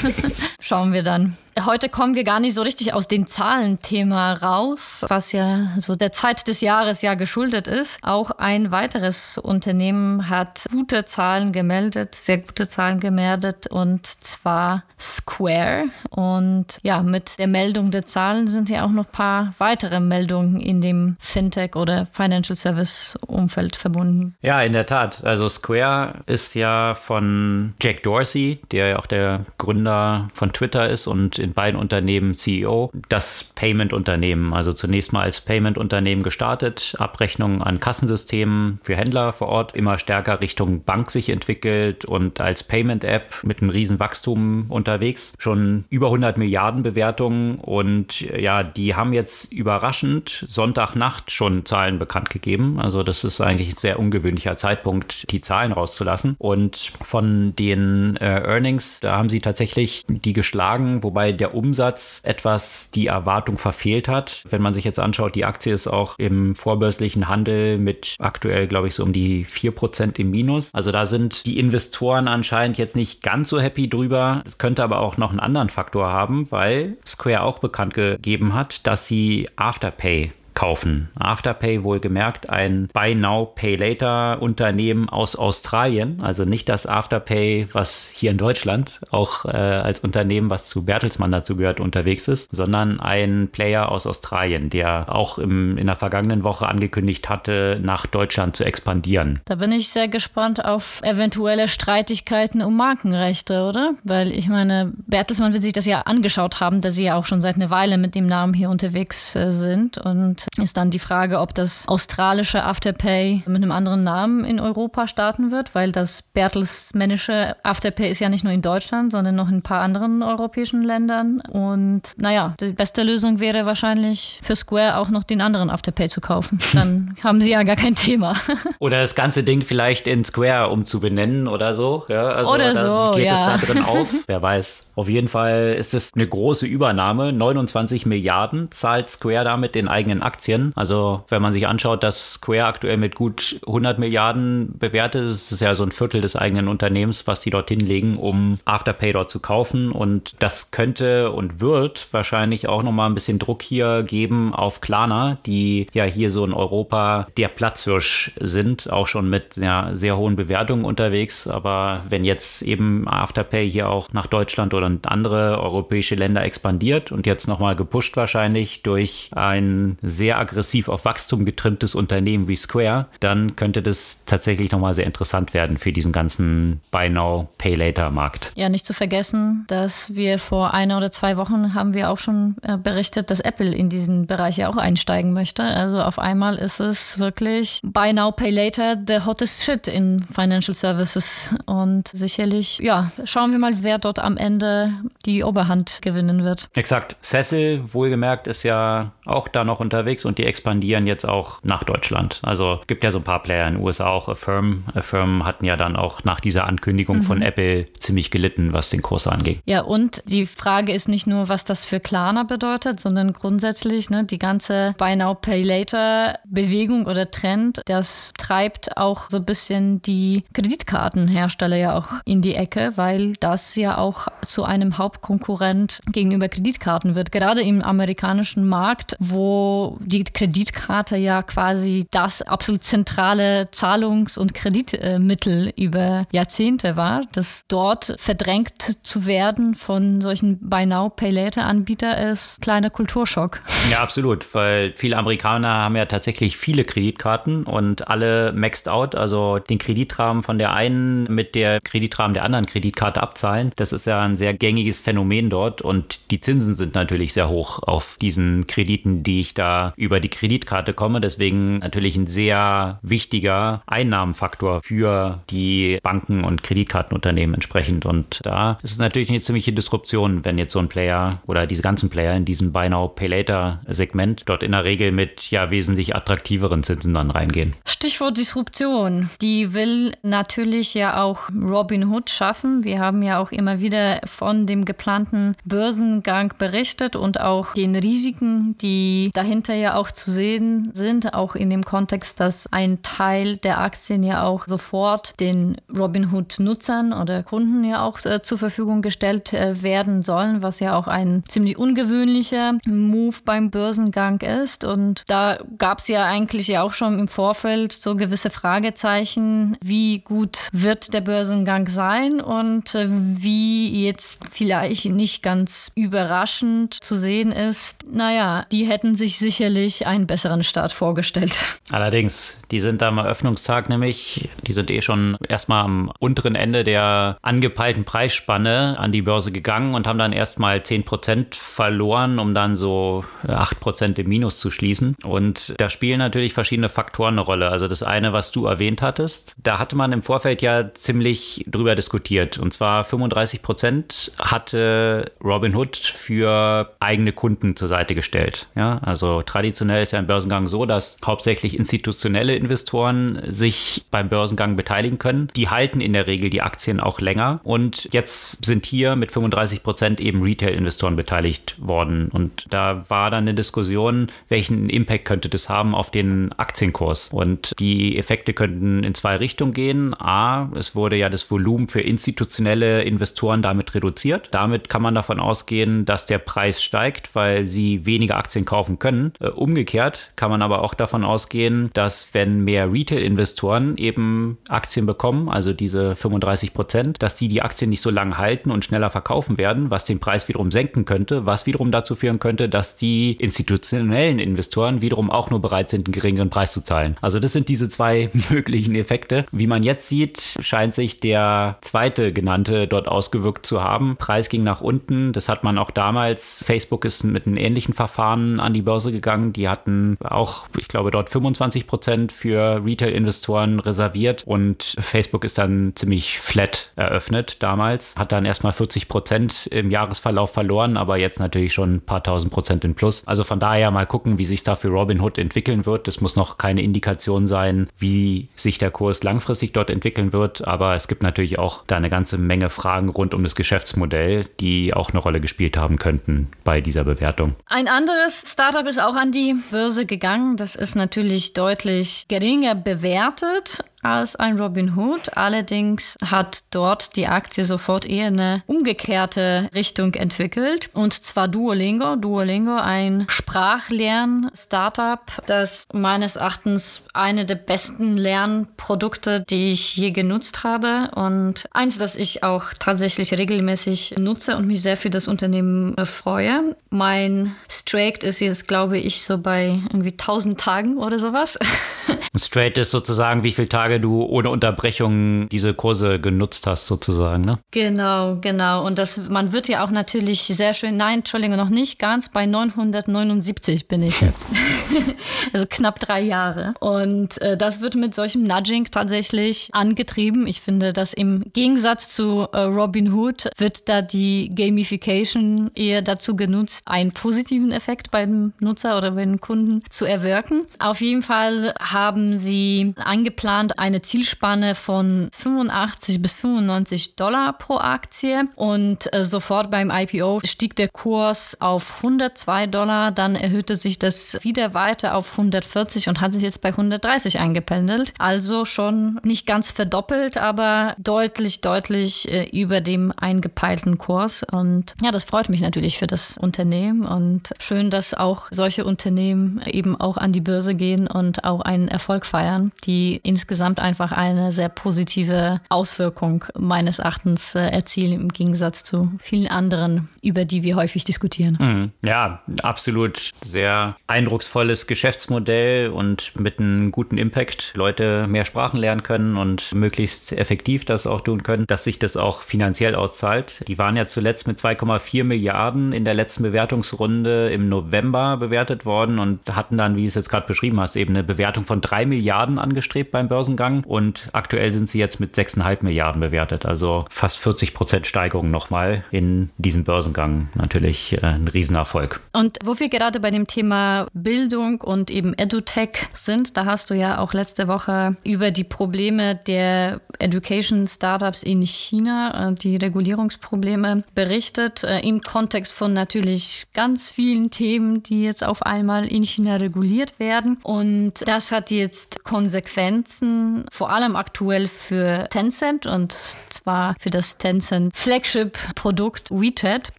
Schauen 0.60 0.92
wir 0.92 1.02
dann. 1.02 1.36
Heute 1.64 1.88
kommen 1.88 2.14
wir 2.14 2.24
gar 2.24 2.38
nicht 2.38 2.54
so 2.54 2.60
richtig 2.60 2.92
aus 2.92 3.08
dem 3.08 3.26
Zahlenthema 3.26 4.34
raus, 4.34 5.06
was 5.08 5.32
ja 5.32 5.68
so 5.78 5.96
der 5.96 6.12
Zeit 6.12 6.46
des 6.48 6.60
Jahres 6.60 7.00
ja 7.00 7.14
geschuldet 7.14 7.66
ist. 7.66 7.98
Auch 8.02 8.30
ein 8.32 8.72
weiteres 8.72 9.38
Unternehmen 9.38 10.28
hat 10.28 10.66
gute 10.70 11.06
Zahlen 11.06 11.52
gemeldet, 11.52 12.14
sehr 12.14 12.38
gute 12.38 12.68
Zahlen 12.68 13.00
gemeldet 13.00 13.68
und 13.68 14.06
zwar 14.06 14.84
Square. 14.98 15.84
Und 16.10 16.78
ja, 16.82 17.02
mit 17.02 17.38
der 17.38 17.46
Meldung 17.46 17.90
der 17.90 18.04
Zahlen 18.04 18.48
sind 18.48 18.68
ja 18.68 18.84
auch 18.84 18.90
noch 18.90 19.06
ein 19.06 19.12
paar 19.12 19.25
weitere 19.58 20.00
Meldungen 20.00 20.60
in 20.60 20.80
dem 20.80 21.16
Fintech 21.18 21.76
oder 21.76 22.06
Financial 22.06 22.56
Service 22.56 23.18
Umfeld 23.26 23.76
verbunden. 23.76 24.34
Ja, 24.42 24.62
in 24.62 24.72
der 24.72 24.86
Tat. 24.86 25.24
Also 25.24 25.48
Square 25.48 26.20
ist 26.26 26.54
ja 26.54 26.94
von 26.94 27.74
Jack 27.80 28.02
Dorsey, 28.02 28.60
der 28.72 28.88
ja 28.88 28.98
auch 28.98 29.06
der 29.06 29.44
Gründer 29.58 30.28
von 30.32 30.52
Twitter 30.52 30.88
ist 30.88 31.06
und 31.06 31.38
in 31.38 31.52
beiden 31.52 31.78
Unternehmen 31.78 32.34
CEO. 32.34 32.90
Das 33.08 33.52
Payment-Unternehmen, 33.54 34.54
also 34.54 34.72
zunächst 34.72 35.12
mal 35.12 35.22
als 35.22 35.40
Payment-Unternehmen 35.40 36.22
gestartet, 36.22 36.94
Abrechnungen 36.98 37.62
an 37.62 37.80
Kassensystemen 37.80 38.80
für 38.82 38.96
Händler 38.96 39.32
vor 39.32 39.48
Ort 39.48 39.74
immer 39.74 39.98
stärker 39.98 40.40
Richtung 40.40 40.84
Bank 40.84 41.10
sich 41.10 41.28
entwickelt 41.28 42.04
und 42.04 42.40
als 42.40 42.64
Payment-App 42.64 43.42
mit 43.42 43.62
einem 43.62 43.70
riesen 43.70 44.00
Wachstum 44.00 44.66
unterwegs. 44.68 45.34
Schon 45.38 45.84
über 45.90 46.06
100 46.06 46.38
Milliarden 46.38 46.82
Bewertungen 46.82 47.56
und 47.56 48.20
ja, 48.20 48.62
die 48.62 48.94
haben 48.94 49.12
jetzt 49.16 49.52
überraschend 49.52 50.44
Sonntagnacht 50.46 51.32
schon 51.32 51.64
Zahlen 51.64 51.98
bekannt 51.98 52.30
gegeben. 52.30 52.78
Also 52.78 53.02
das 53.02 53.24
ist 53.24 53.40
eigentlich 53.40 53.70
ein 53.70 53.76
sehr 53.76 53.98
ungewöhnlicher 53.98 54.56
Zeitpunkt, 54.56 55.30
die 55.32 55.40
Zahlen 55.40 55.72
rauszulassen. 55.72 56.36
Und 56.38 56.92
von 57.02 57.56
den 57.56 58.16
äh, 58.16 58.42
Earnings, 58.42 59.00
da 59.00 59.16
haben 59.16 59.28
sie 59.28 59.40
tatsächlich 59.40 60.04
die 60.08 60.32
geschlagen, 60.32 61.02
wobei 61.02 61.32
der 61.32 61.54
Umsatz 61.54 62.20
etwas 62.22 62.90
die 62.90 63.08
Erwartung 63.08 63.58
verfehlt 63.58 64.06
hat. 64.06 64.44
Wenn 64.48 64.62
man 64.62 64.74
sich 64.74 64.84
jetzt 64.84 64.98
anschaut, 64.98 65.34
die 65.34 65.44
Aktie 65.44 65.74
ist 65.74 65.88
auch 65.88 66.18
im 66.18 66.54
vorbörslichen 66.54 67.28
Handel 67.28 67.78
mit 67.78 68.14
aktuell, 68.18 68.68
glaube 68.68 68.88
ich, 68.88 68.94
so 68.94 69.02
um 69.02 69.12
die 69.12 69.46
4% 69.46 70.18
im 70.20 70.30
Minus. 70.30 70.72
Also 70.74 70.92
da 70.92 71.06
sind 71.06 71.46
die 71.46 71.58
Investoren 71.58 72.28
anscheinend 72.28 72.78
jetzt 72.78 72.96
nicht 72.96 73.22
ganz 73.22 73.48
so 73.48 73.60
happy 73.60 73.88
drüber. 73.88 74.42
Es 74.44 74.58
könnte 74.58 74.84
aber 74.84 75.00
auch 75.00 75.16
noch 75.16 75.30
einen 75.30 75.40
anderen 75.40 75.70
Faktor 75.70 76.08
haben, 76.08 76.50
weil 76.50 76.96
Square 77.06 77.42
auch 77.42 77.58
bekannt 77.58 77.94
gegeben 77.94 78.54
hat, 78.54 78.86
dass 78.86 79.05
sie 79.06 79.48
Afterpay 79.56 80.32
kaufen. 80.56 81.10
Afterpay 81.14 81.84
wohlgemerkt 81.84 82.50
ein 82.50 82.88
Buy 82.92 83.14
Now 83.14 83.52
Pay 83.54 83.76
Later 83.76 84.42
Unternehmen 84.42 85.08
aus 85.08 85.36
Australien, 85.36 86.18
also 86.22 86.44
nicht 86.44 86.68
das 86.68 86.86
Afterpay, 86.86 87.68
was 87.72 88.10
hier 88.12 88.32
in 88.32 88.38
Deutschland 88.38 89.00
auch 89.10 89.44
äh, 89.44 89.50
als 89.50 90.00
Unternehmen, 90.00 90.50
was 90.50 90.68
zu 90.68 90.84
Bertelsmann 90.84 91.30
dazu 91.30 91.56
gehört, 91.56 91.78
unterwegs 91.78 92.26
ist, 92.26 92.48
sondern 92.50 92.98
ein 92.98 93.48
Player 93.52 93.92
aus 93.92 94.06
Australien, 94.06 94.70
der 94.70 95.14
auch 95.14 95.38
im, 95.38 95.76
in 95.76 95.86
der 95.86 95.96
vergangenen 95.96 96.42
Woche 96.42 96.66
angekündigt 96.66 97.28
hatte, 97.28 97.78
nach 97.82 98.06
Deutschland 98.06 98.56
zu 98.56 98.64
expandieren. 98.64 99.40
Da 99.44 99.56
bin 99.56 99.70
ich 99.72 99.90
sehr 99.90 100.08
gespannt 100.08 100.64
auf 100.64 101.00
eventuelle 101.02 101.68
Streitigkeiten 101.68 102.62
um 102.62 102.76
Markenrechte, 102.76 103.64
oder? 103.64 103.92
Weil 104.04 104.32
ich 104.32 104.48
meine, 104.48 104.94
Bertelsmann 105.06 105.52
wird 105.52 105.62
sich 105.62 105.74
das 105.74 105.84
ja 105.84 106.00
angeschaut 106.02 106.60
haben, 106.60 106.80
dass 106.80 106.94
sie 106.94 107.04
ja 107.04 107.16
auch 107.16 107.26
schon 107.26 107.42
seit 107.42 107.56
einer 107.56 107.68
Weile 107.68 107.98
mit 107.98 108.14
dem 108.14 108.26
Namen 108.26 108.54
hier 108.54 108.70
unterwegs 108.70 109.36
äh, 109.36 109.52
sind 109.52 109.98
und 109.98 110.45
ist 110.58 110.76
dann 110.76 110.90
die 110.90 110.98
Frage, 110.98 111.40
ob 111.40 111.54
das 111.54 111.86
australische 111.88 112.64
Afterpay 112.64 113.42
mit 113.46 113.62
einem 113.62 113.72
anderen 113.72 114.04
Namen 114.04 114.44
in 114.44 114.60
Europa 114.60 115.06
starten 115.06 115.50
wird, 115.50 115.74
weil 115.74 115.92
das 115.92 116.22
bertelsmännische 116.22 117.56
Afterpay 117.62 118.10
ist 118.10 118.20
ja 118.20 118.28
nicht 118.28 118.44
nur 118.44 118.52
in 118.52 118.62
Deutschland, 118.62 119.12
sondern 119.12 119.34
noch 119.34 119.48
in 119.48 119.56
ein 119.56 119.62
paar 119.62 119.80
anderen 119.80 120.22
europäischen 120.22 120.82
Ländern. 120.82 121.40
Und 121.40 122.12
naja, 122.16 122.54
die 122.60 122.72
beste 122.72 123.02
Lösung 123.02 123.40
wäre 123.40 123.66
wahrscheinlich 123.66 124.40
für 124.42 124.56
Square 124.56 124.96
auch 124.96 125.10
noch 125.10 125.24
den 125.24 125.40
anderen 125.40 125.70
Afterpay 125.70 126.08
zu 126.08 126.20
kaufen. 126.20 126.58
Dann 126.74 127.16
haben 127.22 127.40
sie 127.40 127.50
ja 127.50 127.62
gar 127.62 127.76
kein 127.76 127.94
Thema. 127.94 128.36
Oder 128.78 129.00
das 129.00 129.14
ganze 129.14 129.44
Ding 129.44 129.62
vielleicht 129.62 130.06
in 130.06 130.24
Square 130.24 130.70
umzubenennen 130.70 131.48
oder 131.48 131.74
so. 131.74 132.04
Ja, 132.08 132.26
also 132.28 132.52
oder 132.52 132.74
so, 132.74 133.16
geht 133.16 133.26
ja. 133.26 133.54
es 133.54 133.60
da 133.60 133.66
drin 133.66 133.82
auf. 133.82 134.08
Wer 134.26 134.42
weiß. 134.42 134.92
Auf 134.96 135.08
jeden 135.08 135.28
Fall 135.28 135.76
ist 135.78 135.94
es 135.94 136.12
eine 136.14 136.26
große 136.26 136.66
Übernahme. 136.66 137.32
29 137.32 138.06
Milliarden 138.06 138.70
zahlt 138.70 139.08
Square 139.08 139.44
damit 139.44 139.74
den 139.74 139.88
eigenen 139.88 140.22
Aktien. 140.22 140.35
Aktien. 140.36 140.72
Also 140.76 141.24
wenn 141.28 141.40
man 141.40 141.54
sich 141.54 141.66
anschaut, 141.66 142.02
dass 142.02 142.34
Square 142.34 142.66
aktuell 142.66 142.98
mit 142.98 143.14
gut 143.14 143.58
100 143.66 143.98
Milliarden 143.98 144.78
bewertet 144.78 145.24
ist, 145.24 145.30
ist 145.30 145.52
es 145.52 145.60
ja 145.60 145.74
so 145.74 145.82
ein 145.82 145.92
Viertel 145.92 146.20
des 146.20 146.36
eigenen 146.36 146.68
Unternehmens, 146.68 147.26
was 147.26 147.40
die 147.40 147.48
dort 147.48 147.70
hinlegen, 147.70 148.18
um 148.18 148.58
Afterpay 148.66 149.12
dort 149.12 149.30
zu 149.30 149.40
kaufen. 149.40 149.90
Und 149.90 150.34
das 150.40 150.72
könnte 150.72 151.30
und 151.32 151.60
wird 151.60 152.08
wahrscheinlich 152.12 152.68
auch 152.68 152.82
nochmal 152.82 153.08
ein 153.08 153.14
bisschen 153.14 153.38
Druck 153.38 153.62
hier 153.62 154.02
geben 154.02 154.54
auf 154.54 154.82
Klarna, 154.82 155.38
die 155.46 155.86
ja 155.94 156.04
hier 156.04 156.30
so 156.30 156.44
in 156.44 156.52
Europa 156.52 157.26
der 157.38 157.48
Platzhirsch 157.48 158.32
sind, 158.38 158.92
auch 158.92 159.06
schon 159.06 159.30
mit 159.30 159.56
ja, 159.56 159.90
sehr 159.94 160.18
hohen 160.18 160.36
Bewertungen 160.36 160.84
unterwegs. 160.84 161.48
Aber 161.48 162.02
wenn 162.08 162.24
jetzt 162.24 162.60
eben 162.60 163.08
Afterpay 163.08 163.70
hier 163.70 163.88
auch 163.88 164.12
nach 164.12 164.26
Deutschland 164.26 164.74
oder 164.74 164.90
andere 165.06 165.62
europäische 165.62 166.14
Länder 166.14 166.44
expandiert 166.44 167.10
und 167.10 167.24
jetzt 167.24 167.48
nochmal 167.48 167.74
gepusht 167.74 168.16
wahrscheinlich 168.18 168.82
durch 168.82 169.30
ein 169.32 169.96
sehr 170.02 170.25
aggressiv 170.34 170.88
auf 170.88 171.04
Wachstum 171.04 171.44
getrimmtes 171.44 171.94
Unternehmen 171.94 172.48
wie 172.48 172.56
Square, 172.56 173.06
dann 173.20 173.56
könnte 173.56 173.82
das 173.82 174.24
tatsächlich 174.26 174.72
nochmal 174.72 174.94
sehr 174.94 175.06
interessant 175.06 175.54
werden 175.54 175.78
für 175.78 175.92
diesen 175.92 176.12
ganzen 176.12 176.80
Buy 176.90 177.08
Now, 177.08 177.48
Pay 177.58 177.74
Later 177.74 178.10
Markt. 178.10 178.52
Ja, 178.54 178.68
nicht 178.68 178.86
zu 178.86 178.94
vergessen, 178.94 179.64
dass 179.68 180.14
wir 180.14 180.38
vor 180.38 180.74
einer 180.74 180.96
oder 180.96 181.12
zwei 181.12 181.36
Wochen 181.36 181.74
haben 181.74 181.94
wir 181.94 182.10
auch 182.10 182.18
schon 182.18 182.56
äh, 182.62 182.76
berichtet, 182.76 183.30
dass 183.30 183.40
Apple 183.40 183.74
in 183.74 183.88
diesen 183.88 184.26
Bereich 184.26 184.56
ja 184.56 184.68
auch 184.68 184.76
einsteigen 184.76 185.32
möchte. 185.32 185.62
Also 185.62 186.00
auf 186.02 186.18
einmal 186.18 186.56
ist 186.56 186.80
es 186.80 187.18
wirklich 187.18 187.80
Buy 187.82 188.12
Now, 188.12 188.32
Pay 188.32 188.50
Later 188.50 188.96
the 189.06 189.20
hottest 189.24 189.64
shit 189.64 189.88
in 189.88 190.24
Financial 190.34 190.74
Services. 190.74 191.54
Und 191.66 192.08
sicherlich, 192.08 192.78
ja, 192.78 193.10
schauen 193.24 193.52
wir 193.52 193.58
mal, 193.58 193.82
wer 193.82 193.98
dort 193.98 194.18
am 194.18 194.36
Ende 194.36 194.92
die 195.24 195.44
Oberhand 195.44 196.00
gewinnen 196.02 196.44
wird. 196.44 196.68
Exakt. 196.74 197.16
Cecil, 197.22 197.82
wohlgemerkt, 197.92 198.46
ist 198.46 198.62
ja 198.62 199.12
auch 199.26 199.48
da 199.48 199.64
noch 199.64 199.80
unterwegs 199.80 200.24
und 200.24 200.38
die 200.38 200.44
expandieren 200.44 201.06
jetzt 201.06 201.24
auch 201.24 201.60
nach 201.62 201.84
Deutschland. 201.84 202.40
Also 202.42 202.80
gibt 202.86 203.02
ja 203.02 203.10
so 203.10 203.18
ein 203.18 203.24
paar 203.24 203.42
Player 203.42 203.68
in 203.68 203.74
den 203.74 203.82
USA 203.84 204.06
auch. 204.06 204.28
Affirm. 204.28 204.84
Affirm 204.94 205.44
hatten 205.44 205.64
ja 205.64 205.76
dann 205.76 205.96
auch 205.96 206.24
nach 206.24 206.40
dieser 206.40 206.66
Ankündigung 206.66 207.18
mhm. 207.18 207.22
von 207.22 207.42
Apple 207.42 207.86
ziemlich 207.98 208.30
gelitten, 208.30 208.72
was 208.72 208.90
den 208.90 209.02
Kurs 209.02 209.26
angeht. 209.26 209.60
Ja, 209.64 209.82
und 209.82 210.22
die 210.26 210.46
Frage 210.46 210.92
ist 210.92 211.08
nicht 211.08 211.26
nur, 211.26 211.48
was 211.48 211.64
das 211.64 211.84
für 211.84 212.00
Klarna 212.00 212.42
bedeutet, 212.42 213.00
sondern 213.00 213.32
grundsätzlich 213.32 214.10
ne, 214.10 214.24
die 214.24 214.38
ganze 214.38 214.94
Buy 214.98 215.16
Now 215.16 215.34
Pay 215.34 215.62
Later 215.62 216.38
Bewegung 216.44 217.06
oder 217.06 217.30
Trend, 217.30 217.80
das 217.86 218.32
treibt 218.38 218.96
auch 218.96 219.30
so 219.30 219.38
ein 219.38 219.44
bisschen 219.44 220.02
die 220.02 220.44
Kreditkartenhersteller 220.52 221.76
ja 221.76 221.98
auch 221.98 222.08
in 222.24 222.42
die 222.42 222.54
Ecke, 222.54 222.92
weil 222.96 223.34
das 223.40 223.76
ja 223.76 223.98
auch 223.98 224.28
zu 224.42 224.64
einem 224.64 224.98
Hauptkonkurrent 224.98 226.00
gegenüber 226.12 226.48
Kreditkarten 226.48 227.14
wird. 227.14 227.32
Gerade 227.32 227.62
im 227.62 227.82
amerikanischen 227.82 228.66
Markt, 228.68 229.15
wo 229.18 229.98
die 230.00 230.24
Kreditkarte 230.24 231.16
ja 231.16 231.42
quasi 231.42 232.06
das 232.10 232.42
absolut 232.42 232.82
zentrale 232.82 233.68
Zahlungs- 233.70 234.38
und 234.38 234.54
Kreditmittel 234.54 235.72
über 235.76 236.26
Jahrzehnte 236.32 236.96
war, 236.96 237.22
dass 237.32 237.66
dort 237.68 238.16
verdrängt 238.18 238.82
zu 239.02 239.26
werden 239.26 239.74
von 239.74 240.20
solchen 240.20 240.58
Buy 240.60 240.86
Now, 240.86 241.10
Pay 241.10 241.30
Later 241.30 241.64
Anbieter 241.64 242.30
ist 242.30 242.60
kleiner 242.60 242.90
Kulturschock. 242.90 243.60
Ja, 243.90 244.00
absolut, 244.00 244.54
weil 244.54 244.92
viele 244.96 245.16
Amerikaner 245.16 245.68
haben 245.68 245.96
ja 245.96 246.06
tatsächlich 246.06 246.56
viele 246.56 246.84
Kreditkarten 246.84 247.64
und 247.64 248.08
alle 248.08 248.52
maxed 248.52 248.88
out, 248.88 249.14
also 249.14 249.58
den 249.58 249.78
Kreditrahmen 249.78 250.42
von 250.42 250.58
der 250.58 250.72
einen 250.72 251.24
mit 251.32 251.54
der 251.54 251.80
Kreditrahmen 251.80 252.34
der 252.34 252.44
anderen 252.44 252.66
Kreditkarte 252.66 253.22
abzahlen. 253.22 253.72
Das 253.76 253.92
ist 253.92 254.06
ja 254.06 254.22
ein 254.22 254.36
sehr 254.36 254.54
gängiges 254.54 254.98
Phänomen 254.98 255.50
dort 255.50 255.82
und 255.82 256.30
die 256.30 256.40
Zinsen 256.40 256.74
sind 256.74 256.94
natürlich 256.94 257.32
sehr 257.32 257.48
hoch 257.48 257.82
auf 257.82 258.16
diesen 258.20 258.66
Krediten, 258.66 259.05
die 259.06 259.40
ich 259.40 259.54
da 259.54 259.92
über 259.96 260.20
die 260.20 260.28
Kreditkarte 260.28 260.92
komme. 260.92 261.20
Deswegen 261.20 261.78
natürlich 261.78 262.16
ein 262.16 262.26
sehr 262.26 262.98
wichtiger 263.02 263.82
Einnahmenfaktor 263.86 264.80
für 264.82 265.40
die 265.50 265.98
Banken 266.02 266.44
und 266.44 266.62
Kreditkartenunternehmen 266.62 267.54
entsprechend. 267.54 268.06
Und 268.06 268.40
da 268.44 268.78
ist 268.82 268.92
es 268.92 268.98
natürlich 268.98 269.28
eine 269.28 269.40
ziemliche 269.40 269.72
Disruption, 269.72 270.44
wenn 270.44 270.58
jetzt 270.58 270.72
so 270.72 270.78
ein 270.78 270.88
Player 270.88 271.40
oder 271.46 271.66
diese 271.66 271.82
ganzen 271.82 272.10
Player 272.10 272.34
in 272.34 272.44
diesem 272.44 272.72
Buy 272.72 272.88
Now 272.88 273.08
Pay 273.08 273.28
Later 273.28 273.80
Segment 273.86 274.42
dort 274.46 274.62
in 274.62 274.72
der 274.72 274.84
Regel 274.84 275.12
mit 275.12 275.50
ja 275.50 275.70
wesentlich 275.70 276.14
attraktiveren 276.14 276.82
Zinsen 276.82 277.14
dann 277.14 277.30
reingehen. 277.30 277.74
Stichwort 277.84 278.36
Disruption. 278.36 279.30
Die 279.40 279.72
will 279.72 280.12
natürlich 280.22 280.94
ja 280.94 281.22
auch 281.22 281.48
Robin 281.50 282.08
Hood 282.08 282.30
schaffen. 282.30 282.84
Wir 282.84 283.00
haben 283.00 283.22
ja 283.22 283.38
auch 283.38 283.52
immer 283.52 283.80
wieder 283.80 284.20
von 284.24 284.66
dem 284.66 284.84
geplanten 284.84 285.56
Börsengang 285.64 286.54
berichtet 286.58 287.16
und 287.16 287.40
auch 287.40 287.74
den 287.74 287.94
Risiken, 287.94 288.76
die 288.80 288.95
dahinter 289.34 289.74
ja 289.74 289.96
auch 289.96 290.10
zu 290.10 290.30
sehen 290.30 290.90
sind, 290.92 291.34
auch 291.34 291.54
in 291.54 291.70
dem 291.70 291.84
Kontext, 291.84 292.40
dass 292.40 292.66
ein 292.72 293.02
Teil 293.02 293.56
der 293.56 293.80
Aktien 293.80 294.22
ja 294.22 294.44
auch 294.44 294.66
sofort 294.66 295.34
den 295.40 295.76
Robinhood-Nutzern 295.96 297.12
oder 297.12 297.42
Kunden 297.42 297.84
ja 297.84 298.02
auch 298.02 298.24
äh, 298.24 298.42
zur 298.42 298.58
Verfügung 298.58 299.02
gestellt 299.02 299.52
äh, 299.52 299.82
werden 299.82 300.22
sollen, 300.22 300.62
was 300.62 300.80
ja 300.80 300.96
auch 300.96 301.06
ein 301.06 301.44
ziemlich 301.48 301.78
ungewöhnlicher 301.78 302.74
Move 302.86 303.36
beim 303.44 303.70
Börsengang 303.70 304.40
ist. 304.40 304.84
Und 304.84 305.22
da 305.26 305.58
gab 305.78 306.00
es 306.00 306.08
ja 306.08 306.24
eigentlich 306.24 306.68
ja 306.68 306.82
auch 306.82 306.92
schon 306.92 307.18
im 307.18 307.28
Vorfeld 307.28 307.92
so 307.92 308.16
gewisse 308.16 308.50
Fragezeichen, 308.50 309.76
wie 309.82 310.20
gut 310.20 310.68
wird 310.72 311.14
der 311.14 311.20
Börsengang 311.20 311.88
sein 311.88 312.40
und 312.40 312.94
äh, 312.94 313.08
wie 313.08 314.04
jetzt 314.04 314.42
vielleicht 314.50 315.06
nicht 315.06 315.42
ganz 315.42 315.90
überraschend 315.94 316.94
zu 316.94 317.16
sehen 317.16 317.52
ist, 317.52 318.04
naja, 318.10 318.64
die 318.72 318.85
hätten 318.86 319.14
sich 319.14 319.38
sicherlich 319.38 320.06
einen 320.06 320.26
besseren 320.26 320.62
Start 320.62 320.92
vorgestellt. 320.92 321.64
Allerdings, 321.90 322.60
die 322.70 322.80
sind 322.80 323.02
am 323.02 323.18
Eröffnungstag 323.18 323.88
nämlich, 323.88 324.48
die 324.66 324.72
sind 324.72 324.90
eh 324.90 325.00
schon 325.00 325.36
erstmal 325.48 325.84
am 325.84 326.12
unteren 326.18 326.54
Ende 326.54 326.84
der 326.84 327.38
angepeilten 327.42 328.04
Preisspanne 328.04 328.96
an 328.98 329.12
die 329.12 329.22
Börse 329.22 329.52
gegangen 329.52 329.94
und 329.94 330.06
haben 330.06 330.18
dann 330.18 330.32
erstmal 330.32 330.78
10% 330.78 331.54
verloren, 331.54 332.38
um 332.38 332.54
dann 332.54 332.76
so 332.76 333.24
8% 333.46 334.18
im 334.18 334.28
Minus 334.28 334.58
zu 334.58 334.70
schließen. 334.70 335.16
Und 335.24 335.74
da 335.78 335.88
spielen 335.88 336.18
natürlich 336.18 336.54
verschiedene 336.54 336.88
Faktoren 336.88 337.34
eine 337.34 337.42
Rolle. 337.42 337.70
Also 337.70 337.88
das 337.88 338.02
eine, 338.02 338.32
was 338.32 338.50
du 338.50 338.66
erwähnt 338.66 339.02
hattest, 339.02 339.54
da 339.62 339.78
hatte 339.78 339.96
man 339.96 340.12
im 340.12 340.22
Vorfeld 340.22 340.62
ja 340.62 340.92
ziemlich 340.94 341.64
drüber 341.66 341.94
diskutiert. 341.94 342.58
Und 342.58 342.72
zwar 342.72 343.04
35% 343.04 344.40
hatte 344.40 345.32
Robinhood 345.42 345.96
für 345.96 346.94
eigene 347.00 347.32
Kunden 347.32 347.76
zur 347.76 347.88
Seite 347.88 348.14
gestellt. 348.14 348.68
Ja, 348.76 348.98
also 348.98 349.40
traditionell 349.40 350.02
ist 350.02 350.12
ja 350.12 350.18
ein 350.18 350.26
Börsengang 350.26 350.66
so, 350.66 350.84
dass 350.84 351.16
hauptsächlich 351.24 351.78
institutionelle 351.78 352.54
Investoren 352.54 353.40
sich 353.48 354.04
beim 354.10 354.28
Börsengang 354.28 354.76
beteiligen 354.76 355.18
können. 355.18 355.48
Die 355.56 355.70
halten 355.70 356.02
in 356.02 356.12
der 356.12 356.26
Regel 356.26 356.50
die 356.50 356.60
Aktien 356.60 357.00
auch 357.00 357.20
länger. 357.20 357.60
Und 357.64 358.08
jetzt 358.12 358.64
sind 358.64 358.84
hier 358.84 359.16
mit 359.16 359.32
35 359.32 359.82
Prozent 359.82 360.20
eben 360.20 360.42
Retail-Investoren 360.42 361.16
beteiligt 361.16 361.76
worden. 361.78 362.28
Und 362.28 362.66
da 362.68 363.06
war 363.08 363.30
dann 363.30 363.44
eine 363.44 363.54
Diskussion, 363.54 364.28
welchen 364.48 364.90
Impact 364.90 365.24
könnte 365.24 365.48
das 365.48 365.70
haben 365.70 365.94
auf 365.94 366.10
den 366.10 366.52
Aktienkurs. 366.52 367.28
Und 367.32 367.72
die 367.78 368.18
Effekte 368.18 368.52
könnten 368.52 369.04
in 369.04 369.14
zwei 369.14 369.36
Richtungen 369.36 369.72
gehen. 369.72 370.14
A, 370.20 370.70
es 370.76 370.94
wurde 370.94 371.16
ja 371.16 371.30
das 371.30 371.50
Volumen 371.50 371.88
für 371.88 372.02
institutionelle 372.02 373.02
Investoren 373.04 373.62
damit 373.62 373.94
reduziert. 373.94 374.48
Damit 374.50 374.90
kann 374.90 375.00
man 375.00 375.14
davon 375.14 375.40
ausgehen, 375.40 376.04
dass 376.04 376.26
der 376.26 376.38
Preis 376.38 376.82
steigt, 376.82 377.34
weil 377.34 377.64
sie 377.64 378.04
weniger 378.04 378.36
Aktien 378.36 378.55
kaufen 378.64 378.98
können. 378.98 379.32
Äh, 379.40 379.48
umgekehrt 379.48 380.32
kann 380.36 380.50
man 380.50 380.62
aber 380.62 380.82
auch 380.82 380.94
davon 380.94 381.24
ausgehen, 381.24 381.90
dass 381.92 382.30
wenn 382.32 382.64
mehr 382.64 382.92
Retail-Investoren 382.92 383.96
eben 383.96 384.58
Aktien 384.68 385.06
bekommen, 385.06 385.48
also 385.48 385.72
diese 385.72 386.16
35 386.16 386.74
Prozent, 386.74 387.22
dass 387.22 387.36
die 387.36 387.48
die 387.48 387.62
Aktien 387.62 387.90
nicht 387.90 388.00
so 388.00 388.10
lange 388.10 388.38
halten 388.38 388.70
und 388.70 388.84
schneller 388.84 389.10
verkaufen 389.10 389.58
werden, 389.58 389.90
was 389.90 390.04
den 390.04 390.20
Preis 390.20 390.48
wiederum 390.48 390.70
senken 390.70 391.04
könnte, 391.04 391.46
was 391.46 391.66
wiederum 391.66 391.90
dazu 391.90 392.14
führen 392.14 392.38
könnte, 392.38 392.68
dass 392.68 392.96
die 392.96 393.32
institutionellen 393.32 394.38
Investoren 394.38 395.02
wiederum 395.02 395.30
auch 395.30 395.50
nur 395.50 395.60
bereit 395.60 395.90
sind, 395.90 396.06
einen 396.06 396.12
geringeren 396.12 396.50
Preis 396.50 396.72
zu 396.72 396.82
zahlen. 396.82 397.16
Also 397.20 397.40
das 397.40 397.52
sind 397.52 397.68
diese 397.68 397.88
zwei 397.88 398.30
möglichen 398.50 398.94
Effekte. 398.94 399.46
Wie 399.52 399.66
man 399.66 399.82
jetzt 399.82 400.08
sieht, 400.08 400.56
scheint 400.60 400.94
sich 400.94 401.18
der 401.18 401.78
zweite 401.80 402.32
genannte 402.32 402.86
dort 402.86 403.08
ausgewirkt 403.08 403.66
zu 403.66 403.82
haben. 403.82 404.16
Preis 404.16 404.48
ging 404.48 404.62
nach 404.62 404.80
unten. 404.80 405.32
Das 405.32 405.48
hat 405.48 405.64
man 405.64 405.78
auch 405.78 405.90
damals. 405.90 406.64
Facebook 406.66 407.04
ist 407.04 407.24
mit 407.24 407.46
einem 407.46 407.56
ähnlichen 407.56 407.94
Verfahren 407.94 408.45
an 408.60 408.72
die 408.72 408.82
Börse 408.82 409.12
gegangen. 409.12 409.52
Die 409.52 409.68
hatten 409.68 410.16
auch, 410.22 410.66
ich 410.78 410.88
glaube, 410.88 411.10
dort 411.10 411.30
25 411.30 411.86
Prozent 411.86 412.32
für 412.32 412.84
Retail-Investoren 412.84 413.80
reserviert 413.80 414.44
und 414.46 414.96
Facebook 414.98 415.44
ist 415.44 415.58
dann 415.58 415.92
ziemlich 415.94 416.38
flat 416.38 416.92
eröffnet 416.96 417.62
damals. 417.62 418.14
Hat 418.16 418.32
dann 418.32 418.44
erstmal 418.44 418.72
40 418.72 419.08
Prozent 419.08 419.66
im 419.66 419.90
Jahresverlauf 419.90 420.52
verloren, 420.52 420.96
aber 420.96 421.16
jetzt 421.16 421.40
natürlich 421.40 421.72
schon 421.72 421.96
ein 421.96 422.00
paar 422.00 422.22
tausend 422.22 422.52
Prozent 422.52 422.84
in 422.84 422.94
Plus. 422.94 423.22
Also 423.26 423.44
von 423.44 423.60
daher 423.60 423.90
mal 423.90 424.06
gucken, 424.06 424.38
wie 424.38 424.44
sich 424.44 424.62
da 424.62 424.76
für 424.76 424.88
Robinhood 424.88 425.38
entwickeln 425.38 425.86
wird. 425.86 426.06
Das 426.06 426.20
muss 426.20 426.36
noch 426.36 426.58
keine 426.58 426.82
Indikation 426.82 427.46
sein, 427.46 427.88
wie 427.98 428.48
sich 428.56 428.78
der 428.78 428.90
Kurs 428.90 429.22
langfristig 429.22 429.72
dort 429.72 429.90
entwickeln 429.90 430.32
wird, 430.32 430.66
aber 430.66 430.94
es 430.94 431.08
gibt 431.08 431.22
natürlich 431.22 431.58
auch 431.58 431.84
da 431.86 431.96
eine 431.96 432.10
ganze 432.10 432.38
Menge 432.38 432.68
Fragen 432.70 433.08
rund 433.08 433.34
um 433.34 433.42
das 433.42 433.54
Geschäftsmodell, 433.56 434.46
die 434.60 434.94
auch 434.94 435.10
eine 435.10 435.18
Rolle 435.18 435.40
gespielt 435.40 435.76
haben 435.76 435.96
könnten 435.98 436.48
bei 436.64 436.80
dieser 436.80 437.04
Bewertung. 437.04 437.54
Ein 437.66 437.88
anderes 437.88 438.35
Startup 438.44 438.86
ist 438.86 439.00
auch 439.00 439.14
an 439.14 439.32
die 439.32 439.54
Börse 439.70 440.06
gegangen. 440.06 440.56
Das 440.56 440.74
ist 440.74 440.94
natürlich 440.96 441.52
deutlich 441.52 442.26
geringer 442.28 442.74
bewertet 442.74 443.84
als 444.06 444.36
ein 444.36 444.58
Robinhood. 444.58 445.36
Allerdings 445.36 446.16
hat 446.24 446.62
dort 446.70 447.16
die 447.16 447.26
Aktie 447.26 447.64
sofort 447.64 448.06
eher 448.06 448.28
eine 448.28 448.62
umgekehrte 448.66 449.68
Richtung 449.74 450.14
entwickelt. 450.14 450.90
Und 450.92 451.12
zwar 451.12 451.48
Duolingo. 451.48 452.16
Duolingo, 452.16 452.76
ein 452.76 453.26
Sprachlern-Startup, 453.28 455.20
das 455.46 455.86
meines 455.92 456.36
Erachtens 456.36 457.02
eine 457.12 457.44
der 457.44 457.56
besten 457.56 458.16
Lernprodukte, 458.16 459.44
die 459.48 459.72
ich 459.72 459.96
je 459.96 460.12
genutzt 460.12 460.64
habe. 460.64 461.10
Und 461.14 461.66
eins, 461.72 461.98
das 461.98 462.16
ich 462.16 462.42
auch 462.42 462.72
tatsächlich 462.78 463.32
regelmäßig 463.32 464.14
nutze 464.18 464.56
und 464.56 464.66
mich 464.66 464.82
sehr 464.82 464.96
für 464.96 465.10
das 465.10 465.28
Unternehmen 465.28 465.96
freue. 466.06 466.76
Mein 466.90 467.54
Straight 467.70 468.22
ist 468.22 468.40
jetzt, 468.40 468.68
glaube 468.68 468.98
ich, 468.98 469.22
so 469.22 469.38
bei 469.38 469.80
irgendwie 469.90 470.12
1000 470.12 470.60
Tagen 470.60 470.98
oder 470.98 471.18
sowas. 471.18 471.58
Straight 472.36 472.78
ist 472.78 472.90
sozusagen, 472.90 473.42
wie 473.42 473.52
viele 473.52 473.68
Tage 473.68 473.95
du 473.98 474.22
ohne 474.22 474.50
Unterbrechung 474.50 475.48
diese 475.48 475.74
Kurse 475.74 476.20
genutzt 476.20 476.66
hast, 476.66 476.86
sozusagen, 476.86 477.44
ne? 477.44 477.58
Genau, 477.70 478.36
genau. 478.40 478.84
Und 478.84 478.98
das, 478.98 479.16
man 479.28 479.52
wird 479.52 479.68
ja 479.68 479.84
auch 479.84 479.90
natürlich 479.90 480.42
sehr 480.42 480.74
schön, 480.74 480.96
nein, 480.96 481.18
Entschuldigung, 481.20 481.56
noch 481.56 481.70
nicht 481.70 481.98
ganz, 481.98 482.30
bei 482.30 482.46
979 482.46 483.88
bin 483.88 484.02
ich 484.02 484.20
jetzt. 484.20 484.46
also 485.52 485.66
knapp 485.68 485.98
drei 486.00 486.20
Jahre. 486.20 486.74
Und 486.80 487.40
äh, 487.40 487.56
das 487.56 487.80
wird 487.80 487.94
mit 487.94 488.14
solchem 488.14 488.42
Nudging 488.44 488.86
tatsächlich 488.90 489.70
angetrieben. 489.72 490.46
Ich 490.46 490.60
finde, 490.60 490.92
dass 490.92 491.12
im 491.12 491.44
Gegensatz 491.52 492.08
zu 492.08 492.46
äh, 492.52 492.60
Robin 492.60 493.12
Hood 493.12 493.48
wird 493.56 493.88
da 493.88 494.02
die 494.02 494.50
Gamification 494.54 495.70
eher 495.74 496.02
dazu 496.02 496.36
genutzt, 496.36 496.82
einen 496.86 497.12
positiven 497.12 497.72
Effekt 497.72 498.10
beim 498.10 498.52
Nutzer 498.60 498.96
oder 498.96 499.12
bei 499.12 499.24
den 499.24 499.40
Kunden 499.40 499.82
zu 499.90 500.04
erwirken. 500.04 500.66
Auf 500.78 501.00
jeden 501.00 501.22
Fall 501.22 501.74
haben 501.80 502.34
sie 502.34 502.94
angeplant, 502.96 503.78
eine 503.86 504.02
Zielspanne 504.02 504.74
von 504.74 505.28
85 505.32 506.20
bis 506.20 506.32
95 506.32 507.14
Dollar 507.14 507.52
pro 507.52 507.78
Aktie 507.78 508.48
und 508.56 509.12
äh, 509.14 509.24
sofort 509.24 509.70
beim 509.70 509.90
IPO 509.90 510.40
stieg 510.44 510.74
der 510.74 510.88
Kurs 510.88 511.60
auf 511.60 511.98
102 511.98 512.66
Dollar, 512.66 513.12
dann 513.12 513.36
erhöhte 513.36 513.76
sich 513.76 513.98
das 513.98 514.38
wieder 514.42 514.74
weiter 514.74 515.14
auf 515.14 515.32
140 515.32 516.08
und 516.08 516.20
hat 516.20 516.32
sich 516.32 516.42
jetzt 516.42 516.60
bei 516.60 516.70
130 516.70 517.38
eingependelt. 517.38 518.12
Also 518.18 518.64
schon 518.64 519.20
nicht 519.22 519.46
ganz 519.46 519.70
verdoppelt, 519.70 520.36
aber 520.36 520.96
deutlich, 520.98 521.60
deutlich 521.60 522.30
äh, 522.30 522.48
über 522.50 522.80
dem 522.80 523.12
eingepeilten 523.16 523.98
Kurs. 523.98 524.42
Und 524.42 524.94
ja, 525.00 525.12
das 525.12 525.24
freut 525.24 525.48
mich 525.48 525.60
natürlich 525.60 525.98
für 525.98 526.08
das 526.08 526.38
Unternehmen 526.38 527.04
und 527.06 527.54
schön, 527.60 527.90
dass 527.90 528.14
auch 528.14 528.48
solche 528.50 528.84
Unternehmen 528.84 529.62
eben 529.66 529.94
auch 530.00 530.16
an 530.16 530.32
die 530.32 530.40
Börse 530.40 530.74
gehen 530.74 531.06
und 531.06 531.44
auch 531.44 531.60
einen 531.60 531.86
Erfolg 531.86 532.26
feiern, 532.26 532.72
die 532.84 533.20
insgesamt 533.22 533.65
einfach 533.74 534.12
eine 534.12 534.52
sehr 534.52 534.68
positive 534.68 535.60
Auswirkung 535.68 536.44
meines 536.56 536.98
Erachtens 536.98 537.54
äh, 537.54 537.60
erzielen 537.60 538.20
im 538.20 538.28
Gegensatz 538.28 538.84
zu 538.84 539.12
vielen 539.20 539.48
anderen, 539.48 540.08
über 540.22 540.44
die 540.44 540.62
wir 540.62 540.76
häufig 540.76 541.04
diskutieren. 541.04 541.58
Mhm. 541.60 541.92
Ja, 542.02 542.42
absolut 542.62 543.30
sehr 543.44 543.96
eindrucksvolles 544.06 544.86
Geschäftsmodell 544.86 545.90
und 545.90 546.38
mit 546.38 546.58
einem 546.58 546.92
guten 546.92 547.18
Impact. 547.18 547.72
Leute 547.76 548.26
mehr 548.26 548.44
Sprachen 548.44 548.78
lernen 548.78 549.02
können 549.02 549.36
und 549.36 549.74
möglichst 549.74 550.32
effektiv 550.32 550.84
das 550.84 551.06
auch 551.06 551.20
tun 551.20 551.42
können, 551.42 551.66
dass 551.66 551.84
sich 551.84 551.98
das 551.98 552.16
auch 552.16 552.42
finanziell 552.42 552.94
auszahlt. 552.94 553.62
Die 553.68 553.78
waren 553.78 553.96
ja 553.96 554.06
zuletzt 554.06 554.46
mit 554.46 554.58
2,4 554.58 555.24
Milliarden 555.24 555.92
in 555.92 556.04
der 556.04 556.14
letzten 556.14 556.42
Bewertungsrunde 556.42 557.50
im 557.50 557.68
November 557.68 558.36
bewertet 558.36 558.84
worden 558.84 559.18
und 559.18 559.40
hatten 559.54 559.76
dann, 559.76 559.96
wie 559.96 560.02
du 560.02 560.08
es 560.08 560.14
jetzt 560.14 560.28
gerade 560.28 560.46
beschrieben 560.46 560.80
hast, 560.80 560.96
eben 560.96 561.14
eine 561.14 561.24
Bewertung 561.24 561.64
von 561.64 561.80
3 561.80 562.06
Milliarden 562.06 562.58
angestrebt 562.58 563.10
beim 563.10 563.28
Börsengang 563.56 563.84
und 563.84 564.28
aktuell 564.32 564.72
sind 564.72 564.88
sie 564.88 564.98
jetzt 564.98 565.18
mit 565.18 565.34
6,5 565.34 565.78
Milliarden 565.82 566.20
bewertet. 566.20 566.66
Also 566.66 567.04
fast 567.10 567.38
40 567.38 567.74
Prozent 567.74 568.06
Steigerung 568.06 568.50
nochmal 568.50 569.04
in 569.10 569.50
diesem 569.58 569.84
Börsengang. 569.84 570.48
Natürlich 570.54 571.14
äh, 571.22 571.26
ein 571.26 571.48
Riesenerfolg. 571.48 572.20
Und 572.32 572.58
wo 572.64 572.78
wir 572.78 572.88
gerade 572.88 573.20
bei 573.20 573.30
dem 573.30 573.46
Thema 573.46 574.06
Bildung 574.12 574.80
und 574.80 575.10
eben 575.10 575.34
EduTech 575.34 576.06
sind, 576.14 576.56
da 576.56 576.66
hast 576.66 576.90
du 576.90 576.94
ja 576.94 577.18
auch 577.18 577.32
letzte 577.32 577.68
Woche 577.68 578.16
über 578.24 578.50
die 578.50 578.64
Probleme 578.64 579.36
der 579.46 580.00
Education 580.18 580.86
Startups 580.88 581.42
in 581.42 581.62
China, 581.62 582.50
äh, 582.50 582.54
die 582.54 582.76
Regulierungsprobleme 582.76 584.04
berichtet, 584.14 584.84
äh, 584.84 585.00
im 585.00 585.20
Kontext 585.20 585.72
von 585.72 585.92
natürlich 585.92 586.66
ganz 586.74 587.10
vielen 587.10 587.50
Themen, 587.50 588.02
die 588.02 588.22
jetzt 588.22 588.44
auf 588.44 588.62
einmal 588.62 589.06
in 589.06 589.22
China 589.22 589.56
reguliert 589.56 590.18
werden. 590.18 590.58
Und 590.62 591.26
das 591.26 591.50
hat 591.50 591.70
jetzt 591.70 592.24
Konsequenzen 592.24 593.45
Vor 593.70 593.90
allem 593.90 594.16
aktuell 594.16 594.68
für 594.68 595.28
Tencent 595.30 595.86
und 595.86 596.14
zwar 596.50 596.94
für 596.98 597.10
das 597.10 597.38
Tencent 597.38 597.96
Flagship-Produkt 597.96 599.30
WeChat. 599.30 599.92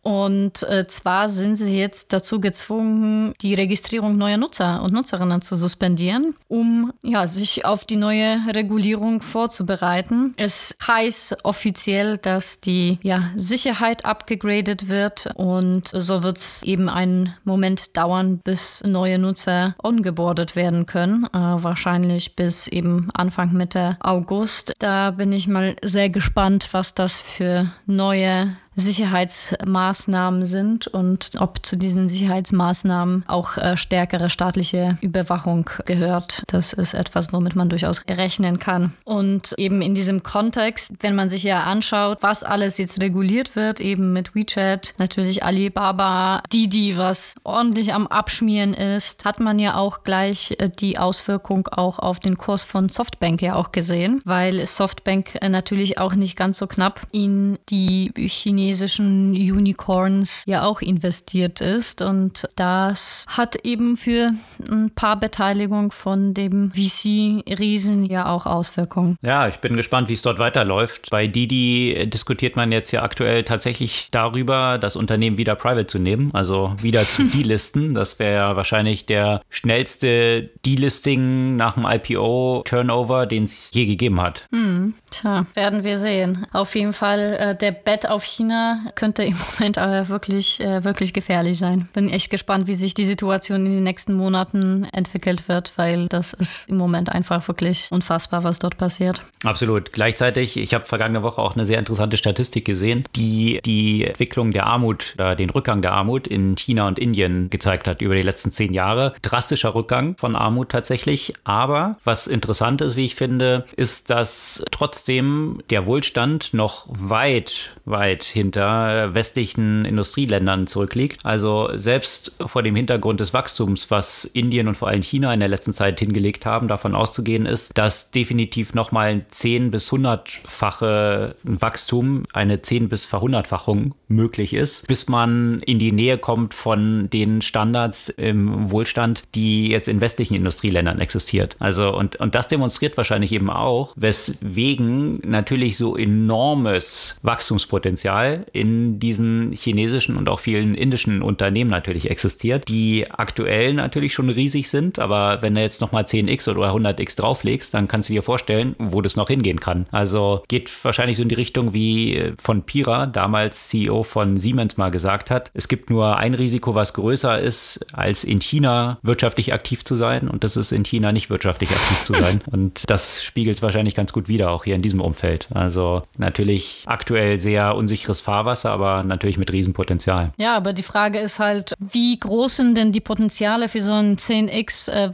Und 0.01 0.63
äh, 0.63 0.87
zwar 0.87 1.29
sind 1.29 1.55
sie 1.55 1.77
jetzt 1.77 2.13
dazu 2.13 2.39
gezwungen, 2.39 3.33
die 3.41 3.53
Registrierung 3.53 4.17
neuer 4.17 4.37
Nutzer 4.37 4.81
und 4.81 4.93
Nutzerinnen 4.93 5.41
zu 5.41 5.55
suspendieren, 5.55 6.35
um 6.47 6.91
ja, 7.03 7.27
sich 7.27 7.65
auf 7.65 7.85
die 7.85 7.95
neue 7.95 8.39
Regulierung 8.53 9.21
vorzubereiten. 9.21 10.33
Es 10.37 10.75
heißt 10.85 11.45
offiziell, 11.45 12.17
dass 12.17 12.59
die 12.59 12.99
ja, 13.01 13.29
Sicherheit 13.35 14.05
abgegradet 14.05 14.89
wird 14.89 15.29
und 15.35 15.87
so 15.87 16.23
wird 16.23 16.37
es 16.37 16.63
eben 16.63 16.89
einen 16.89 17.33
Moment 17.43 17.95
dauern, 17.97 18.39
bis 18.39 18.83
neue 18.85 19.19
Nutzer 19.19 19.75
ongeboardet 19.81 20.55
werden 20.55 20.85
können. 20.85 21.25
Äh, 21.25 21.29
wahrscheinlich 21.33 22.35
bis 22.35 22.67
eben 22.67 23.09
Anfang 23.13 23.36
Mitte 23.45 23.97
August. 23.99 24.73
Da 24.79 25.11
bin 25.11 25.31
ich 25.31 25.47
mal 25.47 25.75
sehr 25.83 26.09
gespannt, 26.09 26.69
was 26.71 26.93
das 26.93 27.19
für 27.19 27.71
neue 27.85 28.55
Sicherheitsmaßnahmen 28.77 30.45
sind 30.45 30.85
und 30.85 31.31
ob 31.39 31.65
zu 31.65 31.75
diesen 31.75 32.07
Sicherheitsmaßnahmen 32.07 33.23
auch 33.27 33.57
äh, 33.57 33.75
stärkere 33.75 34.29
staatliche 34.29 34.97
Überwachung 35.01 35.67
gehört. 35.85 36.43
Das 36.45 36.73
ist 36.73 36.93
etwas, 36.93 37.33
womit 37.33 37.55
man 37.55 37.69
durchaus 37.69 38.03
rechnen 38.07 38.59
kann. 38.59 38.93
Und 39.03 39.55
eben 39.57 39.81
in 39.81 39.95
diesem 39.95 40.21
Kontext, 40.21 40.91
wenn 40.99 41.15
man 41.15 41.31
sich 41.31 41.41
ja 41.41 41.63
anschaut, 41.63 42.19
was 42.21 42.43
alles 42.43 42.77
jetzt 42.77 43.01
reguliert 43.01 43.55
wird, 43.55 43.79
eben 43.79 44.13
mit 44.13 44.35
WeChat, 44.35 44.93
natürlich 44.99 45.43
Alibaba, 45.43 46.43
Didi, 46.53 46.97
was 46.97 47.33
ordentlich 47.43 47.95
am 47.95 48.05
Abschmieren 48.05 48.75
ist, 48.75 49.25
hat 49.25 49.39
man 49.39 49.57
ja 49.57 49.75
auch 49.75 50.03
gleich 50.03 50.55
äh, 50.59 50.69
die 50.69 50.99
Auswirkung 50.99 51.67
auch 51.67 51.97
auf 51.97 52.19
den 52.19 52.37
Kurs 52.37 52.63
von 52.63 52.89
Softbank 52.89 53.41
ja 53.41 53.55
auch 53.55 53.71
gesehen, 53.71 54.21
weil 54.23 54.63
Softbank 54.67 55.35
äh, 55.41 55.49
natürlich 55.49 55.97
auch 55.97 56.13
nicht 56.13 56.35
ganz 56.35 56.59
so 56.59 56.67
knapp 56.67 57.07
in 57.11 57.57
die 57.69 58.11
Chinesen 58.15 58.66
chinesischen 58.67 59.31
Unicorns 59.31 60.43
ja 60.45 60.63
auch 60.63 60.81
investiert 60.81 61.61
ist. 61.61 62.01
Und 62.01 62.47
das 62.55 63.25
hat 63.29 63.55
eben 63.63 63.97
für 63.97 64.33
ein 64.69 64.91
paar 64.93 65.17
Beteiligungen 65.19 65.91
von 65.91 66.33
dem 66.33 66.71
VC-Riesen 66.71 68.05
ja 68.05 68.29
auch 68.29 68.45
Auswirkungen. 68.45 69.17
Ja, 69.21 69.47
ich 69.47 69.57
bin 69.57 69.77
gespannt, 69.77 70.09
wie 70.09 70.13
es 70.13 70.21
dort 70.21 70.39
weiterläuft. 70.39 71.09
Bei 71.09 71.27
Didi 71.27 72.09
diskutiert 72.09 72.55
man 72.55 72.71
jetzt 72.71 72.91
ja 72.91 73.03
aktuell 73.03 73.43
tatsächlich 73.43 74.09
darüber, 74.11 74.77
das 74.77 74.95
Unternehmen 74.95 75.37
wieder 75.37 75.55
private 75.55 75.87
zu 75.87 75.99
nehmen, 75.99 76.31
also 76.33 76.73
wieder 76.81 77.03
zu 77.03 77.23
delisten. 77.33 77.93
Das 77.93 78.19
wäre 78.19 78.35
ja 78.35 78.55
wahrscheinlich 78.55 79.05
der 79.05 79.41
schnellste 79.49 80.49
Delisting 80.65 81.55
nach 81.55 81.75
dem 81.75 81.85
IPO-Turnover, 81.85 83.25
den 83.25 83.45
es 83.45 83.71
je 83.73 83.85
gegeben 83.85 84.21
hat. 84.21 84.45
Hm, 84.51 84.93
tja, 85.09 85.45
werden 85.53 85.83
wir 85.83 85.99
sehen. 85.99 86.45
Auf 86.51 86.75
jeden 86.75 86.93
Fall, 86.93 87.37
äh, 87.39 87.55
der 87.55 87.71
Bet 87.71 88.09
auf 88.09 88.23
China 88.23 88.56
China 88.57 88.91
könnte 88.95 89.23
im 89.23 89.35
Moment 89.57 89.77
aber 89.77 90.09
wirklich, 90.09 90.59
äh, 90.59 90.83
wirklich 90.83 91.13
gefährlich 91.13 91.57
sein. 91.57 91.87
Bin 91.93 92.09
echt 92.09 92.29
gespannt, 92.29 92.67
wie 92.67 92.73
sich 92.73 92.93
die 92.93 93.03
Situation 93.03 93.65
in 93.65 93.73
den 93.73 93.83
nächsten 93.83 94.13
Monaten 94.13 94.87
entwickelt 94.91 95.47
wird, 95.47 95.73
weil 95.75 96.07
das 96.07 96.33
ist 96.33 96.69
im 96.69 96.77
Moment 96.77 97.09
einfach 97.09 97.47
wirklich 97.47 97.87
unfassbar, 97.91 98.43
was 98.43 98.59
dort 98.59 98.77
passiert. 98.77 99.21
Absolut. 99.43 99.93
Gleichzeitig, 99.93 100.57
ich 100.57 100.73
habe 100.73 100.85
vergangene 100.85 101.23
Woche 101.23 101.41
auch 101.41 101.55
eine 101.55 101.65
sehr 101.65 101.79
interessante 101.79 102.17
Statistik 102.17 102.65
gesehen, 102.65 103.03
die 103.15 103.59
die 103.63 104.05
Entwicklung 104.05 104.51
der 104.51 104.65
Armut, 104.65 105.15
den 105.17 105.49
Rückgang 105.49 105.81
der 105.81 105.93
Armut 105.93 106.27
in 106.27 106.55
China 106.55 106.87
und 106.87 106.99
Indien 106.99 107.49
gezeigt 107.49 107.87
hat 107.87 108.01
über 108.01 108.15
die 108.15 108.21
letzten 108.21 108.51
zehn 108.51 108.73
Jahre. 108.73 109.13
Drastischer 109.21 109.75
Rückgang 109.75 110.15
von 110.17 110.35
Armut 110.35 110.69
tatsächlich. 110.69 111.33
Aber 111.43 111.97
was 112.03 112.27
interessant 112.27 112.81
ist, 112.81 112.95
wie 112.95 113.05
ich 113.05 113.15
finde, 113.15 113.65
ist, 113.75 114.09
dass 114.09 114.63
trotzdem 114.71 115.61
der 115.69 115.85
Wohlstand 115.85 116.53
noch 116.53 116.87
weit, 116.89 117.77
weit 117.85 118.23
hinter 118.37 119.13
westlichen 119.13 119.83
Industrieländern 119.83 120.67
zurückliegt. 120.67 121.25
Also 121.25 121.69
selbst 121.75 122.35
vor 122.45 122.61
dem 122.63 122.75
Hintergrund 122.75 123.19
des 123.19 123.33
Wachstums, 123.33 123.89
was 123.89 124.25
Indien 124.25 124.67
und 124.67 124.75
vor 124.75 124.87
allem 124.87 125.01
China 125.01 125.33
in 125.33 125.39
der 125.39 125.49
letzten 125.49 125.73
Zeit 125.73 125.99
hingelegt 125.99 126.45
haben, 126.45 126.67
davon 126.67 126.93
auszugehen 126.93 127.45
ist, 127.45 127.75
dass 127.75 128.11
definitiv 128.11 128.73
nochmal 128.73 129.09
ein 129.09 129.25
10 129.29 129.71
bis 129.71 129.91
100-fache 129.91 131.35
Wachstum, 131.43 132.23
eine 132.33 132.61
10 132.61 132.89
bis 132.89 133.05
Verhundertfachung 133.05 133.95
möglich 134.07 134.53
ist, 134.53 134.87
bis 134.87 135.07
man 135.07 135.59
in 135.65 135.79
die 135.79 135.91
Nähe 135.91 136.17
kommt 136.17 136.53
von 136.53 137.09
den 137.09 137.41
Standards 137.41 138.09
im 138.09 138.69
Wohlstand, 138.69 139.23
die 139.33 139.69
jetzt 139.69 139.87
in 139.87 139.99
westlichen 139.99 140.35
Industrieländern 140.35 140.99
existiert. 140.99 141.55
Also 141.59 141.95
und, 141.95 142.17
und 142.17 142.35
das 142.35 142.47
demonstriert 142.47 142.97
wahrscheinlich 142.97 143.31
eben 143.31 143.49
auch, 143.49 143.93
weswegen 143.95 145.19
natürlich 145.23 145.77
so 145.77 145.97
enormes 145.97 147.17
Wachstumspotenzial 147.23 148.26
in 148.53 148.99
diesen 148.99 149.51
chinesischen 149.51 150.17
und 150.17 150.29
auch 150.29 150.39
vielen 150.39 150.75
indischen 150.75 151.21
Unternehmen 151.21 151.69
natürlich 151.69 152.09
existiert, 152.09 152.67
die 152.67 153.05
aktuell 153.09 153.73
natürlich 153.73 154.13
schon 154.13 154.29
riesig 154.29 154.69
sind, 154.69 154.99
aber 154.99 155.41
wenn 155.41 155.55
du 155.55 155.61
jetzt 155.61 155.81
nochmal 155.81 156.03
10x 156.03 156.49
oder 156.49 156.73
100x 156.73 157.17
drauflegst, 157.17 157.73
dann 157.73 157.87
kannst 157.87 158.09
du 158.09 158.13
dir 158.13 158.23
vorstellen, 158.23 158.75
wo 158.79 159.01
das 159.01 159.15
noch 159.15 159.27
hingehen 159.27 159.59
kann. 159.59 159.85
Also 159.91 160.43
geht 160.47 160.71
wahrscheinlich 160.83 161.17
so 161.17 161.23
in 161.23 161.29
die 161.29 161.35
Richtung, 161.35 161.73
wie 161.73 162.33
von 162.37 162.63
Pira, 162.63 163.05
damals 163.05 163.69
CEO 163.69 164.03
von 164.03 164.37
Siemens, 164.37 164.77
mal 164.77 164.91
gesagt 164.91 165.31
hat. 165.31 165.51
Es 165.53 165.67
gibt 165.67 165.89
nur 165.89 166.17
ein 166.17 166.33
Risiko, 166.33 166.75
was 166.75 166.93
größer 166.93 167.39
ist, 167.39 167.85
als 167.93 168.23
in 168.23 168.39
China 168.39 168.99
wirtschaftlich 169.01 169.53
aktiv 169.53 169.85
zu 169.85 169.95
sein 169.95 170.27
und 170.27 170.43
das 170.43 170.57
ist 170.57 170.71
in 170.71 170.83
China 170.83 171.11
nicht 171.11 171.29
wirtschaftlich 171.29 171.69
aktiv 171.71 172.03
zu 172.03 172.13
sein. 172.13 172.41
Und 172.51 172.89
das 172.89 173.23
spiegelt 173.23 173.61
wahrscheinlich 173.61 173.95
ganz 173.95 174.13
gut 174.13 174.27
wieder, 174.27 174.51
auch 174.51 174.63
hier 174.63 174.75
in 174.75 174.81
diesem 174.81 175.01
Umfeld. 175.01 175.47
Also 175.53 176.03
natürlich 176.17 176.83
aktuell 176.85 177.39
sehr 177.39 177.75
unsicheres 177.75 178.16
Fahrwasser, 178.21 178.71
aber 178.71 179.03
natürlich 179.03 179.37
mit 179.37 179.51
Riesenpotenzial. 179.51 180.31
Ja, 180.37 180.55
aber 180.55 180.73
die 180.73 180.83
Frage 180.83 181.19
ist 181.19 181.39
halt, 181.39 181.73
wie 181.79 182.17
groß 182.17 182.57
sind 182.57 182.77
denn 182.77 182.91
die 182.91 183.01
Potenziale 183.01 183.69
für 183.69 183.81
so 183.81 183.93
ein 183.93 184.17
10x 184.17 184.91
äh, 184.91 185.11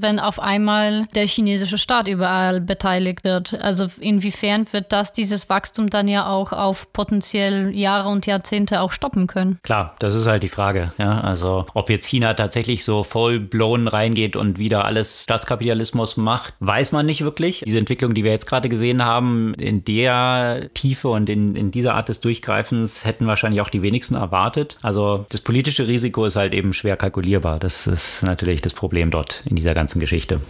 wenn 0.00 0.18
auf 0.18 0.40
einmal 0.40 1.06
der 1.14 1.26
chinesische 1.26 1.78
Staat 1.78 2.08
überall 2.08 2.60
beteiligt 2.60 3.24
wird? 3.24 3.62
Also 3.62 3.88
inwiefern 4.00 4.66
wird 4.72 4.92
das 4.92 5.12
dieses 5.12 5.48
Wachstum 5.48 5.90
dann 5.90 6.08
ja 6.08 6.28
auch 6.28 6.52
auf 6.52 6.92
potenziell 6.92 7.74
Jahre 7.74 8.08
und 8.08 8.26
Jahrzehnte 8.26 8.80
auch 8.80 8.92
stoppen 8.92 9.26
können? 9.26 9.58
Klar, 9.62 9.94
das 9.98 10.14
ist 10.14 10.26
halt 10.26 10.42
die 10.42 10.48
Frage. 10.48 10.92
Ja, 10.98 11.20
also 11.20 11.66
ob 11.74 11.90
jetzt 11.90 12.06
China 12.06 12.34
tatsächlich 12.34 12.84
so 12.84 13.02
voll 13.04 13.40
blown 13.40 13.88
reingeht 13.88 14.36
und 14.36 14.58
wieder 14.58 14.84
alles 14.84 15.24
Staatskapitalismus 15.24 16.16
macht, 16.16 16.54
weiß 16.60 16.92
man 16.92 17.06
nicht 17.06 17.22
wirklich. 17.22 17.62
Diese 17.66 17.78
Entwicklung, 17.78 18.14
die 18.14 18.24
wir 18.24 18.32
jetzt 18.32 18.46
gerade 18.46 18.68
gesehen 18.68 19.04
haben, 19.04 19.54
in 19.54 19.84
der 19.84 20.70
Tiefe 20.74 21.08
und 21.08 21.28
in, 21.28 21.54
in 21.54 21.70
dieser 21.70 21.94
Art 21.94 22.08
des 22.08 22.17
Durchgreifens 22.20 23.04
hätten 23.04 23.26
wahrscheinlich 23.26 23.60
auch 23.60 23.68
die 23.68 23.82
wenigsten 23.82 24.14
erwartet. 24.14 24.76
Also 24.82 25.26
das 25.30 25.40
politische 25.40 25.86
Risiko 25.86 26.24
ist 26.24 26.36
halt 26.36 26.54
eben 26.54 26.72
schwer 26.72 26.96
kalkulierbar. 26.96 27.58
Das 27.58 27.86
ist 27.86 28.22
natürlich 28.22 28.60
das 28.62 28.74
Problem 28.74 29.10
dort 29.10 29.42
in 29.46 29.56
dieser 29.56 29.74
ganzen 29.74 30.00
Geschichte. 30.00 30.40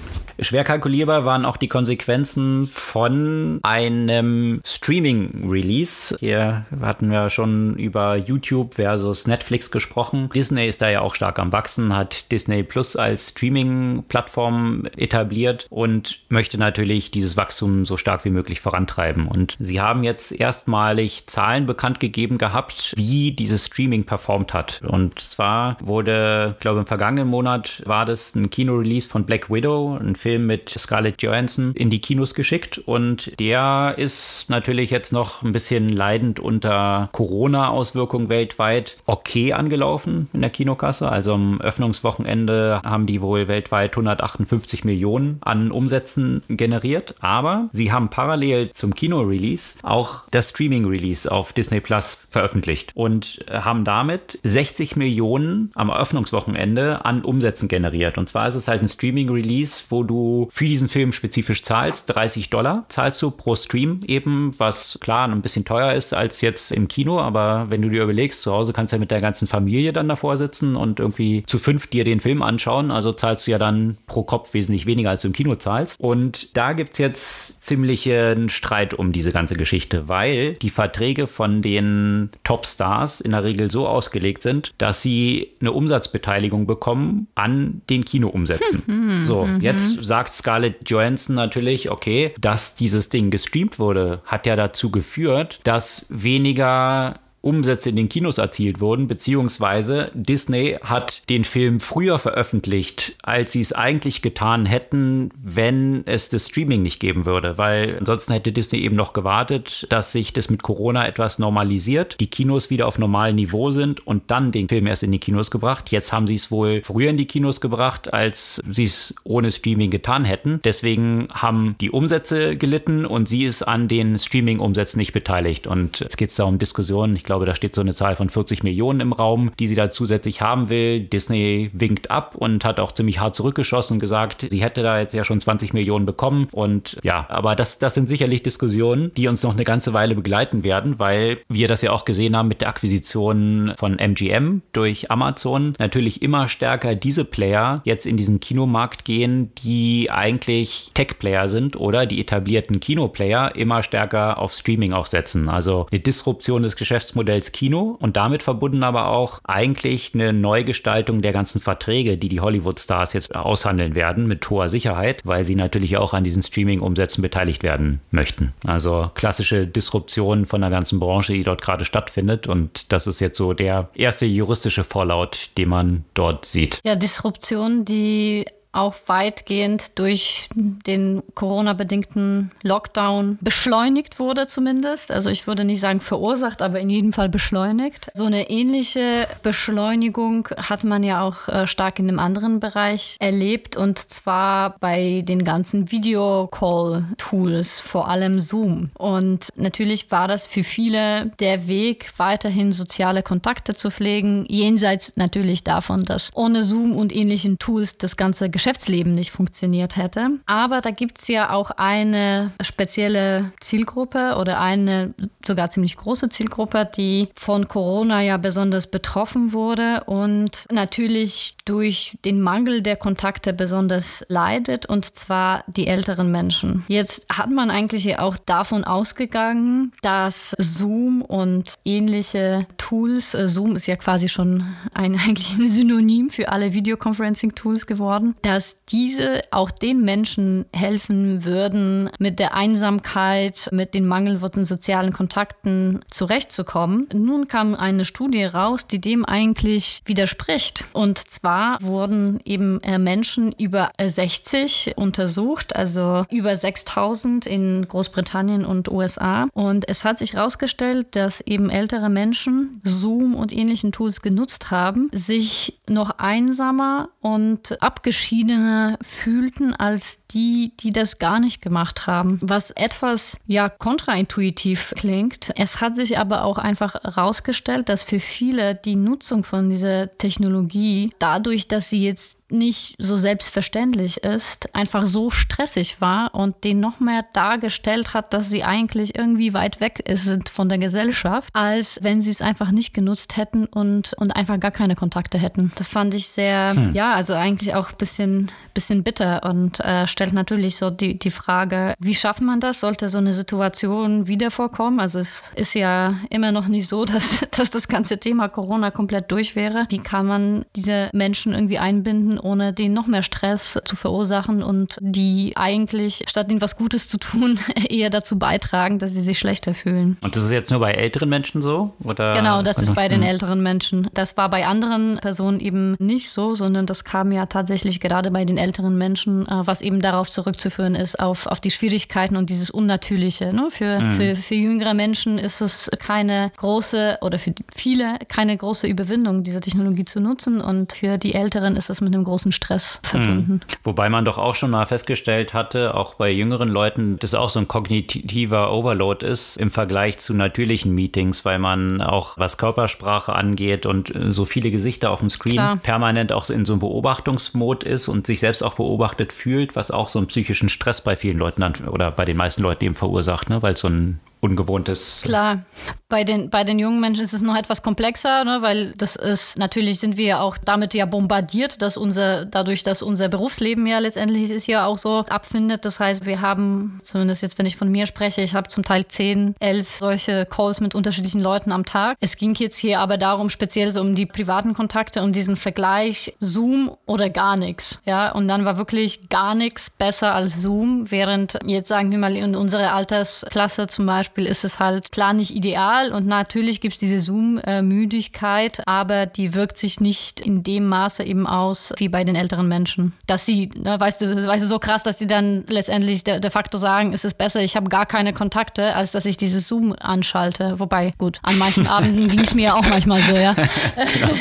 Schwer 0.41 0.63
kalkulierbar 0.63 1.25
waren 1.25 1.45
auch 1.45 1.57
die 1.57 1.67
Konsequenzen 1.69 2.67
von 2.67 3.59
einem 3.63 4.61
Streaming-Release. 4.65 6.17
Hier 6.21 6.67
hatten 6.81 7.11
wir 7.11 7.29
schon 7.29 7.77
über 7.77 8.17
YouTube 8.17 8.75
versus 8.75 9.27
Netflix 9.27 9.73
gesprochen. 9.73 10.31
Disney 10.35 10.69
ist 10.69 10.81
da 10.81 10.89
ja 10.89 11.01
auch 11.01 11.17
stark 11.17 11.41
am 11.41 11.51
Wachsen, 11.53 11.97
hat 11.97 12.31
Disney 12.31 12.63
Plus 12.63 12.95
als 12.95 13.31
Streaming-Plattform 13.31 14.87
etabliert 14.97 15.67
und 15.71 16.21
möchte 16.29 16.57
natürlich 16.57 17.11
dieses 17.11 17.37
Wachstum 17.37 17.85
so 17.85 17.97
stark 17.97 18.25
wie 18.25 18.31
möglich 18.31 18.61
vorantreiben. 18.61 19.27
Und 19.27 19.57
sie 19.59 19.81
haben 19.81 20.05
jetzt 20.05 20.31
erstmalig 20.33 21.27
Zahlen 21.27 21.58
bekannt 21.67 22.01
gegeben 22.01 22.39
gehabt, 22.39 22.93
wie 22.97 23.33
dieses 23.33 23.67
Streaming 23.67 24.05
performt 24.05 24.55
hat. 24.55 24.81
Und 24.87 25.19
zwar 25.19 25.77
wurde, 25.81 26.55
ich 26.57 26.61
glaube, 26.61 26.81
im 26.81 26.87
vergangenen 26.87 27.29
Monat 27.29 27.83
war 27.87 28.05
das 28.05 28.35
ein 28.35 28.51
Kino-Release 28.51 29.09
von 29.09 29.25
Black 29.25 29.51
Widow, 29.51 29.99
ein 30.01 30.17
Film 30.17 30.47
mit 30.47 30.71
Scarlett 30.71 31.23
Johansson, 31.23 31.73
in 31.75 31.91
die 31.91 32.01
Kinos 32.01 32.35
geschickt. 32.35 32.79
Und 32.79 33.39
der 33.39 33.95
ist 33.97 34.47
natürlich 34.49 34.91
jetzt 34.91 35.13
noch 35.13 35.43
ein 35.43 35.53
bisschen 35.53 35.89
leidend 35.89 36.41
unter 36.41 37.09
Corona-Auswirkungen 37.13 38.29
weltweit 38.29 38.99
okay 39.07 39.53
angelaufen 39.53 40.29
in 40.33 40.41
der 40.41 40.51
Kinokasse. 40.51 41.11
Also 41.11 41.35
am 41.35 41.61
Öffnungswochenende 41.61 42.81
haben 42.85 43.07
die 43.07 43.21
wohl 43.21 43.49
weltweit 43.49 43.93
158 43.93 44.85
Millionen 44.85 45.39
an 45.41 45.71
Umsätzen 45.71 46.43
generiert. 46.49 47.15
Aber 47.21 47.69
sie 47.73 47.93
haben 47.93 48.09
parallel 48.09 48.71
zum 48.71 48.95
Kino-Release 48.95 49.79
auch 49.83 50.23
das 50.31 50.51
Streaming-Release 50.51 51.31
auf 51.31 51.48
auf 51.49 51.55
Disney 51.55 51.81
Plus 51.81 52.27
veröffentlicht 52.31 52.93
und 52.95 53.45
haben 53.51 53.85
damit 53.85 54.39
60 54.43 54.97
Millionen 54.97 55.71
am 55.75 55.89
Eröffnungswochenende 55.89 57.05
an 57.05 57.25
Umsätzen 57.25 57.69
generiert. 57.69 58.19
Und 58.19 58.29
zwar 58.29 58.49
ist 58.49 58.55
es 58.55 58.69
halt 58.69 58.83
ein 58.83 58.89
Streaming-Release, 58.89 59.85
wo 59.89 60.03
du 60.03 60.49
für 60.51 60.67
diesen 60.67 60.89
Film 60.89 61.13
spezifisch 61.13 61.63
zahlst, 61.63 62.15
30 62.15 62.51
Dollar 62.51 62.85
zahlst 62.89 63.23
du 63.23 63.31
pro 63.31 63.57
Stream 63.57 64.01
eben, 64.07 64.51
was 64.59 64.99
klar 65.01 65.27
ein 65.29 65.43
bisschen 65.43 65.65
teuer 65.65 65.95
ist 65.95 66.13
als 66.13 66.43
jetzt 66.43 66.71
im 66.71 66.87
Kino, 66.87 67.19
aber 67.19 67.67
wenn 67.71 67.81
du 67.81 67.89
dir 67.89 68.03
überlegst, 68.03 68.43
zu 68.43 68.53
Hause 68.53 68.73
kannst 68.73 68.93
du 68.93 68.97
ja 68.97 69.01
mit 69.01 69.11
der 69.11 69.21
ganzen 69.21 69.49
Familie 69.49 69.93
dann 69.93 70.09
davor 70.09 70.37
sitzen 70.37 70.77
und 70.77 71.01
irgendwie 71.01 71.45
zu 71.47 71.59
fünf 71.59 71.87
dir 71.87 72.05
den 72.05 72.21
Film 72.21 72.43
anschauen, 72.43 72.91
also 72.91 73.13
zahlst 73.13 73.47
du 73.47 73.53
ja 73.53 73.59
dann 73.59 73.97
pro 74.07 74.23
Kopf 74.23 74.53
wesentlich 74.53 74.85
weniger 74.85 75.11
als 75.11 75.23
du 75.23 75.29
im 75.29 75.33
Kino 75.33 75.55
zahlst. 75.55 75.99
Und 75.99 76.57
da 76.57 76.75
gibt 76.75 76.93
es 76.93 76.99
jetzt 76.99 77.63
ziemlichen 77.63 78.51
Streit 78.51 78.93
um 78.93 79.13
diese 79.13 79.33
ganze 79.33 79.57
Geschichte, 79.57 80.09
weil 80.09 80.55
die 80.55 80.71
Verträge 80.71 81.27
von 81.39 81.63
den 81.63 82.31
Top-Stars 82.43 83.21
in 83.21 83.31
der 83.31 83.45
Regel 83.45 83.71
so 83.71 83.87
ausgelegt 83.87 84.43
sind, 84.43 84.75
dass 84.77 85.03
sie 85.03 85.53
eine 85.61 85.71
Umsatzbeteiligung 85.71 86.67
bekommen 86.67 87.29
an 87.37 87.81
den 87.89 88.05
Kinoumsätzen. 88.05 88.83
Hm, 88.85 89.25
so, 89.25 89.45
hm, 89.45 89.61
jetzt 89.61 89.99
hm. 89.99 90.03
sagt 90.03 90.31
Scarlett 90.31 90.91
Johansson 90.91 91.37
natürlich, 91.37 91.93
okay, 91.93 92.35
dass 92.41 92.75
dieses 92.75 93.09
Ding 93.09 93.31
gestreamt 93.31 93.79
wurde, 93.79 94.21
hat 94.25 94.47
ja 94.47 94.57
dazu 94.57 94.91
geführt, 94.91 95.61
dass 95.63 96.07
weniger 96.09 97.21
Umsätze 97.41 97.91
in 97.91 97.97
den 97.97 98.09
Kinos 98.09 98.39
erzielt 98.39 98.81
wurden, 98.81 99.07
beziehungsweise 99.07 100.11
Disney 100.15 100.77
hat 100.83 101.29
den 101.29 101.45
Film 101.45 101.81
früher 101.81 102.19
veröffentlicht, 102.19 103.15
als 103.23 103.53
sie 103.53 103.61
es 103.61 103.73
eigentlich 103.73 104.23
getan 104.23 104.67
hätten, 104.67 105.31
wenn 105.37 106.03
es 106.07 106.29
das 106.29 106.49
Streaming 106.49 106.83
nicht 106.83 107.01
geben 107.01 107.27
würde, 107.27 107.59
weil 107.59 107.97
ansonsten 107.99 108.33
hätte 108.33 108.53
Disney 108.53 108.81
eben 108.81 108.97
noch 108.97 109.13
gewartet, 109.13 109.87
dass 109.91 110.13
sich 110.13 110.33
das 110.33 110.51
mit 110.51 110.63
Corona 110.63 111.07
etwas 111.07 111.39
normalisiert, 111.39 112.17
die 112.21 112.27
Kinos 112.27 112.71
wieder 112.71 112.87
auf 112.87 112.99
normalem 112.99 113.37
Niveau 113.37 113.71
sind 113.71 114.07
und 114.07 114.31
dann 114.31 114.53
den 114.53 114.69
Film 114.69 114.87
erst 114.87 115.03
in 115.03 115.13
die 115.13 115.19
Kinos 115.19 115.51
gebracht. 115.51 115.91
Jetzt 115.91 116.13
haben 116.13 116.27
sie 116.27 116.35
es 116.35 116.51
wohl 116.51 116.83
früher 116.83 117.11
in 117.11 117.17
die 117.17 117.27
Kinos 117.27 117.61
gebracht, 117.61 118.13
als 118.13 118.61
sie 118.69 118.85
es 118.85 119.15
ohne 119.25 119.53
Streaming 119.53 119.91
getan 119.91 120.25
hätten. 120.25 120.61
Deswegen 120.65 121.29
haben 121.33 121.77
die 121.81 121.91
Umsätze 121.91 122.57
gelitten 122.57 123.07
und 123.07 123.29
sie 123.29 123.45
ist 123.45 123.63
an 123.63 123.87
den 123.87 124.19
Streaming-Umsätzen 124.19 124.99
nicht 124.99 125.13
beteiligt. 125.13 125.67
Und 125.67 126.01
jetzt 126.01 126.17
geht 126.17 126.31
es 126.31 126.37
da 126.37 126.45
um 126.45 126.59
Diskussionen. 126.59 127.15
Ich 127.15 127.25
glaube, 127.29 127.47
da 127.47 127.55
steht 127.55 127.75
so 127.75 127.83
eine 127.83 127.93
Zahl 127.93 128.17
von 128.17 128.31
40 128.31 128.65
Millionen 128.65 129.01
im 129.01 129.13
Raum, 129.13 129.53
die 129.61 129.69
sie 129.69 129.75
da 129.77 129.91
zusätzlich 129.91 130.41
haben 130.41 130.69
will. 130.71 131.01
Disney 131.01 131.71
winkt 131.73 132.11
ab 132.11 132.35
und 132.35 132.65
hat 132.65 132.81
auch 132.81 132.91
ziemlich 132.91 133.21
hart 133.21 133.35
zurückgeschossen 133.35 133.95
und 133.95 134.01
gesagt, 134.01 134.47
sie 134.51 134.63
hätte 134.63 134.83
da 134.83 134.99
jetzt 134.99 135.13
ja 135.13 135.25
schon 135.25 135.39
20 135.39 135.75
Millionen 135.75 136.07
bekommen. 136.07 136.49
Und 136.51 136.99
ja, 137.05 137.27
aber 137.29 137.55
das, 137.55 137.79
das 137.79 137.95
sind 137.95 138.09
sicherlich 138.09 138.43
Diskussionen, 138.43 139.13
die 139.15 139.29
uns 139.29 139.43
noch 139.43 139.55
eine 139.55 139.65
ganze 139.65 139.93
Weile 139.93 140.15
begleiten 140.15 140.65
werden, 140.65 140.99
weil 140.99 141.39
wir 141.49 141.69
das 141.69 141.83
ja 141.83 141.93
auch 141.93 142.07
gesehen 142.07 142.35
haben 142.35 142.49
mit 142.49 142.63
der 142.63 142.71
Akquisition 142.71 143.75
von 143.77 143.99
MGM 143.99 144.63
durch 144.73 145.11
Amazon. 145.11 145.75
Natürlich 145.79 146.23
immer 146.23 146.49
stärker 146.49 146.95
diese 146.95 147.27
Player 147.27 147.83
jetzt 147.85 148.07
in 148.07 148.17
diesen 148.17 148.41
Kinomarkt 148.41 149.05
gehen, 149.05 149.53
die 149.59 150.11
eigentlich 150.11 150.91
Tech-Player 150.95 151.47
sind 151.49 151.79
oder 151.79 152.07
die 152.07 152.21
etablierten 152.21 152.81
Kinoplayer 152.81 153.55
immer 153.55 153.83
stärker 153.83 154.39
auf 154.39 154.55
Streaming 154.55 154.95
auch 154.95 155.07
setzen. 155.07 155.51
Also 155.51 155.87
eine 155.91 156.01
Disruption 156.01 156.63
des 156.63 156.75
Geschäftsmodells 156.77 157.18
Geschäftsmodells 157.19 157.53
Kino 157.53 157.97
und 158.01 158.17
damit 158.17 158.43
verbunden 158.43 158.83
aber 158.83 159.09
auch 159.09 159.41
eigentlich 159.45 160.13
eine 160.15 160.33
Neugestaltung 160.33 161.23
der 161.23 161.33
ganzen 161.33 161.61
Verträge, 161.61 162.17
die 162.17 162.29
die 162.29 162.41
Hollywood-Stars 162.41 163.13
jetzt 163.13 163.35
aushandeln 163.35 163.95
werden 163.95 164.27
mit 164.27 164.49
hoher 164.49 164.69
Sicherheit, 164.69 165.23
weil 165.25 165.45
sie 165.45 165.57
natürlich 165.57 165.97
auch 165.97 166.15
an 166.15 166.25
diesen 166.25 166.43
Streaming-Umsätzen 166.43 167.23
beteiligt 167.23 167.63
werden 167.63 168.01
möchten. 168.11 168.53
Also 168.67 169.11
klassische 169.15 169.67
Disruption 169.67 170.47
von 170.47 170.61
der 170.61 170.71
ganzen 170.71 171.01
Branche, 171.01 171.33
die 171.33 171.45
dort 171.45 171.63
gerade 171.63 171.85
stattfindet 171.85 172.47
und 172.47 172.93
das 172.93 173.07
ist 173.07 173.21
jetzt 173.21 173.37
so 173.37 173.53
der 173.53 173.89
erste 173.95 174.27
juristische 174.27 174.85
Vorlaut, 174.85 175.51
den 175.59 175.69
man 175.69 176.05
dort 176.15 176.45
sieht. 176.45 176.81
Ja, 176.85 176.95
Disruption, 176.95 177.85
die 177.85 178.45
auch 178.73 178.95
weitgehend 179.07 179.99
durch 179.99 180.49
den 180.55 181.23
Corona-bedingten 181.35 182.51
Lockdown 182.63 183.39
beschleunigt 183.41 184.19
wurde 184.19 184.47
zumindest. 184.47 185.11
Also 185.11 185.31
ich 185.31 185.47
würde 185.47 185.65
nicht 185.65 185.81
sagen 185.81 186.01
verursacht, 186.01 186.63
aber 186.63 186.81
in 186.81 186.91
jedem 186.91 187.13
Fall 187.13 187.29
beschleunigt. 187.29 188.11
So 188.15 188.25
eine 188.27 188.51
ähnliche 188.51 189.27
Beschleunigung 189.43 190.49
hat 190.57 190.85
man 190.85 191.03
ja 191.03 191.23
auch 191.23 191.49
äh, 191.49 191.67
stark 191.67 191.99
in 191.99 192.09
einem 192.09 192.19
anderen 192.19 192.61
Bereich 192.61 193.17
erlebt 193.21 193.77
und 193.77 193.99
zwar 193.99 194.77
bei 194.79 195.23
den 195.27 195.45
ganzen 195.45 195.91
Video-Call-Tools, 195.91 197.81
vor 197.81 198.09
allem 198.09 198.41
Zoom. 198.41 198.91
Und 198.99 199.49
natürlich 199.57 200.11
war 200.11 200.29
das 200.29 200.47
für 200.47 200.65
viele 200.65 201.27
der 201.41 201.67
Weg, 201.69 202.13
weiterhin 202.17 202.73
soziale 202.73 203.23
Kontakte 203.23 203.75
zu 203.75 203.91
pflegen, 203.91 204.45
jenseits 204.49 205.13
natürlich 205.17 205.65
davon, 205.65 206.05
dass 206.05 206.31
ohne 206.35 206.63
Zoom 206.65 206.97
und 206.97 207.15
ähnlichen 207.15 207.59
Tools 207.59 207.99
das 207.99 208.17
ganze 208.17 208.51
Geschäftsleben 208.59 209.15
nicht 209.15 209.31
funktioniert 209.31 209.97
hätte. 209.97 210.31
Aber 210.47 210.81
da 210.81 210.91
gibt 210.91 211.21
es 211.21 211.29
ja 211.29 211.51
auch 211.51 211.71
eine 211.71 212.51
spezielle 212.61 213.53
Zielgruppe 213.61 214.35
oder 214.37 214.61
eine 214.61 215.15
sogar 215.45 215.71
ziemlich 215.71 215.97
große 215.97 216.29
Zielgruppe, 216.29 216.91
die 216.97 217.29
von 217.37 217.69
Corona 217.69 218.21
ja 218.21 218.37
besonders 218.37 218.89
betroffen 218.89 219.53
wurde 219.53 220.03
und 220.07 220.67
natürlich 220.73 221.57
durch 221.65 222.19
den 222.25 222.41
Mangel 222.41 222.83
der 222.83 222.97
Kontakte 222.97 223.53
besonders 223.53 224.25
leidet, 224.29 224.87
und 224.87 225.05
zwar 225.05 225.63
die 225.69 225.87
älteren 225.87 226.33
Menschen. 226.33 226.85
Jetzt 226.89 227.27
hat 227.33 227.51
man 227.51 227.71
eigentlich 227.71 228.19
auch 228.19 228.37
davon 228.39 228.83
ausgegangen, 228.83 229.93
dass 230.03 230.57
Zoom 230.59 231.23
und 231.23 231.75
ähnliche 231.85 232.67
Tools, 232.77 233.35
äh, 233.35 233.47
Zoom 233.47 233.77
ist 233.77 233.87
ja 233.87 233.97
quasi 233.97 234.29
schon 234.29 234.65
ein 234.95 235.15
eigentlich 235.27 235.59
ein 235.59 235.67
Synonym 235.67 236.29
für 236.29 236.49
alle 236.49 236.73
Videoconferencing-Tools 236.73 237.87
geworden, 237.87 238.35
dass 238.49 238.79
diese 238.89 239.43
auch 239.51 239.71
den 239.71 240.07
Menschen 240.07 240.65
helfen 240.73 241.45
würden, 241.45 242.09
mit 242.19 242.39
der 242.39 242.55
Einsamkeit, 242.55 243.69
mit 243.73 243.93
den 243.93 244.07
mangelnden 244.07 244.65
sozialen 244.65 245.13
Kontakten 245.13 246.01
zurechtzukommen. 246.11 247.09
Nun 247.13 247.47
kam 247.49 247.75
eine 247.75 248.07
Studie 248.07 248.45
raus, 248.45 248.87
die 248.87 249.03
dem 249.03 249.27
eigentlich 249.27 250.01
widerspricht. 250.07 250.87
Und 250.95 251.19
zwar 251.19 251.83
wurden 251.83 252.41
eben 252.47 252.83
äh, 252.83 252.99
Menschen 252.99 253.53
über 253.53 253.91
60 254.03 254.95
untersucht, 254.97 255.77
also 255.77 256.25
über 256.31 256.57
6000 256.57 257.45
in 257.45 257.87
Großbritannien 257.87 258.65
und 258.65 258.91
USA. 258.91 259.49
Und 259.53 259.87
es 259.91 260.07
hat 260.07 260.19
sich 260.19 260.33
herausgestellt, 260.33 261.09
dass 261.11 261.43
eben 261.43 261.69
ältere 261.69 262.09
Menschen 262.09 262.81
Zoom 262.83 263.35
und 263.35 263.53
ähnlichen 263.53 263.93
Tools 263.93 264.23
genutzt 264.23 264.71
haben, 264.71 265.11
sich 265.13 265.79
noch 265.87 266.19
einsamer 266.19 267.11
und 267.21 267.81
abgeschieden 267.83 268.38
zufriedener 268.39 268.99
fühlten 269.03 269.75
als 269.75 270.21
die, 270.31 270.73
die 270.81 270.93
das 270.93 271.19
gar 271.19 271.41
nicht 271.41 271.61
gemacht 271.61 272.07
haben. 272.07 272.39
Was 272.41 272.71
etwas 272.71 273.39
ja 273.47 273.69
kontraintuitiv 273.69 274.93
klingt. 274.97 275.51
Es 275.57 275.81
hat 275.81 275.97
sich 275.97 276.19
aber 276.19 276.45
auch 276.45 276.59
einfach 276.59 276.95
herausgestellt, 277.03 277.89
dass 277.89 278.05
für 278.05 278.21
viele 278.21 278.75
die 278.75 278.97
Nutzung 278.97 279.45
von 279.45 279.71
dieser 279.71 280.11
Technologie 280.11 281.11
dadurch, 281.19 281.69
dass 281.69 281.91
sie 281.91 282.05
jetzt 282.05 282.38
nicht 282.51 282.95
so 282.99 283.17
selbstverständlich 283.17 284.19
ist, 284.25 284.75
einfach 284.75 285.07
so 285.07 285.31
stressig 285.31 286.01
war 286.01 286.35
und 286.35 286.65
den 286.65 286.81
noch 286.81 287.01
mehr 287.01 287.25
dargestellt 287.33 288.15
hat, 288.15 288.33
dass 288.33 288.49
sie 288.49 288.65
eigentlich 288.65 289.17
irgendwie 289.17 289.55
weit 289.55 289.81
weg 289.81 290.03
sind 290.11 290.49
von 290.49 290.69
der 290.69 290.79
Gesellschaft, 290.79 291.51
als 291.53 291.99
wenn 292.03 292.23
sie 292.23 292.31
es 292.31 292.41
einfach 292.41 292.71
nicht 292.71 292.95
genutzt 292.95 293.37
hätten 293.37 293.67
und, 293.67 294.15
und 294.15 294.33
einfach 294.33 294.59
gar 294.59 294.71
keine 294.71 294.97
Kontakte 294.97 295.39
hätten. 295.39 295.73
Das 295.77 295.89
fand 295.89 296.15
ich 296.15 296.29
sehr, 296.29 296.73
hm. 296.75 296.95
ja, 296.95 297.13
also 297.13 297.35
eigentlich 297.35 297.75
auch 297.75 297.91
ein 297.91 297.99
bisschen, 297.99 298.51
bisschen 298.75 299.03
bitter 299.03 299.43
und 299.45 299.81
äh, 299.81 300.07
stellt 300.07 300.33
natürlich 300.33 300.77
so 300.77 300.91
die, 300.91 301.19
die 301.19 301.31
Frage, 301.31 301.95
wie 301.99 302.15
schafft 302.15 302.41
man 302.41 302.61
das? 302.61 302.81
Sollte 302.81 303.09
so 303.09 303.19
eine 303.19 303.33
Situation 303.33 304.27
wieder 304.27 304.51
vorkommen? 304.51 305.01
Also 305.01 305.19
es 305.19 305.53
ist 305.55 305.75
ja 305.75 306.15
immer 306.31 306.53
noch 306.53 306.69
nicht 306.69 306.89
so, 306.89 307.05
dass, 307.05 307.45
dass 307.51 307.71
das 307.71 307.89
ganze 307.89 308.19
Thema 308.19 308.49
Corona 308.49 308.91
komplett 308.91 309.31
durch 309.31 309.57
wäre. 309.57 309.87
Wie 309.89 309.99
kann 309.99 310.27
man 310.27 310.65
diese 310.75 311.11
Menschen 311.13 311.53
irgendwie 311.53 311.79
einbinden? 311.79 312.38
Ohne 312.39 312.73
denen 312.73 312.95
noch 312.95 313.07
mehr 313.07 313.23
Stress 313.23 313.79
zu 313.85 313.97
verursachen 313.97 314.63
und 314.63 314.99
die 315.01 315.53
eigentlich, 315.57 316.25
statt 316.29 316.51
ihnen 316.51 316.61
was 316.61 316.77
Gutes 316.77 317.09
zu 317.09 317.19
tun, 317.19 317.59
eher 317.89 318.11
dazu 318.11 318.39
beitragen, 318.39 318.99
dass 318.99 319.13
sie 319.13 319.21
sich 319.21 319.39
schlechter 319.39 319.75
fühlen. 319.75 320.17
Und 320.21 320.37
das 320.37 320.45
ist 320.45 320.51
jetzt 320.51 320.71
nur 320.71 320.81
bei 320.81 320.93
älteren 320.93 321.29
Menschen 321.29 321.63
so? 321.63 321.95
Oder 322.03 322.35
genau, 322.35 322.63
das 322.63 322.79
ist 322.79 322.95
bei 322.95 323.09
den 323.09 323.23
älteren 323.23 323.63
Menschen. 323.63 324.09
Das 324.15 324.37
war 324.37 324.49
bei 324.49 324.67
anderen 324.67 325.19
Personen 325.21 325.61
eben 325.61 325.97
nicht 325.99 326.31
so, 326.31 326.55
sondern 326.55 326.87
das 326.87 327.05
kam 327.05 327.33
ja 327.33 327.47
tatsächlich 327.47 328.01
gerade 328.01 328.31
bei 328.31 328.45
den 328.45 328.59
älteren 328.59 328.97
Menschen, 328.97 329.47
äh, 329.47 329.67
was 329.67 329.81
eben 329.81 330.01
darauf 330.01 330.31
zurückzuführen 330.31 330.95
ist, 330.95 331.19
auf, 331.19 331.47
auf 331.47 331.61
die 331.61 331.71
Schwierigkeiten 331.71 332.37
und 332.37 332.51
dieses 332.51 332.71
Unnatürliche. 332.71 333.53
Ne? 333.53 333.69
Für, 333.71 334.01
mhm. 334.01 334.13
für, 334.13 334.37
für 334.37 334.55
jüngere 334.55 334.95
Menschen 334.95 335.39
ist 335.39 335.61
es 335.61 335.91
keine 335.99 336.51
große 336.57 337.19
oder 337.21 337.39
für 337.39 337.55
viele 337.75 338.19
keine 338.29 338.57
große 338.57 338.87
Überwindung, 338.87 339.43
diese 339.43 339.61
Technologie 339.61 340.05
zu 340.05 340.21
nutzen 340.21 340.61
und 340.61 340.93
für 340.93 341.19
die 341.19 341.35
Älteren 341.35 341.77
ist 341.77 341.91
es 341.91 342.01
mit 342.01 342.15
einem 342.15 342.25
großen 342.29 342.53
Stress 342.53 343.01
verbunden. 343.03 343.53
Mhm. 343.53 343.61
Wobei 343.83 344.09
man 344.11 344.25
doch 344.25 344.39
auch 344.39 344.55
schon 344.55 344.71
mal 344.71 344.87
festgestellt 344.87 345.55
hatte, 345.55 345.95
auch 345.95 346.15
bei 346.15 346.31
jüngeren 346.31 346.69
Leuten, 346.69 347.19
dass 347.19 347.35
auch 347.35 347.49
so 347.49 347.59
ein 347.59 347.69
kognitiver 347.69 348.73
Overload 348.73 349.27
ist 349.27 349.57
im 349.57 349.71
Vergleich 349.71 350.19
zu 350.19 350.35
natürlichen 350.35 350.95
Meetings, 350.95 351.45
weil 351.45 351.59
man 351.59 352.01
auch 352.03 352.37
was 352.37 352.59
Körpersprache 352.59 353.35
angeht 353.35 353.87
und 353.87 354.15
äh, 354.15 354.33
so 354.33 354.45
viele 354.45 354.71
Gesichter 354.71 355.11
auf 355.11 355.21
dem 355.21 355.31
Screen 355.31 355.55
Klar. 355.55 355.77
permanent 355.77 356.33
auch 356.33 356.49
in 356.51 356.65
so 356.65 356.75
einem 356.75 356.81
Beobachtungsmod 356.81 357.85
ist 357.85 358.09
und 358.09 358.27
sich 358.27 358.41
selbst 358.41 358.63
auch 358.63 358.75
beobachtet 358.75 359.33
fühlt, 359.33 359.75
was 359.75 359.91
auch 359.91 360.09
so 360.09 360.19
einen 360.19 360.29
psychischen 360.29 360.69
Stress 360.69 361.01
bei 361.01 361.17
vielen 361.17 361.39
Leuten 361.39 361.63
dann, 361.63 361.75
oder 361.89 362.11
bei 362.11 362.25
den 362.25 362.37
meisten 362.37 362.63
Leuten 362.63 362.85
eben 362.85 362.95
verursacht, 362.95 363.49
ne? 363.49 363.63
weil 363.63 363.73
es 363.73 363.81
so 363.81 363.89
ein 363.89 364.21
ungewohntes. 364.41 365.23
Klar, 365.25 365.65
bei 366.09 366.25
den, 366.25 366.49
bei 366.49 366.65
den 366.65 366.79
jungen 366.79 367.01
Menschen 367.01 367.25
ist 367.25 367.35
es 367.35 367.43
noch 367.43 367.57
etwas 367.57 367.83
komplexer, 367.83 368.45
ne, 368.45 368.59
weil 368.63 368.95
das 368.97 369.17
ist, 369.17 369.59
natürlich 369.59 370.01
sind 370.01 370.17
wir 370.17 370.25
ja 370.25 370.41
auch 370.41 370.57
damit 370.57 370.95
ja 370.95 371.05
bombardiert, 371.07 371.83
dass 371.83 371.97
unser, 371.97 372.45
dadurch, 372.45 372.83
dass 372.83 373.03
unser 373.03 373.29
Berufsleben 373.29 373.87
ja 373.87 373.99
letztendlich 373.99 374.51
ist 374.51 374.67
ja 374.67 374.87
auch 374.87 374.97
so 374.97 375.25
abfindet. 375.29 375.85
Das 375.85 376.01
heißt, 376.01 376.25
wir 376.25 376.41
haben, 376.41 376.99
zumindest 377.03 377.43
jetzt, 377.43 377.59
wenn 377.59 377.67
ich 377.67 377.77
von 377.77 377.91
mir 377.91 378.07
spreche, 378.07 378.41
ich 378.41 378.55
habe 378.55 378.69
zum 378.69 378.85
Teil 378.85 379.07
10, 379.07 379.57
11 379.59 379.97
solche 379.99 380.47
Calls 380.47 380.81
mit 380.81 380.95
unterschiedlichen 380.95 381.41
Leuten 381.41 381.73
am 381.73 381.85
Tag. 381.85 382.17
Es 382.21 382.37
ging 382.37 382.55
jetzt 382.55 382.79
hier 382.79 383.01
aber 383.01 383.19
darum, 383.19 383.51
speziell 383.51 383.91
so 383.93 384.01
um 384.01 384.15
die 384.15 384.27
privaten 384.27 384.73
Kontakte 384.73 385.23
und 385.23 385.35
diesen 385.35 385.57
Vergleich 385.57 386.35
Zoom 386.39 386.97
oder 387.07 387.29
gar 387.29 387.57
nichts. 387.57 388.01
Ja, 388.05 388.31
und 388.31 388.49
dann 388.49 388.65
war 388.65 388.79
wirklich 388.79 389.29
gar 389.29 389.55
nichts 389.55 389.91
besser 389.91 390.35
als 390.35 390.63
Zoom, 390.63 391.11
während 391.11 391.59
jetzt 391.67 391.89
sagen 391.89 392.11
wir 392.13 392.19
mal 392.19 392.37
in 392.37 392.55
unserer 392.55 392.95
Altersklasse 392.95 393.89
zum 393.89 394.07
Beispiel 394.07 394.28
Beispiel 394.29 394.47
ist 394.47 394.65
es 394.65 394.79
halt 394.79 395.11
klar 395.11 395.33
nicht 395.33 395.55
ideal 395.55 396.13
und 396.13 396.27
natürlich 396.27 396.81
gibt 396.81 396.95
es 396.95 397.01
diese 397.01 397.19
Zoom-Müdigkeit, 397.19 398.83
aber 398.87 399.27
die 399.27 399.55
wirkt 399.55 399.79
sich 399.79 400.01
nicht 400.01 400.41
in 400.41 400.63
dem 400.63 400.87
Maße 400.87 401.25
eben 401.25 401.47
aus 401.47 401.95
wie 401.97 402.09
bei 402.09 402.25
den 402.25 402.37
älteren 402.37 402.69
Menschen. 402.69 403.15
Dass 403.27 403.47
sie, 403.47 403.71
ne, 403.75 403.99
weißt, 403.99 404.21
du, 404.21 404.47
weißt 404.47 404.65
du, 404.65 404.69
so 404.69 404.79
krass, 404.79 405.03
dass 405.03 405.19
sie 405.19 405.27
dann 405.27 405.65
letztendlich 405.69 406.25
de, 406.25 406.41
de 406.41 406.51
facto 406.51 406.77
sagen, 406.77 407.15
es 407.15 407.25
ist 407.25 407.39
besser, 407.39 407.61
ich 407.61 407.75
habe 407.75 407.89
gar 407.89 408.05
keine 408.05 408.35
Kontakte, 408.35 408.95
als 408.95 409.13
dass 409.13 409.25
ich 409.25 409.39
dieses 409.39 409.67
Zoom 409.67 409.95
anschalte. 409.99 410.79
Wobei, 410.79 411.13
gut, 411.17 411.41
an 411.43 411.57
manchen 411.59 411.87
Abenden 411.89 412.29
ging 412.29 412.41
es 412.41 412.55
mir 412.55 412.77
auch 412.77 412.83
manchmal 412.83 413.23
so, 413.23 413.35
ja. 413.35 413.55
genau. 413.55 414.35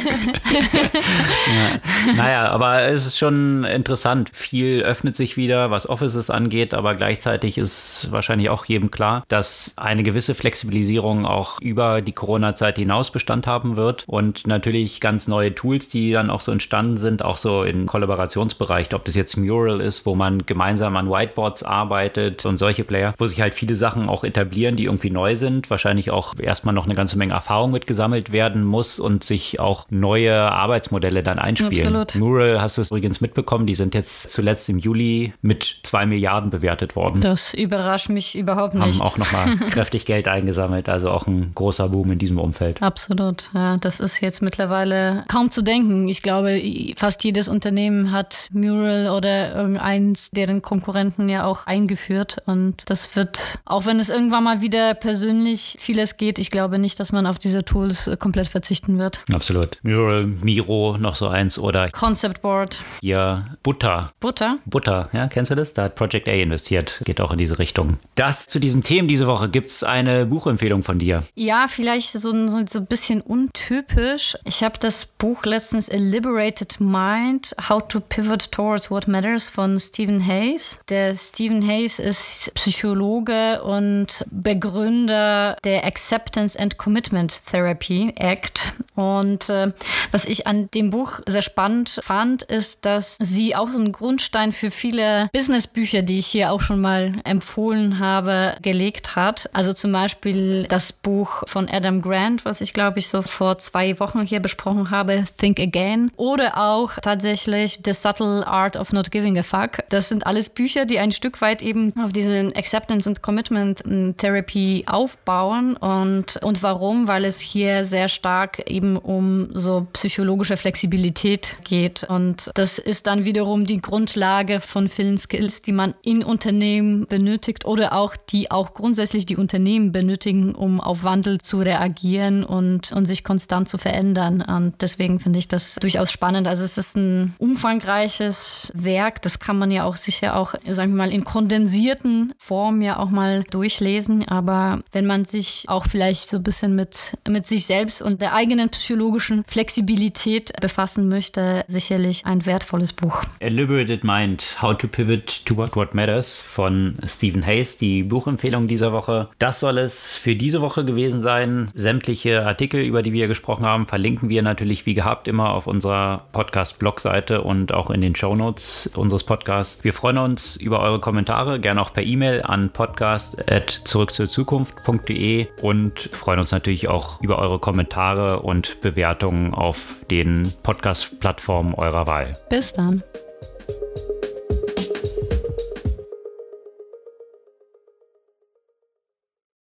ja. 2.05 2.13
Naja, 2.15 2.49
aber 2.49 2.81
es 2.83 3.05
ist 3.05 3.17
schon 3.17 3.63
interessant. 3.63 4.31
Viel 4.33 4.81
öffnet 4.81 5.15
sich 5.15 5.37
wieder, 5.37 5.71
was 5.71 5.87
Offices 5.87 6.29
angeht, 6.29 6.73
aber 6.73 6.93
gleichzeitig 6.93 7.57
ist 7.57 8.07
wahrscheinlich 8.11 8.49
auch 8.49 8.65
jedem 8.65 8.91
klar, 8.91 9.23
dass 9.29 9.76
eine 9.77 10.03
gewisse 10.03 10.35
Flexibilisierung 10.35 11.25
auch 11.25 11.61
über 11.61 12.01
die 12.01 12.11
Corona-Zeit 12.11 12.77
hinaus 12.77 13.11
Bestand 13.11 13.47
haben 13.47 13.75
wird 13.75 14.03
und 14.07 14.47
natürlich 14.47 14.99
ganz 14.99 15.27
neue 15.27 15.53
Tools, 15.53 15.89
die 15.89 16.11
dann 16.11 16.29
auch 16.29 16.41
so 16.41 16.51
entstanden 16.51 16.97
sind, 16.97 17.23
auch 17.23 17.37
so 17.37 17.63
im 17.63 17.85
Kollaborationsbereich, 17.85 18.93
ob 18.93 19.05
das 19.05 19.15
jetzt 19.15 19.37
Mural 19.37 19.79
ist, 19.79 20.05
wo 20.05 20.15
man 20.15 20.45
gemeinsam 20.45 20.97
an 20.97 21.09
Whiteboards 21.09 21.63
arbeitet 21.63 22.45
und 22.45 22.57
solche 22.57 22.83
Player, 22.83 23.13
wo 23.17 23.27
sich 23.27 23.41
halt 23.41 23.53
viele 23.53 23.75
Sachen 23.75 24.09
auch 24.09 24.23
etablieren, 24.23 24.75
die 24.75 24.85
irgendwie 24.85 25.11
neu 25.11 25.35
sind, 25.35 25.69
wahrscheinlich 25.69 26.11
auch 26.11 26.33
erstmal 26.39 26.73
noch 26.73 26.85
eine 26.85 26.95
ganze 26.95 27.17
Menge 27.17 27.33
Erfahrung 27.33 27.71
mitgesammelt 27.71 28.31
werden 28.31 28.63
muss 28.63 28.99
und 28.99 29.23
sich 29.23 29.59
auch 29.59 29.85
neue 29.89 30.35
Arbeitsmodelle 30.35 31.23
dann 31.23 31.39
einspielen. 31.39 31.95
Absolut. 31.95 32.15
Mural 32.15 32.61
hast 32.61 32.77
du 32.77 32.81
es 32.81 32.89
übrigens 32.89 33.21
mitbekommen, 33.21 33.67
die 33.67 33.75
sind 33.75 33.93
jetzt 33.93 34.29
zuletzt 34.29 34.69
im 34.69 34.79
Juli 34.79 35.33
mit 35.41 35.79
zwei 35.83 36.05
Milliarden 36.05 36.49
bewertet 36.49 36.95
worden. 36.95 37.21
Das 37.21 37.53
überrascht 37.53 38.09
mich 38.09 38.37
überhaupt 38.37 38.73
nicht. 38.73 38.99
Haben 38.99 39.07
auch 39.07 39.17
nochmal 39.17 39.57
kräftig 39.69 40.05
Geld 40.05 40.27
eingesammelt. 40.27 40.89
Also 40.89 41.09
auch 41.11 41.27
ein 41.27 41.51
großer 41.55 41.89
Boom 41.89 42.11
in 42.11 42.19
diesem 42.19 42.39
Umfeld. 42.39 42.81
Absolut. 42.81 43.49
Ja, 43.53 43.77
das 43.77 43.99
ist 43.99 44.21
jetzt 44.21 44.41
mittlerweile 44.41 45.23
kaum 45.27 45.51
zu 45.51 45.61
denken. 45.61 46.07
Ich 46.07 46.21
glaube, 46.21 46.61
fast 46.95 47.23
jedes 47.23 47.49
Unternehmen 47.49 48.11
hat 48.11 48.47
Mural 48.51 49.09
oder 49.09 49.55
irgendeins 49.55 50.29
deren 50.31 50.61
Konkurrenten 50.61 51.29
ja 51.29 51.45
auch 51.45 51.67
eingeführt. 51.67 52.37
Und 52.45 52.83
das 52.89 53.15
wird, 53.15 53.59
auch 53.65 53.85
wenn 53.85 53.99
es 53.99 54.09
irgendwann 54.09 54.43
mal 54.43 54.61
wieder 54.61 54.93
persönlich 54.93 55.77
vieles 55.79 56.17
geht, 56.17 56.39
ich 56.39 56.51
glaube 56.51 56.79
nicht, 56.79 56.99
dass 56.99 57.11
man 57.11 57.25
auf 57.25 57.39
diese 57.39 57.63
Tools 57.63 58.09
komplett 58.19 58.47
verzichten 58.47 58.97
wird. 58.97 59.23
Absolut. 59.33 59.77
Mural, 59.83 60.25
Miro, 60.25 60.97
noch 60.97 61.15
so 61.15 61.27
eins 61.27 61.59
oder 61.59 61.89
Concept 61.89 62.41
Board. 62.41 62.81
Hier 63.01 63.45
Butter. 63.63 64.11
Butter? 64.19 64.57
Butter, 64.65 65.09
ja, 65.13 65.27
kennst 65.27 65.51
du 65.51 65.55
das? 65.55 65.73
Da 65.73 65.83
hat 65.83 65.95
Project 65.95 66.27
A 66.27 66.31
investiert. 66.31 67.01
Geht 67.05 67.21
auch 67.21 67.31
in 67.31 67.37
diese 67.37 67.59
Richtung. 67.59 67.97
Das 68.15 68.45
zu 68.47 68.59
diesen 68.59 68.81
Themen 68.81 69.07
diese 69.07 69.27
Woche 69.27 69.49
Gibt 69.57 69.71
es 69.71 69.83
eine 69.83 70.27
Buchempfehlung 70.27 70.83
von 70.83 70.99
dir? 70.99 71.23
Ja, 71.33 71.65
vielleicht 71.67 72.11
so, 72.11 72.19
so, 72.19 72.63
so 72.67 72.77
ein 72.77 72.85
bisschen 72.85 73.21
untypisch. 73.21 74.37
Ich 74.45 74.63
habe 74.63 74.77
das 74.77 75.07
Buch 75.07 75.45
letztens 75.45 75.89
A 75.89 75.95
Liberated 75.95 76.79
Mind, 76.79 77.55
How 77.67 77.81
to 77.87 77.99
Pivot 77.99 78.51
Towards 78.51 78.91
What 78.91 79.07
Matters 79.07 79.49
von 79.49 79.79
Stephen 79.79 80.23
Hayes. 80.27 80.79
Der 80.89 81.15
Stephen 81.15 81.67
Hayes 81.67 81.97
ist 81.97 82.51
Psychologe 82.53 83.63
und 83.63 84.23
Begründer 84.29 85.57
der 85.63 85.83
Acceptance 85.85 86.59
and 86.59 86.77
Commitment 86.77 87.41
Therapy 87.47 88.13
Act. 88.15 88.73
Und 88.93 89.49
äh, 89.49 89.71
was 90.11 90.25
ich 90.25 90.45
an 90.45 90.69
dem 90.75 90.91
Buch 90.91 91.21
sehr 91.27 91.41
spannend 91.41 91.99
fand, 92.03 92.43
ist, 92.43 92.85
dass 92.85 93.17
sie 93.19 93.55
auch 93.55 93.71
so 93.71 93.79
einen 93.79 93.91
Grundstein 93.91 94.53
für 94.53 94.69
viele 94.69 95.29
Businessbücher, 95.33 96.03
die 96.03 96.19
ich 96.19 96.27
hier 96.27 96.51
auch 96.51 96.61
schon 96.61 96.79
mal 96.79 97.15
empfohlen 97.23 97.97
habe, 97.97 98.55
gelegt 98.61 99.15
hat. 99.15 99.46
Also 99.53 99.73
zum 99.73 99.91
Beispiel 99.91 100.65
das 100.69 100.91
Buch 100.91 101.43
von 101.47 101.67
Adam 101.69 102.01
Grant, 102.01 102.45
was 102.45 102.61
ich 102.61 102.73
glaube 102.73 102.99
ich 102.99 103.09
so 103.09 103.21
vor 103.21 103.57
zwei 103.59 103.99
Wochen 103.99 104.21
hier 104.21 104.39
besprochen 104.39 104.91
habe, 104.91 105.25
Think 105.37 105.59
Again. 105.59 106.11
Oder 106.17 106.57
auch 106.57 106.91
tatsächlich 107.01 107.79
The 107.83 107.93
Subtle 107.93 108.45
Art 108.45 108.75
of 108.75 108.93
Not 108.93 109.11
Giving 109.11 109.37
a 109.37 109.43
Fuck. 109.43 109.79
Das 109.89 110.09
sind 110.09 110.25
alles 110.25 110.49
Bücher, 110.49 110.85
die 110.85 110.99
ein 110.99 111.11
Stück 111.11 111.41
weit 111.41 111.61
eben 111.61 111.93
auf 112.03 112.11
diesen 112.11 112.55
Acceptance 112.55 113.09
und 113.09 113.21
Commitment 113.21 113.83
Therapy 114.17 114.83
aufbauen. 114.87 115.77
Und, 115.77 116.37
und 116.43 116.63
warum? 116.63 117.07
Weil 117.07 117.25
es 117.25 117.39
hier 117.39 117.85
sehr 117.85 118.07
stark 118.07 118.69
eben 118.69 118.97
um 118.97 119.49
so 119.53 119.87
psychologische 119.93 120.57
Flexibilität 120.57 121.57
geht. 121.63 122.03
Und 122.03 122.51
das 122.55 122.79
ist 122.79 123.07
dann 123.07 123.25
wiederum 123.25 123.65
die 123.65 123.81
Grundlage 123.81 124.59
von 124.59 124.89
vielen 124.89 125.17
Skills, 125.17 125.61
die 125.61 125.71
man 125.71 125.93
in 126.03 126.23
Unternehmen 126.23 127.07
benötigt 127.07 127.65
oder 127.65 127.93
auch 127.93 128.15
die 128.29 128.51
auch 128.51 128.73
grundsätzlich 128.73 129.25
die 129.25 129.36
Unternehmen 129.37 129.91
benötigen, 129.91 130.55
um 130.55 130.79
auf 130.81 131.03
Wandel 131.03 131.39
zu 131.39 131.59
reagieren 131.59 132.43
und, 132.43 132.91
und 132.91 133.05
sich 133.05 133.23
konstant 133.23 133.69
zu 133.69 133.77
verändern. 133.77 134.41
Und 134.41 134.81
deswegen 134.81 135.19
finde 135.19 135.39
ich 135.39 135.47
das 135.47 135.75
durchaus 135.75 136.11
spannend. 136.11 136.47
Also 136.47 136.63
es 136.63 136.77
ist 136.77 136.95
ein 136.95 137.35
umfangreiches 137.37 138.71
Werk. 138.75 139.21
Das 139.21 139.39
kann 139.39 139.57
man 139.57 139.71
ja 139.71 139.83
auch 139.83 139.95
sicher 139.95 140.35
auch, 140.35 140.53
sagen 140.65 140.93
wir 140.93 140.97
mal, 140.97 141.13
in 141.13 141.23
kondensierten 141.23 142.33
Form 142.37 142.81
ja 142.81 142.99
auch 142.99 143.09
mal 143.09 143.43
durchlesen. 143.43 144.27
Aber 144.27 144.81
wenn 144.91 145.05
man 145.05 145.25
sich 145.25 145.65
auch 145.67 145.85
vielleicht 145.87 146.29
so 146.29 146.37
ein 146.37 146.43
bisschen 146.43 146.75
mit, 146.75 147.17
mit 147.27 147.45
sich 147.45 147.65
selbst 147.65 148.01
und 148.01 148.21
der 148.21 148.33
eigenen 148.33 148.69
psychologischen 148.69 149.43
Flexibilität 149.47 150.53
befassen 150.59 151.09
möchte, 151.09 151.63
sicherlich 151.67 152.25
ein 152.25 152.45
wertvolles 152.45 152.93
Buch. 152.93 153.23
A 153.41 153.47
Liberated 153.47 154.03
Mind, 154.03 154.61
How 154.61 154.77
to 154.77 154.87
Pivot 154.87 155.45
to 155.45 155.57
What, 155.57 155.75
What 155.75 155.93
Matters 155.93 156.39
von 156.39 156.97
Stephen 157.05 157.45
Hayes, 157.45 157.77
die 157.77 158.03
Buchempfehlung 158.03 158.67
dieser 158.67 158.91
Woche. 158.91 159.26
Das 159.39 159.59
soll 159.59 159.77
es 159.77 160.15
für 160.15 160.35
diese 160.35 160.61
Woche 160.61 160.85
gewesen 160.85 161.21
sein. 161.21 161.69
Sämtliche 161.73 162.45
Artikel, 162.45 162.81
über 162.81 163.01
die 163.01 163.13
wir 163.13 163.27
gesprochen 163.27 163.65
haben, 163.65 163.85
verlinken 163.85 164.29
wir 164.29 164.41
natürlich 164.41 164.85
wie 164.85 164.93
gehabt 164.93 165.27
immer 165.27 165.53
auf 165.53 165.67
unserer 165.67 166.25
Podcast-Blog-Seite 166.31 167.41
und 167.41 167.73
auch 167.73 167.89
in 167.89 168.01
den 168.01 168.15
Shownotes 168.15 168.89
unseres 168.95 169.23
Podcasts. 169.23 169.83
Wir 169.83 169.93
freuen 169.93 170.17
uns 170.17 170.55
über 170.55 170.79
eure 170.79 170.99
Kommentare, 170.99 171.59
gerne 171.59 171.81
auch 171.81 171.93
per 171.93 172.03
E-Mail 172.03 172.41
an 172.43 172.71
podcast.zurückzurzukunft.de 172.71 175.47
und 175.61 176.09
freuen 176.11 176.39
uns 176.39 176.51
natürlich 176.51 176.87
auch 176.87 177.21
über 177.21 177.39
eure 177.39 177.59
Kommentare 177.59 178.39
und 178.39 178.79
Bewertungen 178.81 179.53
auf 179.53 180.05
den 180.09 180.51
Podcast-Plattformen 180.63 181.73
eurer 181.73 182.07
Wahl. 182.07 182.33
Bis 182.49 182.73
dann. 182.73 183.03